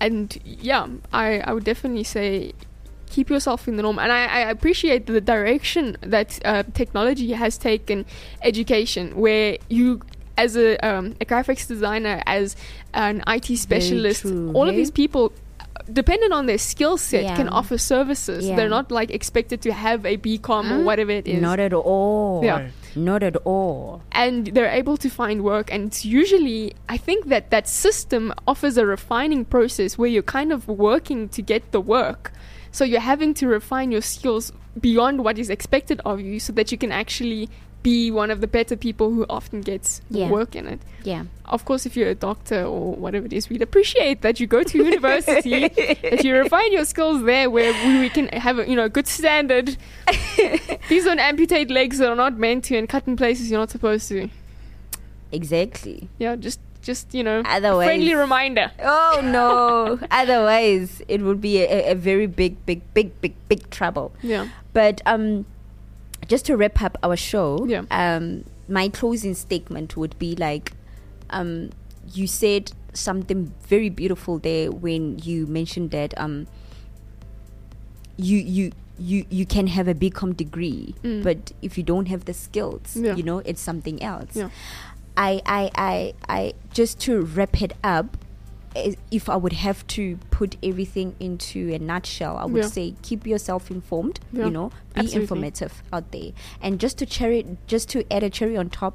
and 0.00 0.38
yeah, 0.44 0.86
I, 1.12 1.40
I 1.40 1.52
would 1.52 1.64
definitely 1.64 2.04
say 2.04 2.52
keep 3.10 3.30
yourself 3.30 3.66
in 3.68 3.76
the 3.76 3.82
norm. 3.82 3.98
And 3.98 4.12
I, 4.12 4.26
I 4.26 4.40
appreciate 4.50 5.06
the 5.06 5.20
direction 5.20 5.96
that 6.00 6.38
uh, 6.44 6.64
technology 6.74 7.32
has 7.32 7.58
taken 7.58 8.04
education, 8.42 9.16
where 9.16 9.58
you, 9.68 10.02
as 10.36 10.56
a, 10.56 10.76
um, 10.86 11.14
a 11.20 11.24
graphics 11.24 11.66
designer, 11.66 12.22
as 12.26 12.56
an 12.94 13.22
IT 13.26 13.56
specialist, 13.58 14.22
true, 14.22 14.52
all 14.52 14.68
of 14.68 14.74
these 14.76 14.90
people. 14.90 15.32
Depending 15.92 16.32
on 16.32 16.46
their 16.46 16.58
skill 16.58 16.96
set, 16.96 17.36
can 17.36 17.48
offer 17.48 17.78
services. 17.78 18.46
Yeah. 18.48 18.56
They're 18.56 18.68
not 18.68 18.90
like 18.90 19.10
expected 19.10 19.60
to 19.62 19.72
have 19.72 20.04
a 20.04 20.16
BCom 20.16 20.70
or 20.72 20.82
whatever 20.82 21.12
it 21.12 21.28
is 21.28 21.40
Not 21.40 21.60
at 21.60 21.72
all. 21.72 22.42
Yeah. 22.44 22.68
Not 22.96 23.22
at 23.22 23.36
all. 23.44 24.02
and 24.10 24.46
they're 24.48 24.70
able 24.70 24.96
to 24.96 25.10
find 25.10 25.44
work 25.44 25.70
and 25.70 25.88
it's 25.88 26.06
usually 26.06 26.72
i 26.88 26.96
think 26.96 27.26
that 27.26 27.50
that 27.50 27.68
system 27.68 28.32
offers 28.48 28.78
a 28.78 28.86
refining 28.86 29.44
process 29.44 29.98
where 29.98 30.08
you're 30.08 30.22
kind 30.22 30.50
of 30.50 30.66
working 30.66 31.28
to 31.28 31.42
get 31.42 31.72
the 31.72 31.80
work 31.80 32.32
so 32.72 32.84
you're 32.84 33.00
having 33.14 33.34
to 33.34 33.46
refine 33.46 33.92
your 33.92 34.00
skills 34.00 34.50
beyond 34.80 35.22
what 35.22 35.38
is 35.38 35.50
expected 35.50 36.00
of 36.06 36.22
you 36.22 36.40
so 36.40 36.54
that 36.54 36.72
you 36.72 36.78
can 36.78 36.90
actually 36.90 37.50
be 37.86 38.10
one 38.22 38.30
of 38.34 38.38
the 38.44 38.50
better 38.58 38.76
people 38.86 39.08
who 39.14 39.22
often 39.38 39.58
gets 39.70 39.88
Yeah. 40.20 40.28
work 40.38 40.52
in 40.60 40.64
it 40.74 40.80
Yeah. 41.12 41.22
of 41.56 41.60
course 41.68 41.82
if 41.88 41.92
you're 41.96 42.12
a 42.18 42.20
doctor 42.28 42.60
or 42.74 42.84
whatever 43.04 43.26
it 43.30 43.32
is 43.38 43.48
we'd 43.50 43.62
appreciate 43.68 44.18
that 44.24 44.40
you 44.40 44.46
go 44.56 44.60
to 44.70 44.74
university 44.88 45.60
that 46.10 46.20
you 46.26 46.32
refine 46.44 46.70
your 46.78 46.84
skills 46.92 47.18
there 47.30 47.46
where 47.56 47.72
we, 47.84 47.90
we 48.04 48.08
can 48.16 48.26
have 48.46 48.56
a 48.62 48.64
you 48.70 48.76
know 48.80 48.88
good 48.98 49.06
standard 49.18 49.66
these 50.90 51.04
don't 51.08 51.22
amputate 51.30 51.68
legs 51.80 51.98
that 52.00 52.08
are 52.14 52.20
not 52.26 52.34
meant 52.46 52.64
to 52.68 52.72
and 52.80 52.88
cut 52.94 53.04
in 53.06 53.14
places 53.24 53.50
you're 53.50 53.60
not 53.64 53.70
supposed 53.78 54.06
to 54.08 54.28
Exactly. 55.32 56.08
yeah 56.18 56.36
just 56.36 56.60
just 56.82 57.12
you 57.12 57.22
know 57.28 57.40
a 57.40 57.48
Otherwise, 57.58 57.86
friendly 57.86 58.14
reminder 58.14 58.70
Oh 58.80 59.20
no! 59.36 59.98
Otherwise, 60.22 61.02
it 61.08 61.20
would 61.20 61.40
be 61.40 61.54
a, 61.62 61.90
a 61.90 61.94
very 61.96 62.26
big, 62.28 62.64
big, 62.64 62.80
big, 62.94 63.08
big, 63.20 63.34
big 63.48 63.68
trouble. 63.70 64.12
yeah 64.22 64.46
But 64.72 65.02
um, 65.04 65.46
just 66.28 66.44
to 66.46 66.56
wrap 66.56 66.80
up 66.82 66.96
our 67.02 67.16
show, 67.16 67.64
Yeah. 67.66 67.82
um, 67.90 68.44
my 68.68 68.88
closing 68.88 69.34
statement 69.34 69.96
would 69.96 70.18
be 70.18 70.34
like, 70.36 70.72
um, 71.30 71.70
you 72.12 72.26
said 72.26 72.72
something 72.92 73.52
very 73.68 73.88
beautiful 73.90 74.38
there 74.38 74.70
when 74.70 75.18
you 75.20 75.46
mentioned 75.46 75.90
that 75.92 76.14
um, 76.18 76.46
you 78.16 78.38
you. 78.38 78.72
You, 78.98 79.26
you 79.28 79.44
can 79.44 79.66
have 79.66 79.88
a 79.88 79.94
BCom 79.94 80.34
degree, 80.34 80.94
Mm. 81.04 81.22
but 81.22 81.52
if 81.60 81.76
you 81.76 81.84
don't 81.84 82.06
have 82.08 82.24
the 82.24 82.32
skills, 82.32 82.96
Yeah. 82.96 83.14
you 83.14 83.22
know, 83.22 83.40
it's 83.40 83.60
something 83.60 84.02
else. 84.02 84.30
Yeah. 84.34 84.48
I, 85.18 85.42
I, 85.44 85.70
I, 85.76 86.14
I, 86.30 86.52
just 86.72 86.98
to 87.00 87.20
wrap 87.20 87.60
it 87.60 87.74
up, 87.84 88.16
if 89.10 89.28
I 89.28 89.36
would 89.36 89.52
have 89.54 89.86
to 89.88 90.18
put 90.30 90.56
everything 90.62 91.14
into 91.20 91.72
a 91.72 91.78
nutshell, 91.78 92.36
I 92.36 92.44
would 92.46 92.64
Yeah. 92.64 92.68
say 92.68 92.94
keep 93.02 93.26
yourself 93.26 93.70
informed. 93.70 94.20
Yeah, 94.32 94.44
You 94.46 94.50
know, 94.50 94.68
be 94.94 95.00
absolutely. 95.00 95.22
informative 95.22 95.82
out 95.92 96.10
there, 96.12 96.30
and 96.60 96.78
just 96.80 96.98
to 96.98 97.06
cherry, 97.06 97.44
just 97.66 97.88
to 97.90 98.04
add 98.12 98.22
a 98.22 98.30
cherry 98.30 98.56
on 98.56 98.70
top, 98.70 98.94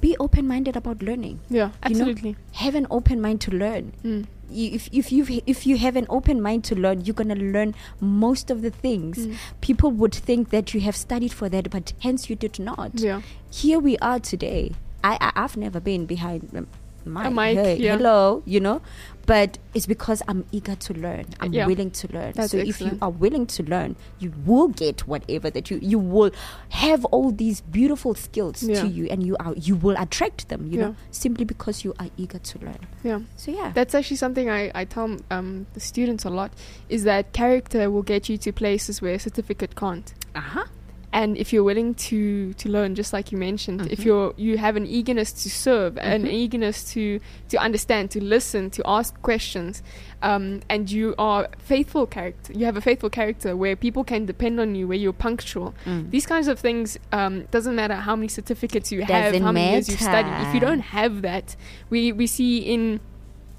be 0.00 0.16
open 0.20 0.46
minded 0.46 0.76
about 0.76 1.02
learning. 1.02 1.40
Yeah, 1.50 1.56
You 1.56 1.64
know, 1.66 1.72
absolutely. 1.82 2.36
have 2.52 2.74
an 2.76 2.86
open 2.90 3.20
mind 3.20 3.40
to 3.42 3.50
learn. 3.50 3.92
Mm. 4.04 4.26
You, 4.50 4.70
if 4.72 4.88
if 4.92 5.12
you 5.12 5.26
if 5.46 5.66
you 5.66 5.76
have 5.76 5.94
an 5.96 6.06
open 6.08 6.40
mind 6.40 6.64
to 6.64 6.74
learn, 6.74 7.02
you're 7.04 7.14
gonna 7.22 7.34
learn 7.34 7.74
most 8.00 8.50
of 8.50 8.62
the 8.62 8.70
things. 8.70 9.18
Mm. 9.26 9.34
People 9.60 9.90
would 9.90 10.14
think 10.14 10.48
that 10.50 10.72
you 10.72 10.80
have 10.80 10.96
studied 10.96 11.32
for 11.32 11.48
that, 11.50 11.68
but 11.70 11.92
hence 12.00 12.30
you 12.30 12.36
did 12.36 12.58
not. 12.58 12.92
Yeah. 12.94 13.20
Here 13.50 13.78
we 13.78 13.98
are 13.98 14.18
today. 14.20 14.72
I, 15.04 15.18
I 15.20 15.32
I've 15.44 15.56
never 15.56 15.80
been 15.80 16.06
behind 16.06 16.48
um, 16.56 16.66
my 17.08 17.28
mic, 17.28 17.56
hey, 17.58 17.76
yeah. 17.76 17.96
hello, 17.96 18.42
you 18.46 18.60
know, 18.60 18.80
but 19.26 19.58
it's 19.74 19.86
because 19.86 20.22
I'm 20.28 20.44
eager 20.52 20.74
to 20.74 20.94
learn. 20.94 21.26
I'm 21.40 21.52
Yeah. 21.52 21.66
willing 21.66 21.90
to 21.90 22.08
learn. 22.12 22.32
That's 22.34 22.50
so 22.52 22.58
if 22.58 22.80
you 22.80 22.96
are 23.02 23.10
willing 23.10 23.46
to 23.46 23.62
learn, 23.62 23.96
you 24.18 24.32
will 24.46 24.68
get 24.68 25.06
whatever 25.06 25.50
that 25.50 25.70
you 25.70 25.78
you 25.82 25.98
will 25.98 26.30
have 26.70 27.04
all 27.06 27.30
these 27.30 27.60
beautiful 27.60 28.14
skills 28.14 28.62
Yeah. 28.62 28.80
to 28.82 28.86
you, 28.88 29.06
and 29.10 29.22
you 29.22 29.36
are 29.40 29.54
you 29.56 29.76
will 29.76 29.96
attract 29.98 30.48
them. 30.48 30.66
You 30.70 30.78
know, 30.78 30.96
simply 31.10 31.44
because 31.44 31.84
you 31.84 31.94
are 31.98 32.08
eager 32.16 32.38
to 32.38 32.58
learn. 32.60 32.78
Yeah. 33.04 33.20
So 33.36 33.50
yeah, 33.52 33.72
That's 33.74 33.94
actually 33.94 34.16
something 34.18 34.48
I, 34.50 34.70
I 34.74 34.84
tell 34.84 35.16
um, 35.30 35.66
the 35.74 35.80
students 35.80 36.24
a 36.24 36.30
lot 36.30 36.52
is 36.88 37.04
that 37.04 37.32
character 37.32 37.90
will 37.90 38.02
get 38.02 38.28
you 38.28 38.38
to 38.38 38.52
places 38.52 39.02
where 39.02 39.14
a 39.14 39.18
certificate 39.18 39.74
can't. 39.76 40.12
uh 40.34 40.40
huh. 40.40 40.64
And 41.12 41.38
if 41.38 41.52
you're 41.54 41.64
willing 41.64 41.94
to, 41.94 42.52
to 42.54 42.68
learn, 42.68 42.94
just 42.94 43.12
like 43.14 43.32
you 43.32 43.38
mentioned, 43.38 43.80
if 43.90 44.00
Mhm. 44.00 44.04
you're 44.04 44.34
you 44.36 44.58
have 44.58 44.76
an 44.76 44.86
eagerness 44.86 45.32
to 45.42 45.48
serve, 45.50 45.96
an 45.98 46.24
Mhm. 46.24 46.32
eagerness 46.32 46.92
to 46.92 47.18
to 47.48 47.56
understand, 47.58 48.10
to 48.10 48.22
listen, 48.22 48.68
to 48.70 48.82
ask 48.86 49.20
questions, 49.22 49.82
um, 50.22 50.60
and 50.68 50.90
you 50.90 51.14
are 51.18 51.48
faithful 51.58 52.06
character, 52.06 52.52
you 52.52 52.66
have 52.66 52.76
a 52.76 52.82
faithful 52.82 53.08
character 53.08 53.56
where 53.56 53.74
people 53.74 54.04
can 54.04 54.26
depend 54.26 54.60
on 54.60 54.74
you, 54.74 54.86
where 54.86 54.98
you're 54.98 55.14
punctual. 55.14 55.74
Mm. 55.86 56.10
These 56.10 56.26
kinds 56.26 56.46
of 56.46 56.58
things 56.58 56.98
um, 57.10 57.44
doesn't 57.50 57.74
matter 57.74 57.94
how 57.94 58.14
many 58.14 58.28
certificates 58.28 58.92
you 58.92 59.00
have, 59.00 59.32
Doesn't 59.32 59.42
how 59.42 59.52
many 59.52 59.72
years 59.72 59.88
you've 59.88 60.00
studied. 60.00 60.32
If 60.46 60.52
you 60.54 60.60
don't 60.60 60.80
have 60.80 61.22
that, 61.22 61.56
we 61.90 62.12
we 62.12 62.26
see 62.26 62.58
in 62.58 63.00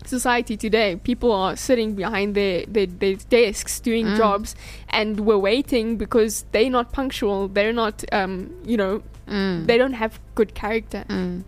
society 0.06 0.56
today 0.58 0.96
people 0.96 1.32
are 1.32 1.56
sitting 1.56 1.94
behind 1.96 2.34
their, 2.36 2.66
their, 2.66 2.86
their 2.88 3.16
desks 3.30 3.80
doing 3.80 4.06
Mm. 4.06 4.18
jobs 4.18 4.56
and 4.90 5.20
we're 5.22 5.38
waiting 5.38 5.98
because 5.98 6.46
they're 6.52 6.70
not 6.70 6.92
punctual 6.92 7.48
they're 7.48 7.74
not 7.74 8.04
um, 8.12 8.50
you 8.66 8.78
know 8.78 9.02
Mm. 9.28 9.68
they 9.68 9.78
don't 9.78 9.94
have 9.94 10.20
good 10.36 10.56
character 10.56 11.04
Mm. 11.10 11.44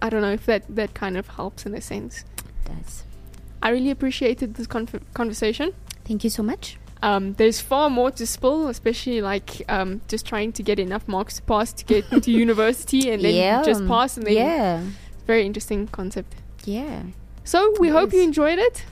i 0.00 0.08
don't 0.08 0.22
know 0.22 0.32
if 0.32 0.46
that 0.46 0.62
that 0.68 0.94
kind 0.94 1.16
of 1.16 1.26
helps 1.28 1.66
in 1.66 1.74
a 1.74 1.80
sense 1.80 2.24
That's. 2.66 3.02
i 3.62 3.70
really 3.70 3.90
appreciated 3.90 4.54
this 4.54 4.66
conf- 4.68 5.02
conversation 5.14 5.72
Thank 6.04 6.22
you 6.24 6.30
so 6.30 6.42
much. 6.42 6.78
um, 7.02 7.32
there's 7.34 7.60
far 7.60 7.88
more 7.90 8.10
to 8.12 8.26
spill, 8.26 8.68
especially 8.68 9.20
like 9.22 9.62
um, 9.68 10.00
just 10.08 10.24
trying 10.26 10.52
to 10.52 10.62
get 10.62 10.78
enough 10.78 11.06
marks 11.08 11.36
to 11.36 11.42
pass 11.42 11.72
to 11.72 11.84
get 11.84 12.04
into 12.12 12.30
university 12.46 13.10
and 13.10 13.22
then 13.24 13.34
yeah. 13.34 13.62
just 13.64 13.86
pass 13.88 14.16
and 14.16 14.26
then 14.26 14.34
yeah. 14.34 14.82
very 15.26 15.44
interesting 15.46 15.86
concept. 15.88 16.34
Yeah. 16.64 17.02
So 17.44 17.74
we 17.78 17.88
It 17.88 17.92
hope 17.92 18.12
you 18.12 18.22
enjoyed 18.22 18.58
it. 18.58 18.84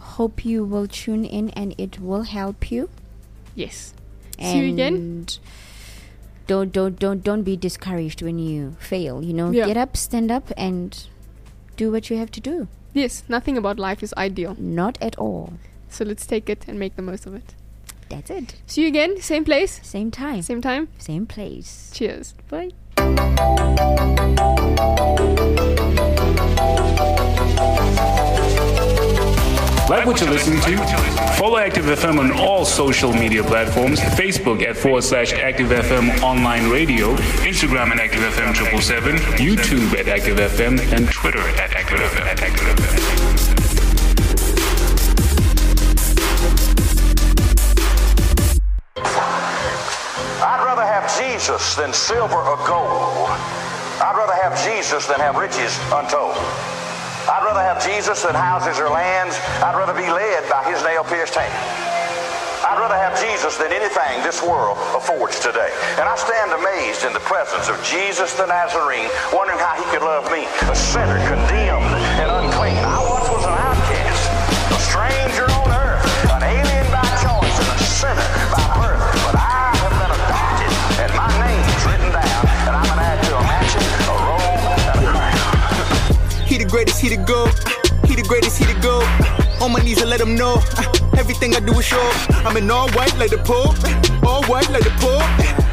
Hope 0.00 0.44
you 0.44 0.64
will 0.64 0.86
tune 0.86 1.24
in 1.24 1.50
and 1.50 1.74
it 1.78 2.00
will 2.00 2.22
help 2.22 2.70
you. 2.70 2.88
Yes. 3.54 3.94
See 4.40 4.58
you 4.58 4.72
again. 4.72 5.26
Don't 6.48 6.72
don't 6.72 6.98
don't 6.98 7.22
don't 7.22 7.42
be 7.44 7.56
discouraged 7.56 8.20
when 8.22 8.38
you 8.38 8.76
fail. 8.80 9.22
You 9.22 9.32
know, 9.32 9.50
Yeah. 9.50 9.66
get 9.66 9.76
up, 9.76 9.96
stand 9.96 10.30
up, 10.30 10.50
and 10.56 11.06
do 11.76 11.92
what 11.92 12.10
you 12.10 12.16
have 12.16 12.30
to 12.32 12.40
do. 12.40 12.66
Yes, 12.92 13.22
nothing 13.28 13.56
about 13.56 13.78
life 13.78 14.02
is 14.02 14.12
ideal. 14.18 14.56
Not 14.58 14.98
at 15.00 15.16
all. 15.18 15.54
So 15.88 16.04
let's 16.04 16.26
take 16.26 16.50
it 16.50 16.64
and 16.68 16.78
make 16.78 16.96
the 16.96 17.02
most 17.02 17.24
of 17.26 17.34
it. 17.34 17.54
That's 18.08 18.30
it. 18.30 18.56
See 18.66 18.82
you 18.82 18.88
again, 18.88 19.20
same 19.22 19.44
place, 19.44 19.80
Same 19.82 20.10
time, 20.10 20.42
same 20.42 20.60
time. 20.60 20.88
same 20.98 21.24
place. 21.26 21.90
Cheers. 21.94 22.34
Bye. 22.50 22.70
Like 29.92 30.06
what 30.06 30.20
you're 30.22 30.30
listening 30.30 30.58
to? 30.62 30.76
Follow 31.36 31.58
Active 31.58 31.84
FM 31.84 32.18
on 32.18 32.32
all 32.32 32.64
social 32.64 33.12
media 33.12 33.44
platforms 33.44 34.00
Facebook 34.00 34.62
at 34.62 34.74
forward 34.74 35.04
slash 35.04 35.34
Active 35.34 35.68
FM 35.68 36.22
Online 36.22 36.70
Radio, 36.70 37.14
Instagram 37.44 37.88
at 37.90 38.00
Active 38.00 38.20
FM 38.20 38.56
777, 38.56 39.16
YouTube 39.36 39.92
at 39.98 40.08
Active 40.08 40.38
FM, 40.38 40.80
and 40.96 41.12
Twitter 41.12 41.40
at 41.40 41.74
Active 41.74 41.98
FM. 41.98 42.26
At 42.26 42.40
Active 42.40 42.68
FM. 42.68 43.52
I'd 50.42 50.64
rather 50.64 50.86
have 50.86 51.04
Jesus 51.20 51.74
than 51.74 51.92
silver 51.92 52.36
or 52.36 52.56
gold. 52.66 53.28
I'd 54.00 54.14
rather 54.16 54.32
have 54.42 54.56
Jesus 54.64 55.06
than 55.06 55.20
have 55.20 55.36
riches 55.36 55.78
untold. 55.92 56.81
I'd 57.30 57.44
rather 57.46 57.62
have 57.62 57.78
Jesus 57.84 58.22
than 58.22 58.34
houses 58.34 58.78
or 58.78 58.90
lands. 58.90 59.38
I'd 59.62 59.78
rather 59.78 59.94
be 59.94 60.10
led 60.10 60.48
by 60.50 60.66
his 60.70 60.82
nail 60.82 61.04
pierced 61.04 61.34
hand. 61.34 61.54
I'd 62.62 62.78
rather 62.78 62.98
have 62.98 63.14
Jesus 63.20 63.58
than 63.58 63.70
anything 63.70 64.22
this 64.22 64.42
world 64.42 64.78
affords 64.94 65.38
today. 65.38 65.70
And 65.98 66.06
I 66.08 66.16
stand 66.16 66.50
amazed 66.50 67.04
in 67.04 67.12
the 67.12 67.22
presence 67.26 67.68
of 67.68 67.78
Jesus 67.84 68.34
the 68.34 68.46
Nazarene, 68.46 69.10
wondering 69.30 69.58
how 69.58 69.74
he 69.78 69.86
could 69.90 70.02
love 70.02 70.26
me, 70.30 70.46
a 70.66 70.74
sinner 70.74 71.18
condemned 71.30 72.01
greatest, 86.72 87.02
he 87.02 87.10
the 87.14 87.22
go. 87.28 87.44
He 88.08 88.16
the 88.16 88.24
greatest, 88.26 88.56
he 88.56 88.64
the 88.64 88.72
go. 88.80 89.04
On 89.62 89.70
my 89.70 89.80
knees, 89.84 90.00
I 90.02 90.06
let 90.06 90.20
him 90.20 90.34
know. 90.34 90.56
uh, 90.78 91.18
Everything 91.20 91.54
I 91.54 91.60
do 91.60 91.78
is 91.78 91.84
show. 91.84 92.00
I'm 92.48 92.56
in 92.56 92.70
all 92.70 92.88
white 92.96 93.14
like 93.18 93.28
the 93.30 93.36
Pope. 93.44 93.76
All 94.24 94.42
white 94.48 94.70
like 94.70 94.82
the 94.82 94.94
Pope. 94.96 95.20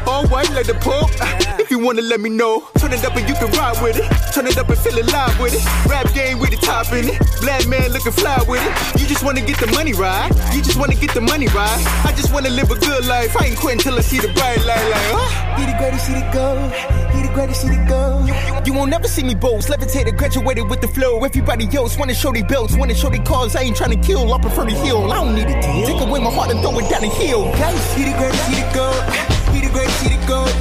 All 0.05 0.27
white 0.27 0.51
like 0.51 0.67
the 0.67 0.75
Pope. 0.75 1.09
If 1.57 1.71
you 1.71 1.79
wanna 1.79 2.01
let 2.01 2.19
me 2.19 2.29
know, 2.29 2.67
turn 2.79 2.91
it 2.91 3.05
up 3.05 3.15
and 3.15 3.27
you 3.29 3.35
can 3.35 3.47
ride 3.55 3.81
with 3.81 3.95
it. 3.95 4.03
Turn 4.35 4.45
it 4.45 4.57
up 4.57 4.67
and 4.67 4.77
feel 4.77 4.99
alive 4.99 5.39
with 5.39 5.55
it. 5.55 5.63
Rap 5.89 6.11
game 6.13 6.37
with 6.37 6.51
the 6.51 6.57
top 6.57 6.91
in 6.91 7.07
it. 7.07 7.17
Black 7.39 7.65
man 7.67 7.93
looking 7.93 8.11
fly 8.11 8.43
with 8.45 8.59
it. 8.61 8.99
You 8.99 9.07
just 9.07 9.23
wanna 9.23 9.41
get 9.41 9.57
the 9.57 9.67
money 9.71 9.93
right. 9.93 10.27
You 10.53 10.61
just 10.61 10.77
wanna 10.77 10.95
get 10.95 11.13
the 11.13 11.21
money 11.21 11.47
right. 11.47 11.79
I 12.03 12.11
just 12.11 12.33
wanna 12.33 12.49
live 12.49 12.71
a 12.71 12.75
good 12.75 13.05
life. 13.05 13.37
I 13.39 13.45
ain't 13.45 13.57
quitting 13.57 13.79
till 13.79 13.95
I 13.97 14.01
see 14.01 14.19
the 14.19 14.27
bright 14.33 14.59
light. 14.65 14.83
Like, 14.91 15.07
huh? 15.15 15.55
He 15.55 15.65
the 15.65 15.77
greatest, 15.79 16.07
he 16.07 16.13
the 16.19 16.27
GOAT. 16.35 17.09
He 17.20 17.28
the 17.28 17.34
greatest, 17.34 17.67
he 17.67 17.76
the 17.76 17.84
GOAT. 17.84 18.65
You 18.65 18.72
won't 18.72 18.89
never 18.89 19.07
see 19.09 19.24
me 19.24 19.36
boast. 19.36 19.67
Levitated, 19.70 20.15
graduated 20.15 20.70
with 20.70 20.80
the 20.80 20.88
flow. 20.88 21.20
Everybody 21.26 21.67
else 21.76 21.97
wanna 21.97 22.13
show 22.13 22.32
they 22.32 22.43
belts, 22.43 22.78
wanna 22.78 22.95
show 22.95 23.09
they 23.09 23.20
cars. 23.20 23.57
I 23.57 23.63
ain't 23.63 23.76
trying 23.76 23.91
to 23.91 24.07
kill, 24.07 24.34
I 24.34 24.39
prefer 24.39 24.65
to 24.65 24.72
heal. 24.72 25.11
I 25.11 25.15
don't 25.15 25.36
need 25.36 25.49
a 25.51 25.59
deal. 25.61 25.86
Take 25.86 25.99
away 25.99 26.22
my 26.22 26.32
heart 26.32 26.49
and 26.51 26.61
throw 26.61 26.80
it 26.80 26.89
down 26.89 27.01
the 27.01 27.09
hill. 27.09 27.51
Guys, 27.59 27.93
he 27.93 28.05
the 28.05 28.15
greatest, 28.15 28.47
he 28.47 28.55
the 28.55 28.72
GOAT. 28.72 29.03
He 29.51 29.59
the 29.59 29.72
greatest, 29.74 30.01
he 30.01 30.15
the 30.15 30.26
GOAT. 30.32 30.53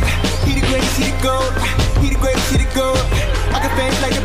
He 0.42 0.58
the 0.58 0.66
greatest, 0.66 0.98
he 0.98 1.04
the 1.06 1.22
GOAT. 1.22 1.52
He 2.02 2.08
the 2.10 2.18
greatest, 2.18 2.50
he 2.50 2.58
the 2.58 2.70
GOAT. 2.74 2.98
I 3.54 3.62
got 3.62 3.70
fans 3.78 4.02
like 4.02 4.17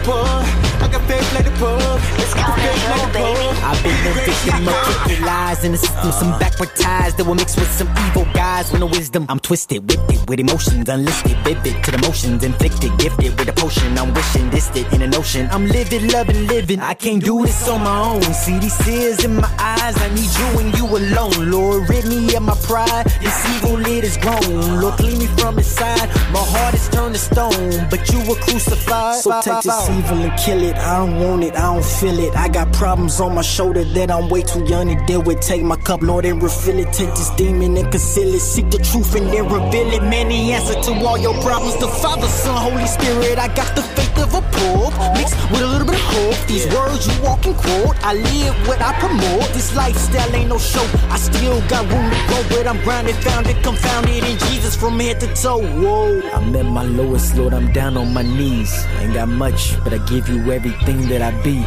like 1.34 1.46
the 1.46 1.56
poor. 1.58 1.78
I 1.78 2.36
got 2.36 2.58
fans 2.58 2.84
like 2.90 3.12
the 3.14 3.20
poor. 3.20 3.54
I've 3.64 3.82
been 3.84 4.08
a 4.08 4.14
victim 4.14 4.68
of 4.68 4.74
crooked 4.74 5.22
lies 5.22 5.64
in 5.64 5.72
the 5.72 5.78
system, 5.78 6.12
some 6.12 6.40
backward 6.40 6.72
ties 6.76 7.16
that 7.16 7.26
were 7.26 7.36
mixed 7.36 7.58
with 7.58 7.72
some 7.72 7.90
evil 8.08 8.26
guys. 8.34 8.72
With 8.72 8.82
no 8.82 8.88
wisdom, 8.88 9.26
I'm 9.30 9.40
twisted, 9.40 9.90
whipped 9.90 10.12
it 10.12 10.30
with 10.30 10.40
emotions, 10.40 10.90
unlisted, 10.90 11.38
vivid 11.44 11.84
to 11.84 11.92
the 11.92 11.98
motions, 12.00 12.44
inflicted, 12.44 12.98
gifted 12.98 13.38
with 13.38 13.48
a 13.50 13.54
potion. 13.54 13.98
I'm 13.98 14.14
wishing, 14.14 14.50
distant 14.50 14.92
in 14.94 15.02
an 15.02 15.16
ocean. 15.16 15.48
I'm 15.52 15.66
living, 15.68 16.08
loving, 16.10 16.48
living. 16.48 16.80
I 16.80 16.94
can't 16.94 17.24
do 17.24 17.46
this 17.46 17.68
on 17.68 17.82
my 17.84 18.00
own. 18.00 18.22
See 18.34 18.58
these 18.60 18.78
tears 18.80 19.24
in 19.24 19.36
my 19.36 19.50
eyes. 19.58 19.96
I 19.98 20.10
need 20.14 20.32
you 20.40 20.50
and 20.60 20.78
you 20.78 20.86
alone. 20.86 21.52
Lord, 21.52 21.90
rid 21.90 22.06
me 22.06 22.36
of 22.36 22.44
my 22.44 22.56
pride. 22.64 23.06
This 23.22 23.38
evil 23.56 23.78
lid 23.78 24.04
is 24.04 24.18
grown. 24.18 24.82
Lord, 24.82 24.96
clean 24.98 25.18
me 25.20 25.28
from 25.38 25.58
inside. 25.58 26.08
My 26.32 26.44
heart 26.54 26.74
is 26.74 26.90
turned 26.90 27.16
to 27.16 27.22
stone, 27.22 27.88
but 27.90 28.10
you 28.12 28.20
were 28.28 28.40
crucified. 28.46 29.22
So 29.22 29.40
take 29.42 29.62
this 29.62 29.90
evil 29.90 30.20
and 30.24 30.38
kill 30.40 30.62
it. 30.64 30.76
I 30.76 30.98
don't 31.00 31.20
want 31.24 31.44
it, 31.44 31.56
I 31.56 31.74
don't 31.74 31.86
feel 31.86 32.20
it. 32.20 32.36
I 32.36 32.48
got 32.50 32.72
problems 32.74 33.20
on 33.20 33.36
my 33.36 33.42
shoulder 33.42 33.84
that 33.84 34.12
I'm 34.12 34.30
way 34.30 34.42
too 34.42 34.64
young 34.66 34.88
to 34.88 35.06
deal 35.06 35.22
with. 35.22 35.40
Take 35.42 35.64
my 35.64 35.78
cup, 35.78 36.02
Lord, 36.02 36.26
and 36.26 36.42
refill 36.42 36.78
it. 36.80 36.92
Take 36.94 37.10
this 37.10 37.30
demon 37.32 37.78
and 37.78 37.90
conceal 37.92 38.34
it. 38.34 38.40
Seek 38.40 38.70
the 38.70 38.78
truth 38.78 39.16
and 39.16 39.28
then 39.28 39.46
reveal 39.46 39.92
it. 39.94 40.04
Man, 40.04 40.30
the 40.30 40.54
answer 40.54 40.76
to 40.82 40.92
all 41.06 41.18
your 41.18 41.34
problems. 41.42 41.78
The 41.80 41.88
Father, 41.88 42.28
Son, 42.28 42.56
Holy 42.58 42.88
Spirit. 42.88 43.40
I 43.40 43.48
got 43.56 43.76
the 43.76 43.82
faith 43.82 44.18
of 44.20 44.34
a 44.34 44.42
pope 44.42 44.94
mixed 45.16 45.36
with 45.52 45.62
a 45.62 45.68
little 45.68 45.88
bit 45.88 45.96
of 45.96 46.08
hope. 46.14 46.48
These 46.48 46.68
words 46.74 47.08
you 47.08 47.24
walk 47.24 47.46
and 47.46 47.56
quote. 47.56 47.96
I 48.04 48.14
live 48.14 48.68
what 48.68 48.82
I 48.82 48.94
promote. 49.00 49.48
This 49.54 49.76
lifestyle 49.76 50.36
ain't 50.36 50.50
no 50.50 50.58
show. 50.58 50.86
I 51.10 51.18
still 51.18 51.62
got 51.68 51.90
room 51.92 52.10
to 52.10 52.20
grow, 52.28 52.44
but 52.50 52.68
I'm 52.68 52.80
grounded, 52.84 53.16
founded, 53.16 53.62
confounded 53.64 54.24
in 54.24 54.38
Jesus 54.50 54.76
from 54.76 55.00
head 55.00 55.20
to 55.22 55.28
toe. 55.36 55.62
Whoa. 55.62 56.22
I'm 56.34 56.56
at 56.56 56.66
my 56.66 56.84
lowest, 56.84 57.36
Lord. 57.38 57.54
I'm 57.54 57.72
down 57.72 57.98
on 57.98 58.14
my 58.14 58.24
knees. 58.24 58.74
I 58.98 59.04
ain't 59.04 59.14
got 59.14 59.30
much, 59.30 59.82
but 59.84 59.94
I 59.94 60.00
give 60.10 60.28
you 60.28 60.52
everything 60.52 61.08
that 61.14 61.22
I 61.22 61.32
be. 61.44 61.62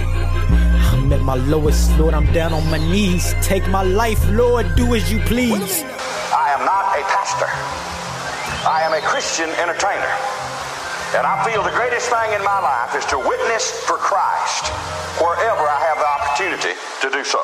I'm 0.90 1.12
at 1.12 1.22
my 1.22 1.36
lowest, 1.36 1.96
Lord. 1.98 2.14
I'm 2.14 2.26
down 2.32 2.52
on 2.52 2.68
my 2.68 2.78
knees. 2.78 3.32
Take 3.42 3.62
my 3.68 3.84
life, 3.84 4.18
Lord. 4.30 4.66
Do 4.74 4.94
as 4.96 5.06
you 5.06 5.20
please. 5.20 5.86
I 6.34 6.50
am 6.50 6.66
not 6.66 6.90
a 6.98 7.02
pastor. 7.06 7.46
I 8.66 8.82
am 8.82 8.92
a 8.92 9.02
Christian 9.06 9.48
entertainer. 9.62 10.10
And 11.14 11.22
I 11.22 11.38
feel 11.46 11.62
the 11.62 11.70
greatest 11.78 12.10
thing 12.10 12.34
in 12.34 12.42
my 12.42 12.58
life 12.58 12.98
is 12.98 13.06
to 13.06 13.18
witness 13.18 13.70
for 13.86 13.96
Christ 14.02 14.66
wherever 15.22 15.62
I 15.62 15.78
have 15.94 15.98
the 16.02 16.10
opportunity 16.10 16.74
to 17.02 17.08
do 17.10 17.22
so. 17.22 17.38